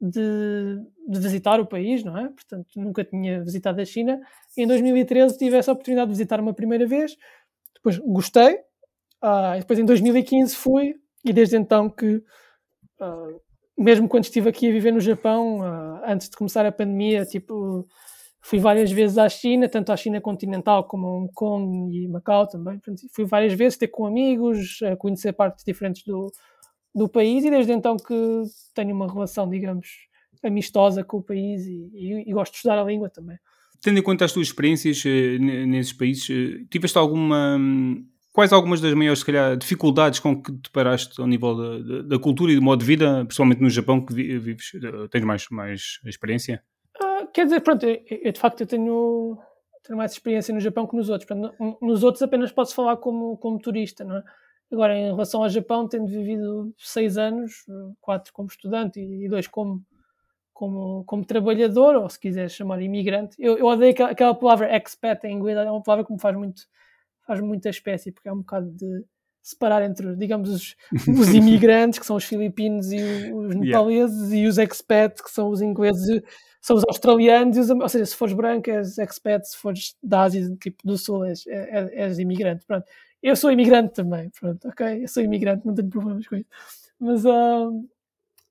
de, 0.00 0.78
de, 1.08 1.18
visitar 1.18 1.60
o 1.60 1.66
país, 1.66 2.04
não 2.04 2.16
é? 2.16 2.28
Portanto, 2.28 2.68
nunca 2.76 3.04
tinha 3.04 3.42
visitado 3.42 3.80
a 3.80 3.84
China. 3.84 4.20
Em 4.56 4.66
2013 4.66 5.36
tive 5.36 5.56
essa 5.56 5.72
oportunidade 5.72 6.08
de 6.08 6.12
visitar 6.12 6.40
uma 6.40 6.54
primeira 6.54 6.86
vez, 6.86 7.16
depois 7.74 7.98
gostei, 7.98 8.54
uh, 9.22 9.58
depois 9.58 9.78
em 9.78 9.84
2015 9.84 10.54
fui, 10.54 10.94
e 11.24 11.32
desde 11.32 11.56
então 11.56 11.90
que, 11.90 12.16
uh, 13.00 13.40
mesmo 13.76 14.08
quando 14.08 14.24
estive 14.24 14.48
aqui 14.48 14.68
a 14.68 14.72
viver 14.72 14.92
no 14.92 15.00
Japão, 15.00 15.60
uh, 15.60 16.00
antes 16.06 16.28
de 16.28 16.36
começar 16.36 16.64
a 16.64 16.70
pandemia, 16.70 17.24
tipo, 17.24 17.84
fui 18.40 18.60
várias 18.60 18.92
vezes 18.92 19.18
à 19.18 19.28
China, 19.28 19.68
tanto 19.68 19.90
à 19.90 19.96
China 19.96 20.20
continental 20.20 20.84
como 20.84 21.06
a 21.08 21.10
Hong 21.10 21.32
Kong 21.34 21.92
e 21.92 22.06
Macau 22.06 22.46
também. 22.46 22.78
Portanto, 22.78 23.02
fui 23.12 23.24
várias 23.24 23.52
vezes 23.52 23.76
ter 23.76 23.88
com 23.88 24.06
amigos, 24.06 24.78
conhecer 24.98 25.32
partes 25.32 25.64
diferentes 25.64 26.04
do, 26.04 26.30
do 26.98 27.08
país 27.08 27.44
e 27.44 27.50
desde 27.50 27.72
então 27.72 27.96
que 27.96 28.42
tenho 28.74 28.94
uma 28.94 29.10
relação, 29.10 29.48
digamos, 29.48 29.88
amistosa 30.42 31.04
com 31.04 31.18
o 31.18 31.22
país 31.22 31.66
e, 31.66 31.90
e, 31.94 32.30
e 32.30 32.32
gosto 32.32 32.52
de 32.52 32.56
estudar 32.58 32.78
a 32.78 32.84
língua 32.84 33.08
também. 33.08 33.38
Tendo 33.80 33.98
em 33.98 34.02
conta 34.02 34.24
as 34.24 34.32
tuas 34.32 34.48
experiências 34.48 35.04
uh, 35.04 35.38
nesses 35.38 35.92
países, 35.92 36.28
uh, 36.28 36.66
tiveste 36.68 36.98
alguma. 36.98 37.56
Um, 37.56 38.04
quais 38.32 38.52
algumas 38.52 38.80
das 38.80 38.92
maiores, 38.94 39.20
se 39.20 39.26
calhar, 39.26 39.56
dificuldades 39.56 40.18
com 40.18 40.40
que 40.42 40.52
te 40.52 40.70
paraste 40.70 41.20
ao 41.20 41.26
nível 41.26 41.56
da, 41.56 42.02
da, 42.02 42.18
cultura 42.18 42.52
e 42.52 42.56
do 42.56 42.62
modo 42.62 42.80
de 42.80 42.86
vida, 42.86 43.24
principalmente 43.24 43.60
no 43.60 43.70
Japão, 43.70 44.04
que 44.04 44.12
vives, 44.12 44.72
uh, 44.74 45.08
tens 45.08 45.24
mais, 45.24 45.46
mais 45.50 46.00
experiência? 46.04 46.62
Uh, 47.00 47.26
quer 47.32 47.44
dizer, 47.44 47.60
pronto, 47.60 47.86
eu, 47.86 48.00
eu, 48.10 48.32
de 48.32 48.40
facto 48.40 48.60
eu 48.60 48.66
tenho, 48.66 49.38
tenho 49.84 49.96
mais 49.96 50.12
experiência 50.12 50.52
no 50.52 50.60
Japão 50.60 50.86
que 50.86 50.96
nos 50.96 51.08
outros. 51.08 51.28
Portanto, 51.28 51.78
nos 51.80 52.02
outros 52.02 52.22
apenas 52.22 52.50
posso 52.50 52.74
falar 52.74 52.96
como, 52.96 53.36
como 53.36 53.60
turista, 53.60 54.04
não 54.04 54.16
é? 54.16 54.22
Agora, 54.70 54.96
em 54.96 55.06
relação 55.06 55.42
ao 55.42 55.48
Japão, 55.48 55.88
tendo 55.88 56.06
vivido 56.06 56.74
seis 56.76 57.16
anos, 57.16 57.64
quatro 58.00 58.32
como 58.32 58.48
estudante 58.48 59.00
e 59.00 59.28
dois 59.28 59.46
como, 59.46 59.82
como, 60.52 61.04
como 61.04 61.24
trabalhador, 61.24 61.96
ou 61.96 62.08
se 62.08 62.20
quiser 62.20 62.50
chamar 62.50 62.82
imigrante, 62.82 63.34
eu, 63.38 63.56
eu 63.56 63.66
odeio 63.66 63.92
aquela, 63.92 64.10
aquela 64.10 64.34
palavra 64.34 64.76
expat 64.76 65.24
em 65.24 65.32
inglês, 65.32 65.56
é 65.56 65.70
uma 65.70 65.82
palavra 65.82 66.04
que 66.04 66.12
me 66.12 66.20
faz 66.20 66.36
muito, 66.36 66.62
faz 67.26 67.40
muita 67.40 67.70
espécie, 67.70 68.12
porque 68.12 68.28
é 68.28 68.32
um 68.32 68.38
bocado 68.38 68.70
de 68.70 69.04
separar 69.40 69.82
entre, 69.82 70.14
digamos, 70.16 70.50
os, 70.50 70.76
os 71.18 71.28
imigrantes, 71.32 71.98
que 71.98 72.04
são 72.04 72.16
os 72.16 72.24
filipinos 72.24 72.92
e 72.92 73.32
os 73.32 73.54
nepaleses, 73.54 74.30
yeah. 74.30 74.36
e 74.36 74.46
os 74.46 74.58
expats, 74.58 75.22
que 75.22 75.30
são 75.30 75.48
os 75.48 75.62
ingleses, 75.62 76.22
são 76.68 76.76
os 76.76 76.84
australianos, 76.86 77.56
os, 77.56 77.70
ou 77.70 77.88
seja, 77.88 78.04
se 78.04 78.14
fores 78.14 78.34
branco 78.34 78.70
és 78.70 78.98
expat, 78.98 79.48
se 79.48 79.56
fores 79.56 79.96
da 80.02 80.24
Ásia, 80.24 80.54
tipo 80.60 80.86
do 80.86 80.98
Sul, 80.98 81.24
és, 81.24 81.46
és, 81.46 81.90
és 81.92 82.18
imigrante. 82.18 82.66
Pronto. 82.66 82.86
Eu 83.22 83.34
sou 83.34 83.50
imigrante 83.50 83.94
também, 83.94 84.30
pronto, 84.38 84.68
ok? 84.68 85.02
Eu 85.02 85.08
sou 85.08 85.22
imigrante, 85.22 85.66
não 85.66 85.74
tenho 85.74 85.88
problemas 85.88 86.26
com 86.26 86.36
isso. 86.36 86.48
Mas, 87.00 87.24
uh, 87.24 87.88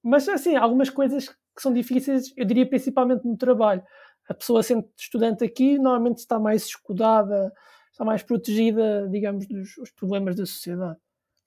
mas 0.01 0.27
assim, 0.27 0.56
algumas 0.56 0.89
coisas 0.89 1.30
que 1.30 1.62
são 1.62 1.71
difíceis, 1.71 2.34
eu 2.36 2.43
diria 2.43 2.67
principalmente 2.67 3.23
no 3.23 3.38
trabalho. 3.38 3.84
A 4.27 4.34
pessoa 4.34 4.63
sendo 4.63 4.89
estudante 4.97 5.43
aqui, 5.43 5.77
normalmente 5.77 6.17
está 6.17 6.39
mais 6.39 6.65
escudada, 6.65 7.53
está 7.91 8.03
mais 8.03 8.23
protegida, 8.23 9.08
digamos, 9.12 9.47
dos 9.47 9.91
problemas 9.95 10.36
da 10.36 10.45
sociedade. 10.45 10.97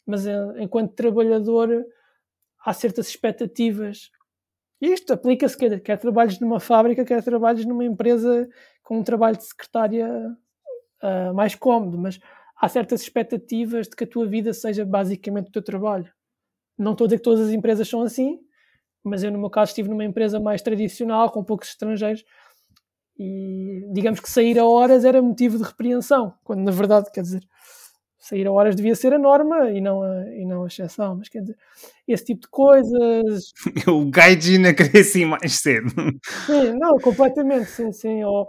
mas 0.07 0.25
uh, 0.25 0.57
enquanto 0.59 0.95
trabalhador 0.95 1.85
há 2.65 2.73
certas 2.73 3.09
expectativas. 3.09 4.11
Isto 4.81 5.13
aplica-se, 5.13 5.57
quer, 5.57 5.81
quer 5.81 5.99
trabalhos 5.99 6.41
numa 6.41 6.59
fábrica, 6.59 7.05
quer 7.05 7.23
trabalhos 7.23 7.67
numa 7.67 7.85
empresa 7.85 8.49
com 8.83 8.99
um 8.99 9.05
trabalho 9.05 9.37
de 9.37 9.45
secretária 9.45 10.09
uh, 11.03 11.35
mais 11.35 11.55
cómodo, 11.55 11.99
mas 11.99 12.19
há 12.57 12.69
certas 12.69 13.03
expectativas 13.03 13.89
de 13.89 13.97
que 13.97 14.05
a 14.05 14.07
tua 14.07 14.27
vida 14.27 14.53
seja 14.55 14.85
basicamente 14.85 15.49
o 15.49 15.53
teu 15.53 15.63
trabalho. 15.63 16.11
Não 16.79 16.93
estou 16.93 17.05
a 17.05 17.09
dizer 17.09 17.19
que 17.19 17.25
todas 17.25 17.49
as 17.49 17.53
empresas 17.53 17.89
são 17.89 18.01
assim, 18.03 18.39
mas 19.05 19.23
eu, 19.23 19.31
no 19.31 19.39
meu 19.39 19.51
caso, 19.51 19.71
estive 19.71 19.89
numa 19.89 20.05
empresa 20.05 20.41
mais 20.41 20.63
tradicional, 20.63 21.31
com 21.31 21.45
poucos 21.45 21.69
estrangeiros, 21.69 22.25
e 23.19 23.87
digamos 23.93 24.19
que 24.19 24.31
sair 24.31 24.59
a 24.59 24.65
horas 24.65 25.05
era 25.05 25.21
motivo 25.21 25.59
de 25.59 25.65
repreensão, 25.65 26.35
quando 26.43 26.61
na 26.61 26.71
verdade, 26.71 27.11
quer 27.13 27.21
dizer, 27.21 27.43
sair 28.21 28.47
a 28.47 28.53
horas 28.53 28.77
devia 28.77 28.95
ser 28.95 29.15
a 29.15 29.19
norma 29.19 29.71
e 29.71 29.81
não 29.81 30.03
a, 30.03 30.29
e 30.37 30.45
não 30.45 30.65
a 30.65 30.67
exceção, 30.67 31.17
mas 31.17 31.29
quer 31.29 31.41
dizer, 31.41 31.57
esse 32.07 32.27
tipo 32.27 32.43
de 32.43 32.49
coisas. 32.49 33.53
o 33.89 34.05
gaijin 34.11 34.67
a 34.67 34.75
querer 34.75 35.01
assim 35.01 35.25
mais 35.25 35.55
cedo. 35.57 35.89
Sim, 36.47 36.79
não, 36.79 36.99
completamente, 36.99 37.71
sim, 37.71 37.91
sim. 37.93 38.23
Ou, 38.23 38.47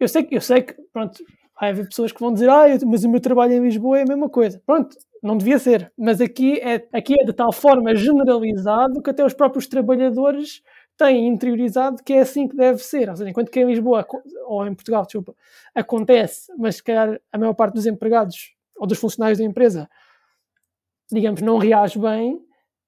eu, 0.00 0.08
sei, 0.08 0.26
eu 0.30 0.40
sei 0.40 0.62
que, 0.62 0.74
pronto, 0.92 1.22
vai 1.58 1.70
haver 1.70 1.88
pessoas 1.88 2.10
que 2.10 2.20
vão 2.20 2.32
dizer, 2.32 2.50
ah, 2.50 2.64
mas 2.84 3.04
o 3.04 3.08
meu 3.08 3.20
trabalho 3.20 3.52
em 3.52 3.62
Lisboa 3.62 4.00
é 4.00 4.02
a 4.02 4.06
mesma 4.06 4.28
coisa. 4.28 4.60
Pronto, 4.66 4.96
não 5.22 5.36
devia 5.36 5.58
ser, 5.58 5.92
mas 5.96 6.20
aqui 6.20 6.58
é, 6.60 6.86
aqui 6.92 7.14
é 7.18 7.24
de 7.24 7.32
tal 7.32 7.52
forma 7.52 7.94
generalizado 7.94 9.00
que 9.00 9.10
até 9.10 9.24
os 9.24 9.32
próprios 9.32 9.68
trabalhadores 9.68 10.62
têm 10.96 11.28
interiorizado 11.28 12.02
que 12.02 12.12
é 12.12 12.20
assim 12.20 12.48
que 12.48 12.56
deve 12.56 12.82
ser. 12.82 13.08
Ou 13.08 13.16
seja, 13.16 13.30
enquanto 13.30 13.50
que 13.50 13.60
em 13.60 13.66
Lisboa, 13.66 14.04
ou 14.46 14.66
em 14.66 14.74
Portugal, 14.74 15.04
desculpa, 15.04 15.34
acontece, 15.74 16.52
mas 16.58 16.76
se 16.76 16.82
calhar 16.82 17.20
a 17.32 17.38
maior 17.38 17.54
parte 17.54 17.74
dos 17.74 17.86
empregados 17.86 18.55
ou 18.78 18.86
dos 18.86 18.98
funcionários 18.98 19.38
da 19.38 19.44
empresa, 19.44 19.88
digamos, 21.10 21.40
não 21.40 21.58
reage 21.58 21.98
bem, 21.98 22.40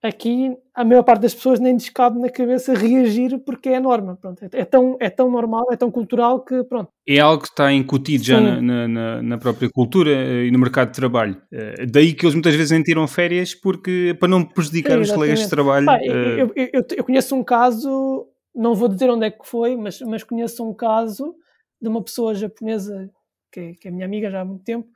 aqui 0.03 0.57
a 0.75 0.85
maior 0.85 1.03
parte 1.03 1.23
das 1.23 1.35
pessoas 1.35 1.59
nem 1.59 1.73
lhes 1.73 1.89
cabe 1.89 2.21
na 2.21 2.31
cabeça 2.31 2.73
reagir 2.73 3.39
porque 3.41 3.69
é 3.69 3.77
a 3.77 3.81
norma. 3.81 4.17
Pronto, 4.17 4.43
é, 4.43 4.49
é, 4.53 4.65
tão, 4.65 4.97
é 5.01 5.11
tão 5.11 5.31
normal, 5.31 5.67
é 5.73 5.77
tão 5.77 5.91
cultural 5.91 6.45
que 6.45 6.63
pronto. 6.65 6.91
É 7.07 7.19
algo 7.19 7.43
que 7.43 7.49
está 7.49 7.73
incutido 7.73 8.23
já 8.23 8.41
na, 8.41 8.87
na, 8.89 9.23
na, 9.23 9.39
própria 9.39 9.69
cultura 9.69 10.11
eh, 10.11 10.47
e 10.47 10.51
no 10.51 10.59
mercado 10.59 10.89
de 10.89 10.95
trabalho. 10.95 11.41
Eh, 11.53 11.87
daí 11.87 12.15
que 12.15 12.25
eles 12.25 12.35
muitas 12.35 12.55
vezes 12.55 12.71
nem 12.71 12.83
tiram 12.83 13.07
férias 13.09 13.55
porque, 13.55 14.17
para 14.19 14.29
não 14.29 14.45
prejudicar 14.45 14.95
Sim, 14.97 15.01
os 15.01 15.13
colegas 15.13 15.41
de 15.41 15.49
trabalho. 15.49 15.87
Pá, 15.87 15.99
eh, 16.01 16.43
eu, 16.43 16.53
eu, 16.55 16.85
eu, 16.97 17.05
conheço 17.05 17.35
um 17.35 17.43
caso, 17.43 18.29
não 18.55 18.75
vou 18.75 18.89
dizer 18.89 19.11
onde 19.11 19.27
é 19.27 19.31
que 19.31 19.47
foi, 19.47 19.77
mas, 19.77 20.01
mas 20.03 20.23
conheço 20.23 20.65
um 20.69 20.75
caso 20.75 21.35
de 21.81 21.89
uma 21.89 22.03
pessoa 22.03 22.35
japonesa 22.35 23.11
que, 23.51 23.61
é, 23.61 23.73
que 23.73 23.89
é 23.89 23.91
minha 23.91 24.05
amiga 24.05 24.31
já 24.31 24.43
há 24.43 24.45
muito 24.45 24.65
tempo 24.65 24.89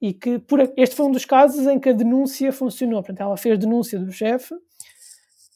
e 0.00 0.12
que 0.12 0.38
por, 0.38 0.60
este 0.76 0.94
foi 0.94 1.06
um 1.06 1.10
dos 1.10 1.24
casos 1.24 1.66
em 1.66 1.78
que 1.78 1.88
a 1.88 1.92
denúncia 1.92 2.52
funcionou. 2.52 3.02
Portanto, 3.02 3.20
ela 3.20 3.36
fez 3.36 3.58
denúncia 3.58 3.98
do 3.98 4.12
chefe 4.12 4.54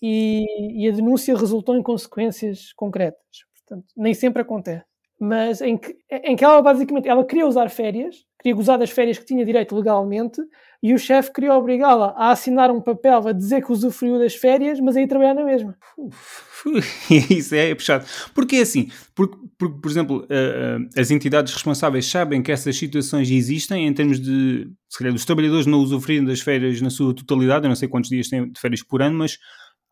e, 0.00 0.84
e, 0.84 0.88
a 0.88 0.92
denúncia 0.92 1.36
resultou 1.36 1.76
em 1.76 1.82
consequências 1.82 2.72
concretas. 2.72 3.44
Portanto, 3.54 3.86
nem 3.96 4.14
sempre 4.14 4.42
acontece. 4.42 4.84
Mas 5.18 5.60
em 5.60 5.76
que, 5.76 5.94
em 6.10 6.34
que 6.34 6.44
ela 6.44 6.62
basicamente 6.62 7.08
ela 7.08 7.24
queria 7.24 7.46
usar 7.46 7.68
férias, 7.68 8.24
queria 8.40 8.56
gozar 8.56 8.78
das 8.78 8.90
férias 8.90 9.18
que 9.18 9.24
tinha 9.24 9.44
direito 9.44 9.76
legalmente, 9.76 10.40
e 10.82 10.94
o 10.94 10.98
chefe 10.98 11.30
queria 11.32 11.54
obrigá-la 11.54 12.14
a 12.16 12.30
assinar 12.30 12.70
um 12.70 12.80
papel 12.80 13.28
a 13.28 13.32
dizer 13.32 13.62
que 13.62 13.70
usufruiu 13.70 14.18
das 14.18 14.34
férias, 14.34 14.80
mas 14.80 14.96
aí 14.96 15.06
trabalhar 15.06 15.34
na 15.34 15.44
mesma. 15.44 15.76
Isso 17.30 17.54
é 17.54 17.74
puxado. 17.74 18.06
Porque 18.34 18.56
é 18.56 18.60
assim, 18.62 18.90
porque, 19.14 19.36
porque 19.58 19.80
por 19.80 19.90
exemplo, 19.90 20.24
uh, 20.24 20.88
as 20.98 21.10
entidades 21.10 21.52
responsáveis 21.52 22.06
sabem 22.06 22.42
que 22.42 22.50
essas 22.50 22.76
situações 22.76 23.30
existem 23.30 23.86
em 23.86 23.92
termos 23.92 24.18
de, 24.18 24.70
se 24.88 24.98
calhar, 24.98 25.14
os 25.14 25.24
trabalhadores 25.26 25.66
não 25.66 25.78
usufruírem 25.78 26.24
das 26.24 26.40
férias 26.40 26.80
na 26.80 26.88
sua 26.88 27.14
totalidade, 27.14 27.66
eu 27.66 27.68
não 27.68 27.76
sei 27.76 27.88
quantos 27.88 28.08
dias 28.08 28.28
têm 28.28 28.50
de 28.50 28.58
férias 28.58 28.82
por 28.82 29.02
ano, 29.02 29.18
mas 29.18 29.38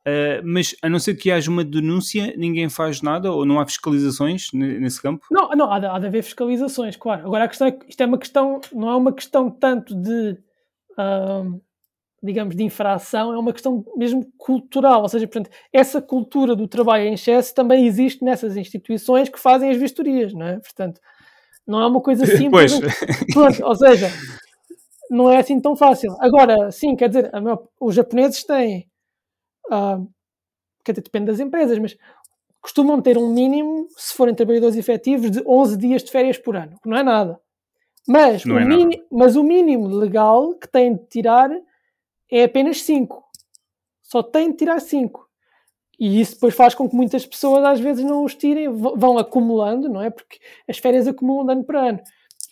Uh, 0.09 0.43
mas 0.45 0.75
a 0.81 0.89
não 0.89 0.99
ser 0.99 1.15
que 1.17 1.31
haja 1.31 1.51
uma 1.51 1.65
denúncia, 1.65 2.33
ninguém 2.37 2.69
faz 2.69 3.03
nada 3.03 3.31
ou 3.31 3.45
não 3.45 3.61
há 3.61 3.67
fiscalizações 3.67 4.49
nesse 4.53 5.03
campo? 5.03 5.27
Não, 5.31 5.51
não 5.51 5.71
há, 5.71 5.79
de, 5.79 5.87
há 5.87 5.99
de 5.99 6.07
haver 6.07 6.23
fiscalizações, 6.23 6.97
claro. 6.97 7.27
Agora 7.27 7.45
a 7.45 7.49
questão 7.49 7.67
é 7.67 7.73
que 7.73 7.87
isto 7.89 8.01
é 8.01 8.07
uma 8.07 8.19
questão, 8.19 8.61
não 8.73 8.91
é 8.91 8.97
uma 8.97 9.13
questão 9.13 9.51
tanto 9.51 9.95
de, 9.95 10.39
uh, 10.93 11.61
digamos, 12.23 12.57
de 12.57 12.63
infração, 12.63 13.33
é 13.33 13.39
uma 13.39 13.53
questão 13.53 13.85
mesmo 13.97 14.25
cultural. 14.39 15.03
Ou 15.03 15.09
seja, 15.09 15.27
portanto, 15.27 15.51
essa 15.73 16.01
cultura 16.01 16.57
do 16.57 16.67
trabalho 16.69 17.05
em 17.05 17.15
excesso 17.15 17.55
também 17.55 17.87
existe 17.87 18.25
nessas 18.25 18.57
instituições 18.57 19.29
que 19.29 19.39
fazem 19.39 19.71
as 19.71 19.77
vistorias, 19.77 20.33
não 20.33 20.47
é? 20.47 20.59
Portanto, 20.61 21.01
não 21.67 21.83
é 21.83 21.87
uma 21.87 22.01
coisa 22.01 22.25
simples. 22.39 22.79
Pronto, 23.33 23.65
ou 23.65 23.75
seja, 23.75 24.11
não 25.11 25.31
é 25.31 25.39
assim 25.39 25.61
tão 25.61 25.77
fácil. 25.77 26.17
Agora, 26.21 26.71
sim, 26.71 26.97
quer 26.97 27.09
dizer, 27.09 27.31
maior, 27.33 27.63
os 27.81 27.95
japoneses 27.95 28.45
têm 28.45 28.88
uh, 29.71 30.09
quer 30.85 30.93
dizer, 30.93 31.03
depende 31.03 31.27
das 31.27 31.41
empresas, 31.41 31.79
mas 31.79 31.97
costumam 32.61 33.01
ter 33.01 33.17
um 33.17 33.33
mínimo, 33.33 33.87
se 33.97 34.15
forem 34.15 34.35
trabalhadores 34.35 34.77
efetivos, 34.77 35.31
de 35.31 35.43
11 35.47 35.77
dias 35.77 36.03
de 36.03 36.11
férias 36.11 36.39
por 36.39 36.57
ano, 36.57 36.79
que 36.83 36.89
não 36.89 36.97
é 36.97 37.03
nada. 37.03 37.41
Mas, 38.07 38.45
o, 38.45 38.59
é 38.59 38.65
nada. 38.65 39.05
mas 39.11 39.37
o 39.37 39.43
mínimo 39.43 39.87
legal 39.89 40.55
que 40.55 40.67
têm 40.67 40.97
de 40.97 41.05
tirar 41.07 41.51
é 42.31 42.45
apenas 42.45 42.83
5. 42.83 43.23
Só 44.03 44.23
têm 44.23 44.51
de 44.51 44.57
tirar 44.57 44.81
5. 44.81 45.29
E 45.99 46.21
isso 46.21 46.35
depois 46.35 46.55
faz 46.55 46.75
com 46.75 46.89
que 46.89 46.95
muitas 46.95 47.27
pessoas 47.27 47.65
às 47.65 47.81
vezes 47.81 48.05
não 48.05 48.25
os 48.25 48.35
tirem, 48.35 48.69
vão 48.71 49.19
acumulando, 49.19 49.89
não 49.89 50.01
é? 50.01 50.11
Porque 50.11 50.39
as 50.69 50.79
férias 50.79 51.09
acumulam 51.09 51.45
de 51.47 51.53
ano 51.53 51.65
para 51.65 51.89
ano. 51.89 52.01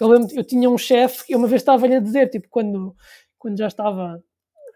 Eu 0.00 0.08
lembro, 0.08 0.34
eu 0.34 0.44
tinha 0.44 0.68
um 0.68 0.76
chefe, 0.76 1.32
eu 1.32 1.38
uma 1.38 1.46
vez 1.46 1.62
estava-lhe 1.62 1.94
a 1.94 2.00
dizer, 2.00 2.28
tipo, 2.28 2.48
quando, 2.50 2.94
quando 3.38 3.56
já 3.56 3.68
estava 3.68 4.22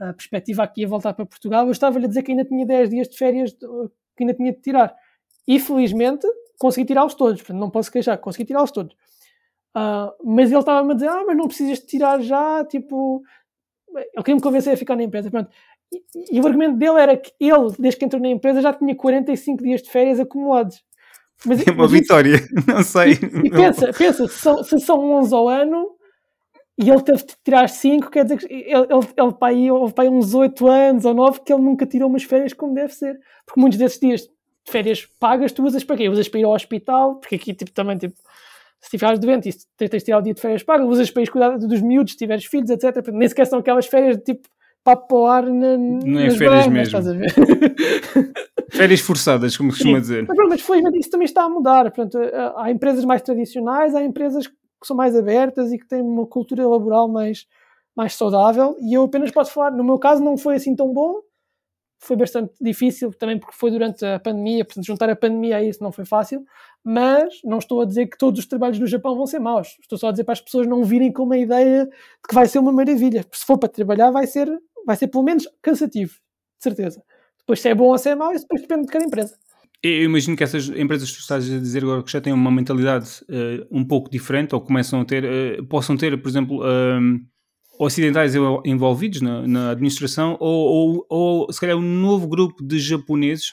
a 0.01 0.13
perspectiva 0.15 0.63
aqui 0.63 0.85
a 0.85 0.89
voltar 0.89 1.13
para 1.13 1.27
Portugal, 1.27 1.67
eu 1.67 1.73
estava-lhe 1.73 2.07
a 2.07 2.09
dizer 2.09 2.23
que 2.23 2.33
ainda 2.33 2.45
tinha 2.45 2.65
10 2.65 2.91
dias 2.91 3.09
de 3.09 3.17
férias 3.17 3.53
que 3.53 4.25
ainda 4.25 4.35
tinha 4.35 4.53
de 4.53 4.61
tirar. 4.61 4.95
E 5.47 5.61
felizmente 5.61 6.27
consegui 6.59 6.87
tirá-los 6.87 7.15
todos, 7.15 7.41
portanto 7.41 7.61
não 7.61 7.71
posso 7.71 7.93
queixar, 7.93 8.19
consegui 8.19 8.47
tirá-los 8.47 8.71
todos. 8.71 8.95
Uh, 9.77 10.11
mas 10.25 10.51
ele 10.51 10.59
estava-me 10.59 10.93
a 10.93 10.95
dizer, 10.95 11.09
ah, 11.09 11.25
mas 11.27 11.37
não 11.37 11.47
precisas 11.47 11.79
de 11.79 11.87
tirar 11.87 12.21
já, 12.21 12.65
tipo... 12.65 13.23
Ele 13.95 14.23
queria 14.23 14.37
me 14.37 14.41
convencer 14.41 14.73
a 14.73 14.77
ficar 14.77 14.97
na 14.97 15.03
empresa, 15.03 15.31
pronto. 15.31 15.51
E, 15.93 16.37
e, 16.37 16.41
o 16.41 16.47
argumento 16.47 16.77
dele 16.77 17.01
era 17.01 17.17
que 17.17 17.33
ele, 17.41 17.73
desde 17.79 17.99
que 17.99 18.05
entrou 18.05 18.23
na 18.23 18.29
empresa, 18.29 18.63
já 18.63 18.73
tinha 18.73 18.95
45 18.95 19.63
dias 19.63 19.83
de 19.83 19.91
férias 19.91 20.21
acumulados. 20.21 20.83
Mas, 21.45 21.67
é 21.67 21.71
uma 21.71 21.85
mas 21.85 21.91
vitória, 21.91 22.35
isso, 22.35 22.49
não 22.69 22.83
sei. 22.83 23.13
E, 23.13 23.47
e 23.47 23.51
pensa, 23.51 23.93
pensa 23.93 24.29
se, 24.29 24.39
são, 24.39 24.63
se 24.63 24.79
são 24.81 25.01
11 25.13 25.35
ao 25.35 25.49
ano, 25.49 25.97
e 26.83 26.89
ele 26.89 27.03
teve 27.03 27.19
de 27.19 27.35
tirar 27.45 27.69
5, 27.69 28.11
quer 28.11 28.25
dizer 28.25 28.39
que 28.39 28.47
ele, 28.47 28.65
ele, 28.71 29.07
ele 29.17 29.33
para 29.39 29.49
aí, 29.49 29.71
houve 29.71 29.93
para 29.93 30.05
aí 30.05 30.11
uns 30.11 30.33
8 30.33 30.67
anos 30.67 31.05
ou 31.05 31.13
9 31.13 31.41
que 31.45 31.53
ele 31.53 31.63
nunca 31.63 31.85
tirou 31.85 32.09
umas 32.09 32.23
férias 32.23 32.55
como 32.55 32.73
deve 32.73 32.95
ser. 32.95 33.19
Porque 33.45 33.61
muitos 33.61 33.79
desses 33.79 34.01
dias 34.01 34.23
de 34.23 34.31
férias 34.73 35.07
pagas 35.19 35.53
tu 35.53 35.63
usas 35.63 35.85
para 35.85 35.97
quê? 35.99 36.09
Usas 36.09 36.27
para 36.27 36.41
ir 36.41 36.45
ao 36.45 36.53
hospital, 36.53 37.17
porque 37.17 37.35
aqui 37.35 37.53
tipo, 37.53 37.71
também 37.73 37.99
tipo, 37.99 38.17
se 38.81 38.87
estiveres 38.87 39.19
doente 39.19 39.51
e 39.51 39.53
tens 39.77 39.91
de 39.91 40.05
tirar 40.07 40.19
o 40.19 40.23
dia 40.23 40.33
de 40.33 40.41
férias 40.41 40.63
pagas, 40.63 40.89
usas 40.89 41.11
para 41.11 41.23
ir 41.23 41.31
cuidar 41.31 41.59
dos 41.59 41.83
miúdos, 41.83 42.13
se 42.13 42.19
tiveres 42.19 42.47
filhos, 42.47 42.71
etc. 42.71 42.95
Porque 42.95 43.13
nem 43.13 43.29
sequer 43.29 43.47
são 43.47 43.59
aquelas 43.59 43.87
férias 43.87 44.17
de 44.17 44.25
tipo 44.25 44.49
papo 44.83 45.17
ao 45.17 45.27
ar 45.27 45.43
na, 45.45 45.77
Não 45.77 46.19
é 46.19 46.31
férias 46.31 46.67
mesmo. 46.67 46.99
férias 48.73 49.01
forçadas, 49.01 49.55
como 49.55 49.69
costuma 49.69 49.99
dizer. 49.99 50.25
Mas, 50.27 50.49
mas 50.49 50.63
felizmente 50.63 50.99
isso 50.99 51.11
também 51.11 51.27
está 51.27 51.43
a 51.43 51.49
mudar. 51.51 51.91
Portanto, 51.91 52.19
há 52.57 52.71
empresas 52.71 53.05
mais 53.05 53.21
tradicionais, 53.21 53.95
há 53.95 54.03
empresas 54.03 54.47
que 54.47 54.55
são 54.87 54.97
mais 54.97 55.17
abertas 55.17 55.73
e 55.73 55.79
que 55.79 55.87
têm 55.87 56.03
uma 56.03 56.27
cultura 56.27 56.67
laboral 56.67 57.09
mais, 57.09 57.47
mais 57.97 58.15
saudável. 58.15 58.77
E 58.81 58.95
eu 58.95 59.05
apenas 59.05 59.31
posso 59.31 59.53
falar, 59.53 59.71
no 59.73 59.85
meu 59.85 59.99
caso 59.99 60.23
não 60.23 60.37
foi 60.37 60.57
assim 60.57 60.75
tão 60.77 60.93
bom, 60.93 61.21
foi 62.01 62.17
bastante 62.17 62.53
difícil 62.61 63.13
também 63.13 63.39
porque 63.39 63.55
foi 63.57 63.71
durante 63.71 64.05
a 64.05 64.19
pandemia, 64.19 64.65
portanto 64.65 64.87
juntar 64.87 65.11
a 65.11 65.17
pandemia 65.17 65.59
a 65.59 65.63
isso 65.63 65.83
não 65.83 65.93
foi 65.93 66.05
fácil, 66.07 66.45
mas 66.83 67.41
não 67.45 67.59
estou 67.59 67.83
a 67.83 67.85
dizer 67.85 68.07
que 68.07 68.17
todos 68.17 68.41
os 68.41 68.47
trabalhos 68.47 68.79
no 68.79 68.87
Japão 68.87 69.15
vão 69.15 69.27
ser 69.27 69.39
maus, 69.39 69.77
estou 69.83 69.99
só 69.99 70.09
a 70.09 70.11
dizer 70.11 70.25
para 70.25 70.33
as 70.33 70.41
pessoas 70.41 70.67
não 70.67 70.83
virem 70.83 71.13
com 71.13 71.25
uma 71.25 71.37
ideia 71.37 71.85
de 71.87 71.93
que 72.29 72.35
vai 72.35 72.47
ser 72.49 72.59
uma 72.59 72.73
maravilha, 72.73 73.25
se 73.33 73.45
for 73.45 73.59
para 73.59 73.69
trabalhar 73.69 74.11
vai 74.11 74.27
ser, 74.27 74.49
vai 74.87 74.97
ser 74.97 75.09
pelo 75.09 75.25
menos 75.25 75.47
cansativo, 75.63 76.13
de 76.15 76.63
certeza. 76.63 77.03
Depois 77.39 77.61
se 77.61 77.69
é 77.69 77.75
bom 77.75 77.89
ou 77.89 77.99
se 77.99 78.09
é 78.09 78.15
mau, 78.15 78.33
isso 78.33 78.45
depois 78.45 78.63
depende 78.63 78.87
de 78.87 78.93
cada 78.93 79.05
empresa. 79.05 79.37
Eu 79.83 80.05
imagino 80.05 80.37
que 80.37 80.45
essas 80.45 80.69
empresas 80.69 81.11
que 81.11 81.17
tu 81.17 81.21
estás 81.21 81.51
a 81.51 81.59
dizer 81.59 81.83
agora 81.83 82.03
que 82.03 82.13
já 82.13 82.21
têm 82.21 82.35
uma 82.35 82.51
mentalidade 82.51 83.23
uh, 83.23 83.67
um 83.71 83.83
pouco 83.83 84.11
diferente 84.11 84.55
ou 84.55 84.61
começam 84.61 85.01
a 85.01 85.05
ter, 85.07 85.25
uh, 85.25 85.65
possam 85.67 85.97
ter, 85.97 86.21
por 86.21 86.29
exemplo, 86.29 86.63
um, 86.63 87.19
ocidentais 87.79 88.35
envolvidos 88.67 89.23
na, 89.23 89.47
na 89.47 89.71
administração 89.71 90.37
ou, 90.39 90.67
ou, 90.67 91.07
ou, 91.09 91.53
se 91.53 91.59
calhar 91.59 91.79
um 91.79 91.81
novo 91.81 92.29
grupo 92.29 92.63
de 92.63 92.79
japoneses, 92.79 93.47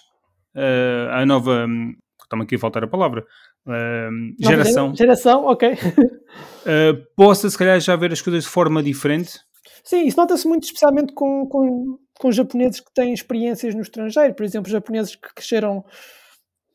uh, 0.53 1.11
a 1.13 1.25
nova, 1.25 1.65
um, 1.65 1.93
está-me 2.21 2.43
aqui 2.43 2.55
a 2.55 2.59
faltar 2.59 2.83
a 2.83 2.87
palavra, 2.87 3.25
uh, 3.65 4.35
geração. 4.37 4.93
Geração, 4.93 5.45
ok. 5.45 5.77
possa 7.15 7.49
se 7.49 7.57
calhar 7.57 7.79
já 7.79 7.95
ver 7.95 8.11
as 8.11 8.21
coisas 8.21 8.43
de 8.43 8.49
forma 8.49 8.83
diferente. 8.83 9.39
Sim, 9.81 10.05
isso 10.05 10.17
nota-se 10.17 10.45
muito 10.45 10.65
especialmente 10.65 11.13
com, 11.13 11.47
com, 11.47 11.97
com 12.17 12.31
japoneses 12.31 12.79
que 12.79 12.93
têm 12.93 13.13
experiências 13.13 13.75
no 13.75 13.81
estrangeiro, 13.81 14.33
por 14.33 14.43
exemplo, 14.43 14.71
japoneses 14.71 15.15
que 15.15 15.33
cresceram 15.33 15.83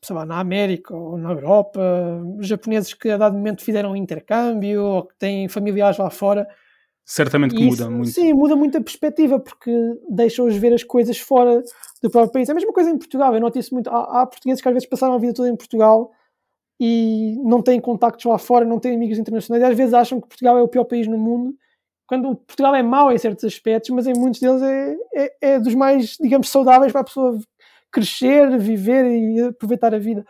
sei 0.03 0.15
lá, 0.15 0.25
na 0.25 0.39
América 0.39 0.93
ou 0.93 1.17
na 1.17 1.31
Europa, 1.31 1.81
japoneses 2.39 2.93
que 2.93 3.09
a 3.09 3.17
dado 3.17 3.35
momento 3.35 3.63
fizeram 3.63 3.95
intercâmbio 3.95 4.83
ou 4.83 5.03
que 5.03 5.15
têm 5.17 5.47
familiares 5.47 5.97
lá 5.97 6.09
fora. 6.09 6.47
Certamente 7.05 7.55
que 7.55 7.63
muda 7.63 7.83
isso, 7.83 7.91
muito. 7.91 8.09
Sim, 8.11 8.33
muda 8.33 8.55
muito 8.55 8.77
a 8.77 8.81
perspectiva, 8.81 9.39
porque 9.39 9.71
deixa-os 10.09 10.55
ver 10.55 10.73
as 10.73 10.83
coisas 10.83 11.17
fora 11.17 11.61
do 12.01 12.09
próprio 12.09 12.31
país. 12.31 12.49
É 12.49 12.51
a 12.51 12.55
mesma 12.55 12.71
coisa 12.71 12.89
em 12.89 12.97
Portugal, 12.97 13.33
eu 13.33 13.41
noto 13.41 13.59
isso 13.59 13.73
muito. 13.73 13.89
Há, 13.89 14.21
há 14.21 14.25
portugueses 14.25 14.61
que 14.61 14.67
às 14.67 14.73
vezes 14.73 14.87
passaram 14.87 15.13
a 15.13 15.17
vida 15.17 15.33
toda 15.33 15.49
em 15.49 15.55
Portugal 15.55 16.11
e 16.79 17.37
não 17.43 17.61
têm 17.61 17.79
contactos 17.79 18.25
lá 18.25 18.37
fora, 18.37 18.65
não 18.65 18.79
têm 18.79 18.95
amigos 18.95 19.17
internacionais, 19.17 19.63
e 19.63 19.65
às 19.65 19.77
vezes 19.77 19.93
acham 19.93 20.19
que 20.19 20.27
Portugal 20.27 20.57
é 20.57 20.61
o 20.61 20.67
pior 20.67 20.85
país 20.85 21.07
no 21.07 21.17
mundo, 21.17 21.55
quando 22.13 22.35
Portugal 22.35 22.75
é 22.75 22.83
mau 22.83 23.11
em 23.11 23.17
certos 23.17 23.43
aspectos, 23.43 23.89
mas 23.89 24.05
em 24.05 24.13
muitos 24.13 24.39
deles 24.39 24.61
é, 24.61 24.95
é, 25.15 25.33
é 25.53 25.59
dos 25.59 25.73
mais, 25.73 26.15
digamos, 26.21 26.49
saudáveis 26.49 26.91
para 26.91 27.01
a 27.01 27.03
pessoa 27.05 27.39
crescer, 27.91 28.57
viver 28.59 29.05
e 29.05 29.41
aproveitar 29.41 29.93
a 29.93 29.99
vida. 29.99 30.25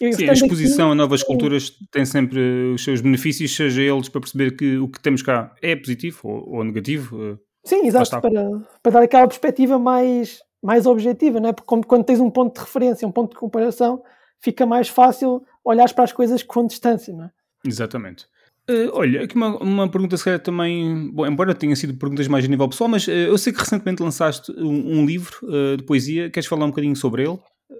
Eu, 0.00 0.12
Sim, 0.14 0.28
a 0.28 0.32
exposição 0.32 0.86
aqui- 0.86 0.92
a 0.92 0.94
novas 0.96 1.22
culturas 1.22 1.70
tem 1.90 2.04
sempre 2.04 2.40
os 2.74 2.82
seus 2.82 3.00
benefícios, 3.00 3.54
seja 3.54 3.82
eles 3.82 4.08
para 4.08 4.20
perceber 4.20 4.56
que 4.56 4.76
o 4.78 4.88
que 4.88 5.00
temos 5.00 5.22
cá 5.22 5.54
é 5.62 5.76
positivo 5.76 6.20
ou, 6.24 6.56
ou 6.56 6.64
negativo. 6.64 7.32
eh, 7.34 7.38
Sim, 7.64 7.86
exato, 7.86 8.20
para, 8.20 8.50
para 8.82 8.92
dar 8.92 9.02
aquela 9.02 9.26
perspectiva 9.28 9.78
mais, 9.78 10.40
mais 10.62 10.84
objetiva, 10.86 11.38
não 11.40 11.50
é? 11.50 11.52
Porque 11.52 11.66
como- 11.66 11.86
quando 11.86 12.04
tens 12.04 12.18
um 12.20 12.30
ponto 12.30 12.54
de 12.54 12.60
referência, 12.60 13.06
um 13.06 13.12
ponto 13.12 13.30
de 13.30 13.36
comparação, 13.38 14.02
fica 14.40 14.66
mais 14.66 14.88
fácil 14.88 15.44
olhar 15.64 15.92
para 15.94 16.04
as 16.04 16.12
coisas 16.12 16.42
com 16.42 16.66
distância, 16.66 17.14
não 17.14 17.24
é? 17.26 17.30
Exatamente. 17.64 18.26
Eh, 18.68 18.88
olha, 18.92 19.24
aqui 19.24 19.34
uma, 19.34 19.56
uma 19.58 19.88
pergunta 19.90 20.16
se 20.16 20.24
calhar 20.24 20.40
também, 20.40 21.10
bom, 21.12 21.26
embora 21.26 21.54
tenha 21.54 21.74
sido 21.74 21.94
perguntas 21.96 22.28
mais 22.28 22.44
a 22.44 22.48
nível 22.48 22.68
pessoal, 22.68 22.88
mas 22.88 23.08
eh, 23.08 23.28
eu 23.28 23.36
sei 23.36 23.52
que 23.52 23.58
recentemente 23.58 24.02
lançaste 24.02 24.52
um, 24.52 25.00
um 25.00 25.06
livro 25.06 25.36
eh, 25.50 25.76
de 25.76 25.82
poesia, 25.82 26.30
queres 26.30 26.48
falar 26.48 26.64
um 26.64 26.68
bocadinho 26.70 26.94
sobre 26.94 27.22
ele? 27.24 27.38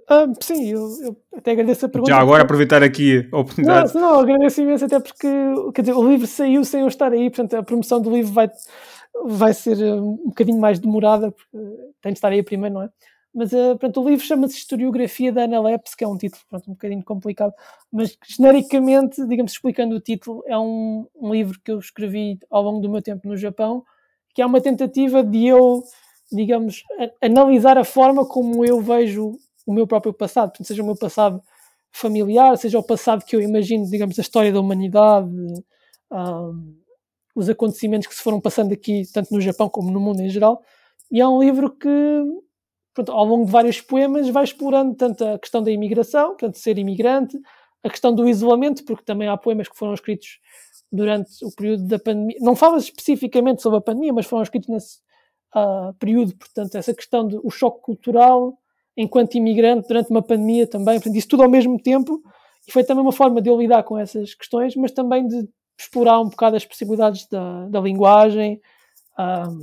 Ah, 0.09 0.25
sim, 0.41 0.71
eu, 0.71 0.81
eu 1.01 1.17
até 1.37 1.51
agradeço 1.51 1.85
a 1.85 1.89
pergunta. 1.89 2.11
Já 2.11 2.19
agora 2.19 2.39
porque- 2.39 2.45
aproveitar 2.45 2.83
aqui 2.83 3.19
a 3.19 3.21
Não, 3.31 3.39
oportunidade. 3.39 3.93
não, 3.95 4.19
agradeço 4.19 4.61
imenso 4.61 4.85
até 4.85 4.99
porque, 4.99 5.27
quer 5.73 5.81
dizer, 5.83 5.93
o 5.93 6.09
livro 6.09 6.27
saiu 6.27 6.65
sem 6.65 6.81
eu 6.81 6.87
estar 6.87 7.11
aí, 7.13 7.29
portanto 7.29 7.53
a 7.55 7.63
promoção 7.63 8.01
do 8.01 8.11
livro 8.11 8.33
vai, 8.33 8.49
vai 9.25 9.53
ser 9.53 9.77
um 9.77 10.17
bocadinho 10.25 10.59
mais 10.59 10.79
demorada, 10.79 11.31
porque 11.31 11.57
tem 12.01 12.11
de 12.11 12.17
estar 12.17 12.29
aí 12.29 12.43
primeiro, 12.43 12.73
não 12.75 12.81
é? 12.83 12.89
Mas, 13.33 13.51
eh, 13.53 13.69
portanto, 13.71 14.01
o 14.01 14.07
livro 14.09 14.23
chama-se 14.25 14.55
Historiografia 14.57 15.31
da 15.31 15.43
Ana 15.43 15.57
que 15.97 16.03
é 16.03 16.07
um 16.07 16.17
título, 16.17 16.41
pronto, 16.49 16.69
um 16.69 16.73
bocadinho 16.73 17.03
complicado, 17.03 17.53
mas 17.91 18.15
genericamente, 18.27 19.25
digamos, 19.27 19.53
explicando 19.53 19.95
o 19.95 19.99
título, 19.99 20.43
é 20.47 20.57
um, 20.57 21.07
um 21.15 21.33
livro 21.33 21.59
que 21.63 21.71
eu 21.71 21.79
escrevi 21.79 22.37
ao 22.49 22.61
longo 22.61 22.79
do 22.81 22.89
meu 22.89 23.01
tempo 23.01 23.27
no 23.27 23.35
Japão, 23.35 23.83
que 24.35 24.41
é 24.41 24.45
uma 24.45 24.61
tentativa 24.61 25.23
de 25.23 25.47
eu, 25.47 25.83
digamos, 26.31 26.83
a- 26.99 27.25
analisar 27.27 27.77
a 27.77 27.83
forma 27.83 28.25
como 28.27 28.63
eu 28.65 28.79
vejo 28.81 29.37
o 29.65 29.73
meu 29.73 29.87
próprio 29.87 30.13
passado, 30.13 30.49
portanto, 30.49 30.67
seja 30.67 30.83
o 30.83 30.85
meu 30.85 30.95
passado 30.95 31.41
familiar, 31.91 32.55
seja 32.57 32.77
o 32.79 32.83
passado 32.83 33.23
que 33.25 33.35
eu 33.35 33.41
imagino, 33.41 33.89
digamos, 33.89 34.17
a 34.19 34.21
história 34.21 34.51
da 34.51 34.59
humanidade, 34.59 35.29
ahm, 36.11 36.75
os 37.35 37.49
acontecimentos 37.49 38.07
que 38.07 38.15
se 38.15 38.21
foram 38.23 38.41
passando 38.41 38.73
aqui, 38.73 39.03
tanto 39.13 39.33
no 39.33 39.41
Japão 39.41 39.69
como 39.69 39.91
no 39.91 39.99
mundo 39.99 40.21
em 40.21 40.29
geral. 40.29 40.61
E 41.11 41.21
é 41.21 41.27
um 41.27 41.41
livro 41.41 41.71
que, 41.71 41.89
pronto, 42.93 43.11
ao 43.11 43.25
longo 43.25 43.45
de 43.45 43.51
vários 43.51 43.81
poemas, 43.81 44.29
vai 44.29 44.43
explorando 44.43 44.95
tanto 44.95 45.25
a 45.25 45.39
questão 45.39 45.61
da 45.63 45.71
imigração, 45.71 46.29
portanto, 46.29 46.57
ser 46.57 46.77
imigrante, 46.77 47.39
a 47.83 47.89
questão 47.89 48.13
do 48.13 48.27
isolamento, 48.27 48.85
porque 48.85 49.03
também 49.03 49.27
há 49.27 49.35
poemas 49.35 49.67
que 49.67 49.77
foram 49.77 49.93
escritos 49.93 50.39
durante 50.91 51.43
o 51.43 51.51
período 51.51 51.87
da 51.87 51.99
pandemia. 51.99 52.37
Não 52.39 52.55
fala 52.55 52.77
especificamente 52.77 53.61
sobre 53.61 53.79
a 53.79 53.81
pandemia, 53.81 54.13
mas 54.13 54.25
foram 54.25 54.43
escritos 54.43 54.69
nesse 54.69 54.99
ah, 55.53 55.93
período, 55.99 56.35
portanto, 56.35 56.75
essa 56.75 56.93
questão 56.93 57.27
do 57.27 57.49
choque 57.49 57.81
cultural 57.81 58.57
enquanto 58.95 59.35
imigrante 59.35 59.87
durante 59.87 60.09
uma 60.11 60.21
pandemia 60.21 60.67
também, 60.67 60.95
portanto, 60.95 61.15
isso 61.15 61.27
tudo 61.27 61.43
ao 61.43 61.49
mesmo 61.49 61.81
tempo, 61.81 62.21
e 62.67 62.71
foi 62.71 62.83
também 62.83 63.03
uma 63.03 63.11
forma 63.11 63.41
de 63.41 63.49
eu 63.49 63.57
lidar 63.57 63.83
com 63.83 63.97
essas 63.97 64.33
questões, 64.33 64.75
mas 64.75 64.91
também 64.91 65.27
de 65.27 65.47
explorar 65.77 66.21
um 66.21 66.29
bocado 66.29 66.55
as 66.55 66.65
possibilidades 66.65 67.27
da, 67.27 67.67
da 67.67 67.79
linguagem, 67.79 68.61
ahm, 69.17 69.59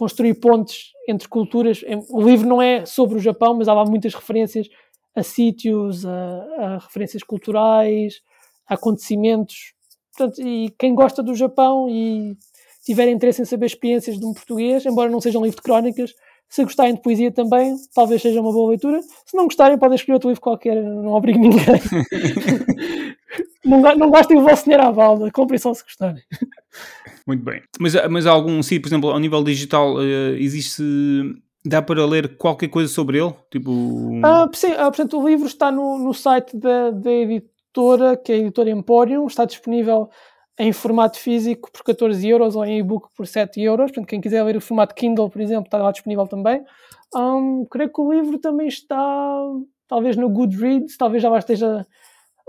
construir 0.00 0.32
pontes 0.32 0.92
entre 1.06 1.28
culturas. 1.28 1.84
O 2.08 2.22
livro 2.22 2.48
não 2.48 2.62
é 2.62 2.86
sobre 2.86 3.18
o 3.18 3.20
Japão, 3.20 3.52
mas 3.52 3.68
há 3.68 3.74
lá 3.74 3.84
muitas 3.84 4.14
referências 4.14 4.66
a 5.14 5.22
sítios, 5.22 6.06
a, 6.06 6.46
a 6.58 6.78
referências 6.78 7.22
culturais, 7.22 8.22
a 8.66 8.74
acontecimentos. 8.74 9.74
Portanto, 10.16 10.40
e 10.40 10.70
quem 10.78 10.94
gosta 10.94 11.22
do 11.22 11.34
Japão 11.34 11.86
e 11.86 12.34
tiver 12.82 13.10
interesse 13.10 13.42
em 13.42 13.44
saber 13.44 13.66
experiências 13.66 14.18
de 14.18 14.24
um 14.24 14.32
português, 14.32 14.86
embora 14.86 15.10
não 15.10 15.20
seja 15.20 15.38
um 15.38 15.44
livro 15.44 15.58
de 15.58 15.62
crónicas, 15.62 16.14
se 16.48 16.64
gostarem 16.64 16.94
de 16.94 17.02
poesia 17.02 17.30
também, 17.30 17.76
talvez 17.94 18.22
seja 18.22 18.40
uma 18.40 18.52
boa 18.52 18.70
leitura. 18.70 19.02
Se 19.02 19.36
não 19.36 19.44
gostarem, 19.44 19.78
podem 19.78 19.96
escolher 19.96 20.14
outro 20.14 20.30
livro 20.30 20.40
qualquer, 20.40 20.82
não 20.82 21.12
obrigo 21.12 21.38
ninguém. 21.38 21.60
não, 23.62 23.82
não 23.96 24.10
gastem 24.10 24.38
o 24.38 24.42
vosso 24.42 24.64
dinheiro 24.64 24.82
à 24.82 24.90
balda, 24.90 25.30
comprem 25.30 25.58
só 25.58 25.74
se 25.74 25.82
gostarem. 25.82 26.22
Muito 27.30 27.44
bem. 27.44 27.62
Mas, 27.78 27.94
mas 28.10 28.26
há 28.26 28.32
algum, 28.32 28.60
sim, 28.60 28.80
por 28.80 28.88
exemplo, 28.88 29.08
ao 29.08 29.18
nível 29.20 29.44
digital, 29.44 30.02
eh, 30.02 30.32
existe. 30.40 30.82
Dá 31.64 31.80
para 31.80 32.04
ler 32.04 32.36
qualquer 32.36 32.66
coisa 32.66 32.92
sobre 32.92 33.20
ele? 33.20 33.32
Tipo. 33.48 34.20
Ah, 34.24 34.50
sim, 34.52 34.72
ah, 34.72 34.86
portanto, 34.86 35.16
o 35.16 35.28
livro 35.28 35.46
está 35.46 35.70
no, 35.70 35.96
no 35.96 36.12
site 36.12 36.56
da, 36.56 36.90
da 36.90 37.12
editora, 37.12 38.16
que 38.16 38.32
é 38.32 38.34
a 38.34 38.38
editora 38.38 38.68
Emporium, 38.70 39.28
está 39.28 39.44
disponível 39.44 40.10
em 40.58 40.72
formato 40.72 41.20
físico 41.20 41.70
por 41.70 41.84
14 41.84 42.28
euros 42.28 42.56
ou 42.56 42.64
em 42.64 42.80
e-book 42.80 43.08
por 43.16 43.28
7 43.28 43.62
euros. 43.62 43.92
Portanto, 43.92 44.08
quem 44.08 44.20
quiser 44.20 44.42
ler 44.42 44.56
o 44.56 44.60
formato 44.60 44.92
Kindle, 44.96 45.30
por 45.30 45.40
exemplo, 45.40 45.66
está 45.66 45.78
lá 45.78 45.92
disponível 45.92 46.26
também. 46.26 46.64
Ahm, 47.14 47.64
creio 47.70 47.92
que 47.92 48.00
o 48.00 48.12
livro 48.12 48.38
também 48.38 48.66
está, 48.66 48.96
talvez 49.86 50.16
no 50.16 50.28
Goodreads, 50.28 50.96
talvez 50.96 51.22
já 51.22 51.30
lá 51.30 51.38
esteja 51.38 51.86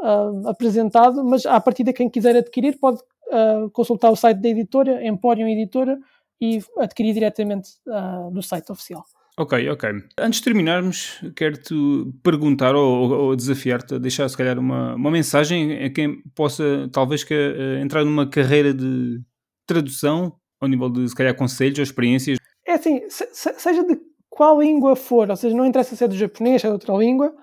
ah, 0.02 0.32
apresentado, 0.48 1.24
mas 1.24 1.46
a 1.46 1.62
partir 1.62 1.84
de 1.84 1.94
quem 1.94 2.10
quiser 2.10 2.36
adquirir 2.36 2.80
pode 2.80 3.00
ah, 3.32 3.68
consultar 3.74 4.12
o 4.12 4.16
site 4.16 4.40
da 4.40 4.50
editora, 4.50 5.06
Emporium 5.06 5.48
Editora, 5.48 5.98
e 6.40 6.60
adquirir 6.80 7.14
diretamente 7.14 7.70
ah, 7.90 8.30
do 8.32 8.42
site 8.42 8.72
oficial. 8.72 9.04
Ok, 9.38 9.70
ok. 9.70 9.90
Antes 10.20 10.40
de 10.40 10.44
terminarmos, 10.44 11.20
quero-te 11.36 11.74
perguntar 12.22 12.76
ou, 12.76 13.10
ou 13.12 13.36
desafiar-te 13.36 13.96
a 13.96 13.98
deixar, 13.98 14.28
se 14.30 14.36
calhar, 14.36 14.60
uma, 14.60 14.94
uma 14.96 15.10
mensagem 15.10 15.84
a 15.86 15.90
quem 15.90 16.22
possa, 16.36 16.90
talvez, 16.92 17.24
que, 17.24 17.34
eh, 17.34 17.80
entrar 17.82 18.04
numa 18.04 18.28
carreira 18.30 18.74
de 18.74 19.22
tradução, 19.66 20.34
ao 20.60 20.68
nível 20.68 20.90
de, 20.90 21.08
se 21.08 21.16
calhar, 21.16 21.34
conselhos 21.36 21.80
ou 21.80 21.84
experiências. 21.84 22.38
É 22.68 22.74
assim, 22.74 23.02
se- 23.10 23.30
seja 23.34 23.84
de 23.86 23.98
qual 24.30 24.62
língua 24.62 24.96
for, 24.98 25.30
ou 25.30 25.36
seja, 25.36 25.56
não 25.56 25.66
interessa 25.66 25.96
se 25.96 26.04
é 26.04 26.08
do 26.10 26.16
japonês, 26.16 26.62
se 26.62 26.68
é 26.68 26.70
de 26.70 26.74
outra 26.74 26.94
língua, 26.96 27.34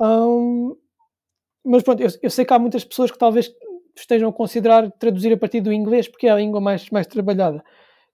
hum, 0.00 0.74
mas 1.64 1.82
pronto, 1.82 2.02
eu, 2.02 2.08
eu 2.22 2.30
sei 2.30 2.44
que 2.44 2.54
há 2.54 2.58
muitas 2.58 2.84
pessoas 2.84 3.10
que 3.10 3.18
talvez 3.18 3.50
estejam 4.00 4.28
a 4.30 4.32
considerar 4.32 4.90
traduzir 4.92 5.32
a 5.32 5.36
partir 5.36 5.60
do 5.60 5.72
inglês, 5.72 6.08
porque 6.08 6.26
é 6.26 6.30
a 6.30 6.36
língua 6.36 6.60
mais, 6.60 6.88
mais 6.90 7.06
trabalhada. 7.06 7.62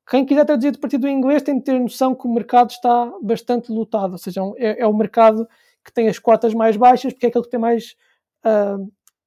Quem 0.09 0.25
quiser 0.27 0.45
traduzir 0.45 0.75
a 0.75 0.79
partir 0.79 0.99
do 0.99 1.09
inglês 1.09 1.43
tem 1.43 1.59
de 1.59 1.65
ter 1.65 1.79
noção 1.79 2.15
que 2.15 2.27
o 2.27 2.33
mercado 2.33 2.71
está 2.71 3.13
bastante 3.23 3.73
lotado, 3.73 4.13
ou 4.13 4.19
seja, 4.19 4.41
é, 4.57 4.83
é 4.83 4.87
o 4.87 4.93
mercado 4.93 5.49
que 5.85 5.93
tem 5.93 6.09
as 6.09 6.19
cotas 6.19 6.55
mais 6.55 6.77
baixas, 6.77 7.13
porque 7.13 7.27
é 7.27 7.29
aquele 7.29 7.45
que 7.45 7.51
tem 7.51 7.61
mais, 7.61 7.97
ah, 8.43 8.77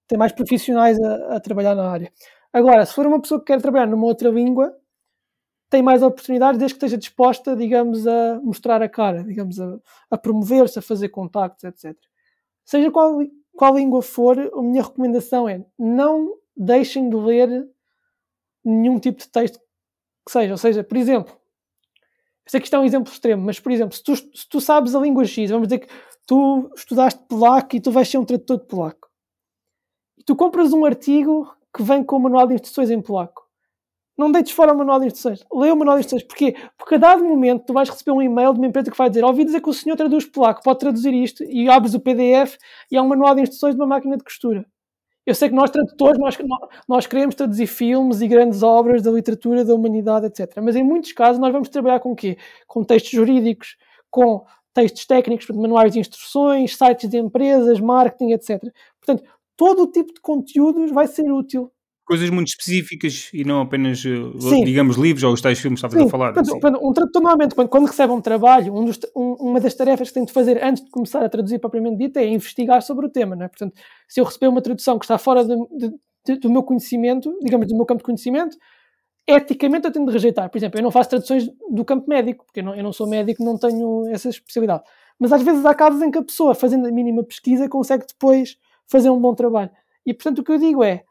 tem 0.08 0.18
mais 0.18 0.32
profissionais 0.32 1.00
a, 1.00 1.36
a 1.36 1.40
trabalhar 1.40 1.76
na 1.76 1.90
área. 1.90 2.12
Agora, 2.54 2.86
se 2.86 2.94
for 2.94 3.06
uma 3.06 3.22
pessoa 3.22 3.40
que 3.40 3.48
quer 3.48 3.62
trabalhar 3.62 3.88
numa 3.88 4.06
outra 4.06 4.30
língua, 4.30 4.76
tem 5.70 5.82
mais 5.82 6.02
oportunidades 6.02 6.60
desde 6.60 6.76
que 6.76 6.86
esteja 6.86 6.98
disposta, 6.98 7.56
digamos, 7.56 8.08
a 8.08 8.40
mostrar 8.42 8.82
a 8.82 8.88
cara, 8.90 9.24
digamos, 9.24 9.60
a, 9.60 9.78
a 10.10 10.18
promover-se, 10.18 10.80
a 10.80 10.82
fazer 10.82 11.10
contactos, 11.10 11.64
etc. 11.66 11.96
Seja 12.64 12.90
qual, 12.92 13.20
qual 13.56 13.76
língua 13.76 14.02
for, 14.02 14.40
a 14.40 14.62
minha 14.62 14.84
recomendação 14.84 15.48
é 15.48 15.66
não 15.78 16.34
deixem 16.58 17.10
de 17.10 17.16
ler 17.16 17.68
nenhum 18.64 19.00
tipo 19.00 19.20
de 19.20 19.30
texto 19.30 19.60
que 20.26 20.32
seja. 20.32 20.54
Ou 20.54 20.58
seja, 20.58 20.84
por 20.84 20.98
exemplo, 20.98 21.34
eu 21.34 22.52
sei 22.52 22.60
que 22.60 22.66
isto 22.66 22.76
é 22.76 22.80
um 22.80 22.86
exemplo 22.86 23.12
extremo, 23.12 23.46
mas, 23.46 23.60
por 23.60 23.72
exemplo, 23.72 23.96
se 23.96 24.04
tu, 24.04 24.16
se 24.16 24.48
tu 24.50 24.60
sabes 24.62 24.96
a 24.96 25.00
língua 25.00 25.26
X, 25.26 25.50
vamos 25.50 25.68
dizer 25.68 25.80
que 25.80 25.94
tu 26.26 26.72
estudaste 26.76 27.22
polaco 27.28 27.76
e 27.76 27.82
tu 27.82 27.92
vais 27.92 28.08
ser 28.08 28.18
um 28.18 28.26
tradutor 28.26 28.60
de 28.60 28.66
polaco, 28.66 29.10
e 30.18 30.24
tu 30.24 30.36
compras 30.36 30.74
um 30.74 30.86
artigo 30.86 31.54
que 31.76 31.84
vem 31.84 32.04
com 32.04 32.18
o 32.18 32.20
manual 32.20 32.48
de 32.48 32.56
instruções 32.56 32.90
em 32.90 33.02
polaco, 33.02 33.48
não 34.18 34.32
deites 34.32 34.52
fora 34.52 34.74
o 34.74 34.78
manual 34.78 35.00
de 35.00 35.06
instruções. 35.06 35.46
Lê 35.54 35.72
o 35.72 35.76
manual 35.76 35.98
de 35.98 36.00
instruções. 36.00 36.24
Porquê? 36.24 36.56
Porque 36.76 36.96
a 36.96 36.98
dado 36.98 37.24
momento 37.24 37.66
tu 37.68 37.74
vais 37.74 37.88
receber 37.88 38.12
um 38.12 38.22
e-mail 38.22 38.52
de 38.52 38.60
uma 38.60 38.66
empresa 38.66 38.90
que 38.90 38.98
vai 38.98 39.10
dizer 39.10 39.24
ouvi 39.24 39.46
dizer 39.46 39.62
que 39.62 39.70
o 39.70 39.74
senhor 39.74 39.96
traduz 39.96 40.26
polaco, 40.26 40.64
pode 40.64 40.80
traduzir 40.80 41.14
isto, 41.14 41.44
e 41.44 41.70
abres 41.70 41.94
o 41.94 42.00
PDF 42.00 42.58
e 42.90 42.98
há 42.98 43.02
um 43.04 43.08
manual 43.08 43.36
de 43.36 43.44
instruções 43.44 43.76
de 43.76 43.82
uma 43.82 43.86
máquina 43.86 44.18
de 44.18 44.24
costura. 44.24 44.66
Eu 45.28 45.36
sei 45.36 45.50
que 45.50 45.56
nós 45.56 45.70
tradutores, 45.70 46.18
nós, 46.18 46.38
nós 46.88 47.06
queremos 47.06 47.36
traduzir 47.36 47.68
filmes 47.68 48.22
e 48.22 48.30
grandes 48.30 48.64
obras 48.64 49.02
da 49.02 49.12
literatura, 49.12 49.66
da 49.66 49.76
humanidade, 49.76 50.26
etc. 50.26 50.54
Mas 50.64 50.74
em 50.78 50.86
muitos 50.86 51.12
casos 51.12 51.38
nós 51.38 51.52
vamos 51.52 51.68
trabalhar 51.68 52.00
com 52.00 52.14
o 52.14 52.16
quê? 52.16 52.38
Com 52.66 52.82
textos 52.82 53.12
jurídicos, 53.12 53.76
com 54.10 54.46
textos 54.74 55.06
técnicos, 55.06 55.46
manuais 55.50 55.92
de 55.92 56.00
instruções, 56.00 56.78
sites 56.78 57.10
de 57.10 57.18
empresas, 57.18 57.78
marketing, 57.82 58.32
etc. 58.32 58.58
Portanto, 59.02 59.30
todo 59.58 59.84
o 59.84 59.92
tipo 59.92 60.14
de 60.14 60.22
conteúdos 60.22 60.92
vai 60.92 61.08
ser 61.08 61.30
útil 61.30 61.70
Coisas 62.08 62.30
muito 62.30 62.48
específicas 62.48 63.30
e 63.34 63.44
não 63.44 63.60
apenas, 63.60 64.00
Sim. 64.00 64.64
digamos, 64.64 64.96
livros 64.96 65.26
ou 65.26 65.34
os 65.34 65.42
tais 65.42 65.60
filmes 65.60 65.82
que 65.82 65.86
estavas 65.86 66.08
a 66.08 66.10
falar. 66.10 66.34
Portanto, 66.34 66.80
um 66.82 66.94
tradutor, 66.94 67.22
normalmente, 67.22 67.54
quando, 67.54 67.68
quando 67.68 67.86
recebe 67.86 68.14
um 68.14 68.22
trabalho, 68.22 68.74
um 68.74 68.86
dos, 68.86 68.98
um, 69.14 69.34
uma 69.34 69.60
das 69.60 69.76
tarefas 69.76 70.08
que 70.08 70.14
tem 70.14 70.24
de 70.24 70.32
fazer 70.32 70.64
antes 70.64 70.86
de 70.86 70.90
começar 70.90 71.22
a 71.22 71.28
traduzir 71.28 71.60
propriamente 71.60 71.98
dito 71.98 72.18
é 72.18 72.26
investigar 72.26 72.82
sobre 72.82 73.08
o 73.08 73.10
tema. 73.10 73.36
Não 73.36 73.46
é? 73.46 73.50
Portanto, 73.50 73.74
se 74.08 74.22
eu 74.22 74.24
receber 74.24 74.48
uma 74.48 74.62
tradução 74.62 74.98
que 74.98 75.04
está 75.04 75.18
fora 75.18 75.44
de, 75.44 75.54
de, 75.78 75.92
de, 76.26 76.40
do 76.40 76.50
meu 76.50 76.64
conhecimento, 76.64 77.38
digamos, 77.44 77.68
do 77.68 77.76
meu 77.76 77.86
campo 77.86 78.00
de 78.00 78.06
conhecimento, 78.06 78.56
eticamente 79.28 79.86
eu 79.86 79.92
tenho 79.92 80.06
de 80.06 80.14
rejeitar. 80.14 80.50
Por 80.50 80.58
exemplo, 80.58 80.80
eu 80.80 80.84
não 80.84 80.92
faço 80.92 81.10
traduções 81.10 81.50
do 81.70 81.84
campo 81.84 82.10
médico, 82.10 82.46
porque 82.46 82.62
eu 82.62 82.64
não, 82.64 82.74
eu 82.74 82.84
não 82.84 82.94
sou 82.94 83.08
médico, 83.10 83.44
não 83.44 83.58
tenho 83.58 84.08
essa 84.08 84.30
especialidade. 84.30 84.84
Mas 85.20 85.34
às 85.34 85.42
vezes 85.42 85.66
há 85.66 85.76
casos 85.76 86.02
em 86.02 86.10
que 86.10 86.18
a 86.18 86.24
pessoa, 86.24 86.56
fazendo 86.56 86.88
a 86.88 86.92
mínima 86.92 87.22
pesquisa, 87.24 87.68
consegue 87.68 88.06
depois 88.08 88.56
fazer 88.90 89.10
um 89.10 89.20
bom 89.20 89.36
trabalho. 89.36 89.72
E 90.06 90.14
portanto 90.14 90.40
o 90.40 90.44
que 90.44 90.54
eu 90.54 90.58
digo 90.58 90.82
é, 90.82 91.04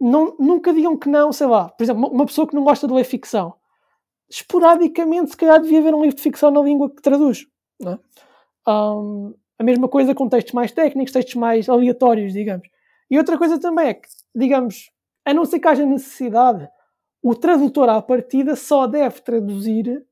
não, 0.00 0.36
nunca 0.38 0.72
digam 0.72 0.96
que 0.96 1.08
não, 1.08 1.32
sei 1.32 1.46
lá, 1.46 1.68
por 1.68 1.82
exemplo, 1.82 2.08
uma 2.08 2.26
pessoa 2.26 2.46
que 2.46 2.54
não 2.54 2.64
gosta 2.64 2.86
de 2.86 2.92
ler 2.92 3.04
ficção, 3.04 3.54
esporadicamente 4.28 5.30
se 5.30 5.36
calhar 5.36 5.60
devia 5.60 5.78
haver 5.78 5.94
um 5.94 6.02
livro 6.02 6.16
de 6.16 6.22
ficção 6.22 6.50
na 6.50 6.60
língua 6.60 6.90
que 6.90 7.02
traduz. 7.02 7.46
É? 7.84 8.70
Um, 8.70 9.34
a 9.58 9.64
mesma 9.64 9.88
coisa 9.88 10.14
com 10.14 10.28
textos 10.28 10.52
mais 10.52 10.72
técnicos, 10.72 11.12
textos 11.12 11.34
mais 11.34 11.68
aleatórios, 11.68 12.32
digamos. 12.32 12.68
E 13.10 13.18
outra 13.18 13.38
coisa 13.38 13.58
também 13.60 13.88
é 13.88 13.94
que, 13.94 14.08
digamos, 14.34 14.90
a 15.24 15.32
não 15.32 15.44
ser 15.44 15.60
que 15.60 15.68
haja 15.68 15.86
necessidade, 15.86 16.68
o 17.22 17.34
tradutor 17.34 17.88
à 17.88 18.02
partida 18.02 18.56
só 18.56 18.86
deve 18.86 19.20
traduzir 19.20 20.04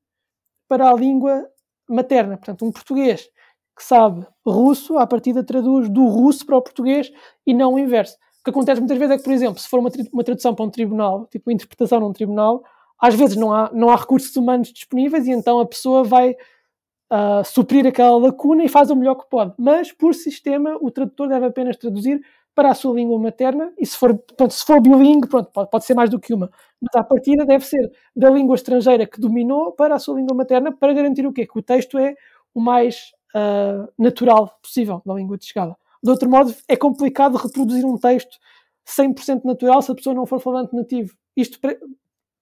para 0.67 0.89
a 0.89 0.93
língua 0.93 1.47
materna. 1.87 2.37
Portanto, 2.37 2.65
um 2.65 2.71
português 2.71 3.29
que 3.75 3.83
sabe 3.83 4.25
russo, 4.45 4.97
à 4.97 5.05
partida 5.05 5.43
traduz 5.43 5.89
do 5.89 6.05
russo 6.05 6.45
para 6.45 6.57
o 6.57 6.61
português 6.61 7.11
e 7.45 7.53
não 7.53 7.73
o 7.73 7.79
inverso. 7.79 8.17
O 8.43 8.45
que 8.45 8.49
acontece 8.49 8.81
muitas 8.81 8.97
vezes 8.97 9.15
é 9.15 9.17
que, 9.17 9.23
por 9.23 9.31
exemplo, 9.31 9.57
se 9.57 9.69
for 9.69 9.79
uma, 9.79 9.89
uma 10.11 10.21
tradução 10.21 10.53
para 10.53 10.65
um 10.65 10.69
tribunal, 10.69 11.25
tipo 11.27 11.49
interpretação 11.49 12.01
num 12.01 12.11
tribunal, 12.11 12.61
às 12.99 13.15
vezes 13.15 13.37
não 13.37 13.53
há, 13.53 13.71
não 13.73 13.89
há 13.89 13.95
recursos 13.95 14.35
humanos 14.35 14.73
disponíveis 14.73 15.25
e 15.27 15.31
então 15.31 15.61
a 15.61 15.65
pessoa 15.65 16.03
vai 16.03 16.31
uh, 16.31 17.41
suprir 17.45 17.87
aquela 17.87 18.17
lacuna 18.17 18.65
e 18.65 18.67
faz 18.67 18.89
o 18.89 18.97
melhor 18.97 19.15
que 19.15 19.29
pode. 19.29 19.53
Mas, 19.57 19.93
por 19.93 20.13
sistema, 20.13 20.77
o 20.81 20.91
tradutor 20.91 21.29
deve 21.29 21.45
apenas 21.45 21.77
traduzir 21.77 22.19
para 22.53 22.69
a 22.69 22.73
sua 22.73 22.93
língua 22.93 23.17
materna 23.17 23.71
e 23.79 23.85
se 23.85 23.97
for, 23.97 24.13
pronto, 24.35 24.53
se 24.53 24.65
for 24.65 24.81
bilingue, 24.81 25.29
pronto, 25.29 25.49
pode, 25.49 25.69
pode 25.69 25.85
ser 25.85 25.93
mais 25.93 26.09
do 26.09 26.19
que 26.19 26.33
uma, 26.33 26.51
mas 26.81 26.93
à 27.01 27.03
partida 27.03 27.45
deve 27.45 27.65
ser 27.65 27.89
da 28.13 28.29
língua 28.29 28.55
estrangeira 28.55 29.07
que 29.07 29.21
dominou 29.21 29.71
para 29.71 29.95
a 29.95 29.99
sua 29.99 30.15
língua 30.15 30.35
materna 30.35 30.71
para 30.71 30.93
garantir 30.93 31.25
o 31.25 31.31
quê? 31.31 31.47
Que 31.47 31.57
o 31.57 31.63
texto 31.63 31.97
é 31.97 32.13
o 32.53 32.59
mais 32.59 33.13
uh, 33.33 33.89
natural 33.97 34.59
possível 34.61 35.01
da 35.05 35.13
língua 35.13 35.37
de 35.37 35.45
chegada. 35.45 35.75
De 36.03 36.09
outro 36.09 36.29
modo, 36.29 36.53
é 36.67 36.75
complicado 36.75 37.37
reproduzir 37.37 37.85
um 37.85 37.97
texto 37.97 38.37
100% 38.85 39.45
natural 39.45 39.81
se 39.81 39.91
a 39.91 39.95
pessoa 39.95 40.13
não 40.13 40.25
for 40.25 40.39
falante 40.39 40.75
nativo. 40.75 41.15
Isto 41.35 41.59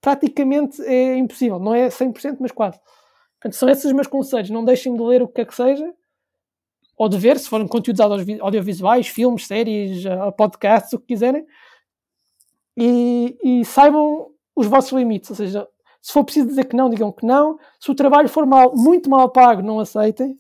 praticamente 0.02 0.82
é 0.82 1.16
impossível. 1.18 1.60
Não 1.60 1.76
é 1.76 1.88
100%, 1.88 2.38
mas 2.40 2.52
quase. 2.52 2.80
Portanto, 3.40 3.56
são 3.56 3.70
esses 3.70 3.86
os 3.86 3.94
meus 3.94 4.08
conselhos. 4.08 4.50
Não 4.50 4.66
deixem 4.66 4.96
de 4.96 5.02
ler 5.02 5.22
o 5.22 5.28
que 5.28 5.36
quer 5.36 5.46
que 5.46 5.56
seja, 5.56 5.94
ou 6.98 7.10
de 7.10 7.18
ver, 7.18 7.40
se 7.40 7.50
forem 7.50 7.68
conteúdos 7.68 8.00
audiovisuais, 8.42 9.08
filmes, 9.08 9.48
séries, 9.48 10.06
uh, 10.06 10.32
podcasts, 10.38 10.94
o 10.94 11.00
que 11.00 11.08
quiserem, 11.08 11.46
e, 12.78 13.38
e, 13.44 13.66
saibam 13.66 14.28
os 14.56 14.68
vossos 14.68 14.92
limites. 14.92 15.30
Ou 15.32 15.36
seja, 15.36 15.68
se 16.00 16.14
for 16.14 16.24
preciso 16.24 16.48
dizer 16.48 16.66
que 16.66 16.76
não, 16.76 16.90
digam 16.90 17.12
que 17.12 17.26
não. 17.26 17.58
Se 17.80 17.90
o 17.90 17.96
trabalho 17.96 18.30
for 18.30 18.46
mal, 18.46 18.76
muito 18.76 19.10
mal 19.10 19.30
pago, 19.30 19.64
não 19.64 19.80
aceitem, 19.80 20.38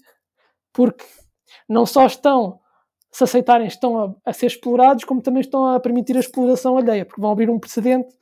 porque 0.71 1.03
não 1.67 1.85
só 1.85 2.05
estão, 2.05 2.60
se 3.11 3.23
aceitarem, 3.23 3.67
estão 3.67 3.97
a, 3.97 4.15
a 4.25 4.33
ser 4.33 4.47
explorados, 4.47 5.03
como 5.03 5.21
também 5.21 5.41
estão 5.41 5.67
a 5.67 5.79
permitir 5.79 6.15
a 6.15 6.19
exploração 6.19 6.77
alheia, 6.77 7.05
porque 7.05 7.21
vão 7.21 7.31
abrir 7.31 7.49
um 7.49 7.59
precedente 7.59 8.13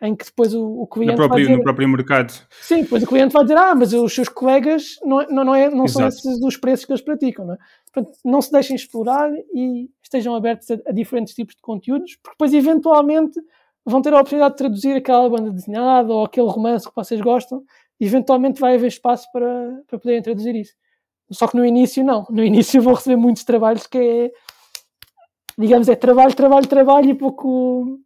em 0.00 0.14
que 0.14 0.24
depois 0.24 0.54
o, 0.54 0.82
o 0.82 0.86
cliente 0.86 1.12
no 1.12 1.16
próprio, 1.16 1.44
dizer, 1.44 1.56
no 1.56 1.62
próprio 1.62 1.88
mercado. 1.88 2.32
Sim, 2.60 2.82
depois 2.82 3.02
o 3.02 3.06
cliente 3.06 3.32
vai 3.32 3.42
dizer, 3.42 3.56
ah, 3.56 3.74
mas 3.74 3.92
os 3.92 4.14
seus 4.14 4.28
colegas 4.28 4.98
não, 5.02 5.26
não, 5.28 5.44
não, 5.44 5.54
é, 5.54 5.70
não 5.70 5.88
são 5.88 6.06
esses 6.06 6.42
os 6.42 6.56
preços 6.56 6.84
que 6.84 6.92
eles 6.92 7.00
praticam. 7.00 7.46
Não, 7.46 7.54
é? 7.54 7.58
Portanto, 7.92 8.18
não 8.24 8.42
se 8.42 8.52
deixem 8.52 8.76
explorar 8.76 9.30
e 9.54 9.88
estejam 10.02 10.34
abertos 10.34 10.70
a, 10.70 10.78
a, 10.86 10.92
diferentes 10.92 11.34
tipos 11.34 11.54
de 11.54 11.62
conteúdos, 11.62 12.16
porque 12.16 12.34
depois 12.34 12.52
eventualmente 12.52 13.40
vão 13.84 14.02
ter 14.02 14.12
a 14.12 14.16
oportunidade 14.16 14.54
de 14.54 14.58
traduzir 14.58 14.96
aquela 14.96 15.28
banda 15.28 15.50
desenhada 15.50 16.12
ou 16.12 16.24
aquele 16.24 16.48
romance 16.48 16.88
que 16.88 16.94
vocês 16.94 17.20
gostam 17.20 17.62
e 17.98 18.04
eventualmente 18.04 18.60
vai 18.60 18.74
haver 18.74 18.88
espaço 18.88 19.26
para, 19.32 19.82
para 19.86 19.98
poderem 19.98 20.22
traduzir 20.22 20.54
isso. 20.54 20.74
Só 21.34 21.48
que 21.48 21.56
no 21.56 21.64
início 21.64 22.04
não. 22.04 22.26
No 22.30 22.44
início 22.44 22.80
vão 22.82 22.94
receber 22.94 23.16
muitos 23.16 23.44
trabalhos 23.44 23.86
que 23.86 23.98
é, 23.98 24.30
digamos, 25.58 25.88
é 25.88 25.96
trabalho, 25.96 26.34
trabalho, 26.34 26.66
trabalho 26.66 27.10
e 27.10 27.14
pouco 27.14 27.98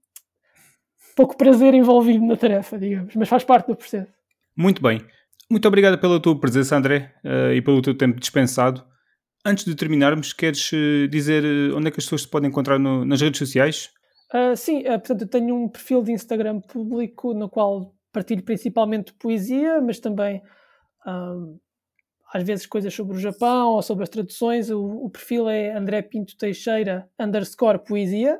pouco 1.19 1.37
prazer 1.37 1.75
envolvido 1.75 2.25
na 2.25 2.37
tarefa, 2.37 2.79
digamos, 2.79 3.17
mas 3.17 3.29
faz 3.29 3.43
parte 3.43 3.67
do 3.67 3.75
processo. 3.75 4.13
Muito 4.57 4.81
bem. 4.81 5.05
Muito 5.51 5.67
obrigado 5.67 5.99
pela 5.99 6.21
tua 6.21 6.39
presença, 6.39 6.77
André, 6.77 7.13
uh, 7.25 7.53
e 7.53 7.61
pelo 7.61 7.83
teu 7.83 7.97
tempo 7.97 8.21
dispensado. 8.21 8.85
Antes 9.45 9.65
de 9.65 9.75
terminarmos, 9.75 10.33
queres 10.33 10.71
uh, 10.73 11.09
dizer 11.09 11.43
uh, 11.43 11.77
onde 11.77 11.89
é 11.89 11.91
que 11.91 11.99
as 11.99 12.05
pessoas 12.05 12.23
te 12.23 12.29
podem 12.29 12.49
encontrar 12.49 12.79
no, 12.79 13.05
nas 13.05 13.21
redes 13.21 13.39
sociais? 13.39 13.91
sim, 14.57 14.83
portanto, 14.83 15.23
eu 15.23 15.29
tenho 15.29 15.57
um 15.57 15.69
perfil 15.71 16.03
de 16.03 16.13
Instagram 16.13 16.61
público 16.61 17.33
no 17.33 17.49
qual 17.49 17.95
partilho 18.13 18.43
principalmente 18.43 19.15
poesia, 19.15 19.81
mas 19.81 20.01
também 20.01 20.43
às 22.33 22.43
vezes 22.43 22.67
coisas 22.67 22.93
sobre 22.93 23.17
o 23.17 23.21
Japão 23.21 23.73
ou 23.73 23.83
sobre 23.83 24.05
as 24.05 24.09
traduções. 24.09 24.71
O, 24.71 24.81
o 24.81 25.11
perfil 25.11 25.49
é 25.49 25.73
André 25.73 26.03
Pinto 26.03 26.37
Teixeira 26.37 27.09
underscore 27.19 27.79
poesia. 27.79 28.39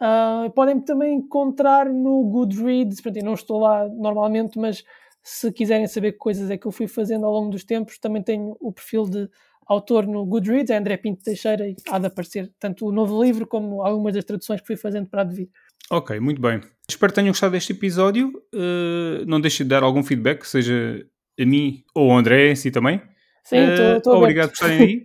Uh, 0.00 0.50
podem 0.50 0.80
também 0.80 1.16
encontrar 1.16 1.86
no 1.86 2.22
Goodreads, 2.24 3.00
pronto, 3.00 3.16
eu 3.16 3.24
não 3.24 3.34
estou 3.34 3.60
lá 3.60 3.88
normalmente, 3.88 4.58
mas 4.58 4.84
se 5.22 5.50
quiserem 5.50 5.86
saber 5.86 6.12
que 6.12 6.18
coisas 6.18 6.50
é 6.50 6.58
que 6.58 6.66
eu 6.66 6.72
fui 6.72 6.86
fazendo 6.86 7.24
ao 7.24 7.32
longo 7.32 7.50
dos 7.50 7.64
tempos, 7.64 7.98
também 7.98 8.22
tenho 8.22 8.56
o 8.60 8.72
perfil 8.72 9.04
de 9.04 9.28
autor 9.66 10.06
no 10.06 10.24
Goodreads, 10.24 10.70
é 10.70 10.76
André 10.76 10.98
Pinto 10.98 11.22
Teixeira, 11.22 11.66
e 11.66 11.74
há 11.88 11.98
de 11.98 12.06
aparecer 12.06 12.52
tanto 12.58 12.86
o 12.86 12.92
novo 12.92 13.22
livro 13.22 13.46
como 13.46 13.82
algumas 13.82 14.14
das 14.14 14.24
traduções 14.24 14.60
que 14.60 14.66
fui 14.66 14.76
fazendo 14.76 15.08
para 15.08 15.22
a 15.22 15.24
devido. 15.24 15.50
Ok, 15.90 16.20
muito 16.20 16.40
bem. 16.40 16.60
Espero 16.88 17.10
que 17.10 17.16
tenham 17.16 17.30
gostado 17.30 17.52
deste 17.52 17.72
episódio. 17.72 18.32
Uh, 18.54 19.24
não 19.26 19.40
deixe 19.40 19.64
de 19.64 19.70
dar 19.70 19.82
algum 19.82 20.02
feedback, 20.02 20.44
seja 20.44 21.04
a 21.38 21.46
mim 21.46 21.82
ou 21.94 22.10
ao 22.10 22.18
André, 22.18 22.50
em 22.50 22.56
si 22.56 22.70
também. 22.70 23.00
Sim, 23.44 23.58
estou 23.96 24.14
uh, 24.14 24.16
Obrigado 24.18 24.48
por 24.48 24.54
estarem 24.54 24.80
aí 24.80 25.04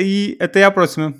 e 0.02 0.36
até 0.40 0.64
à 0.64 0.70
próxima. 0.70 1.14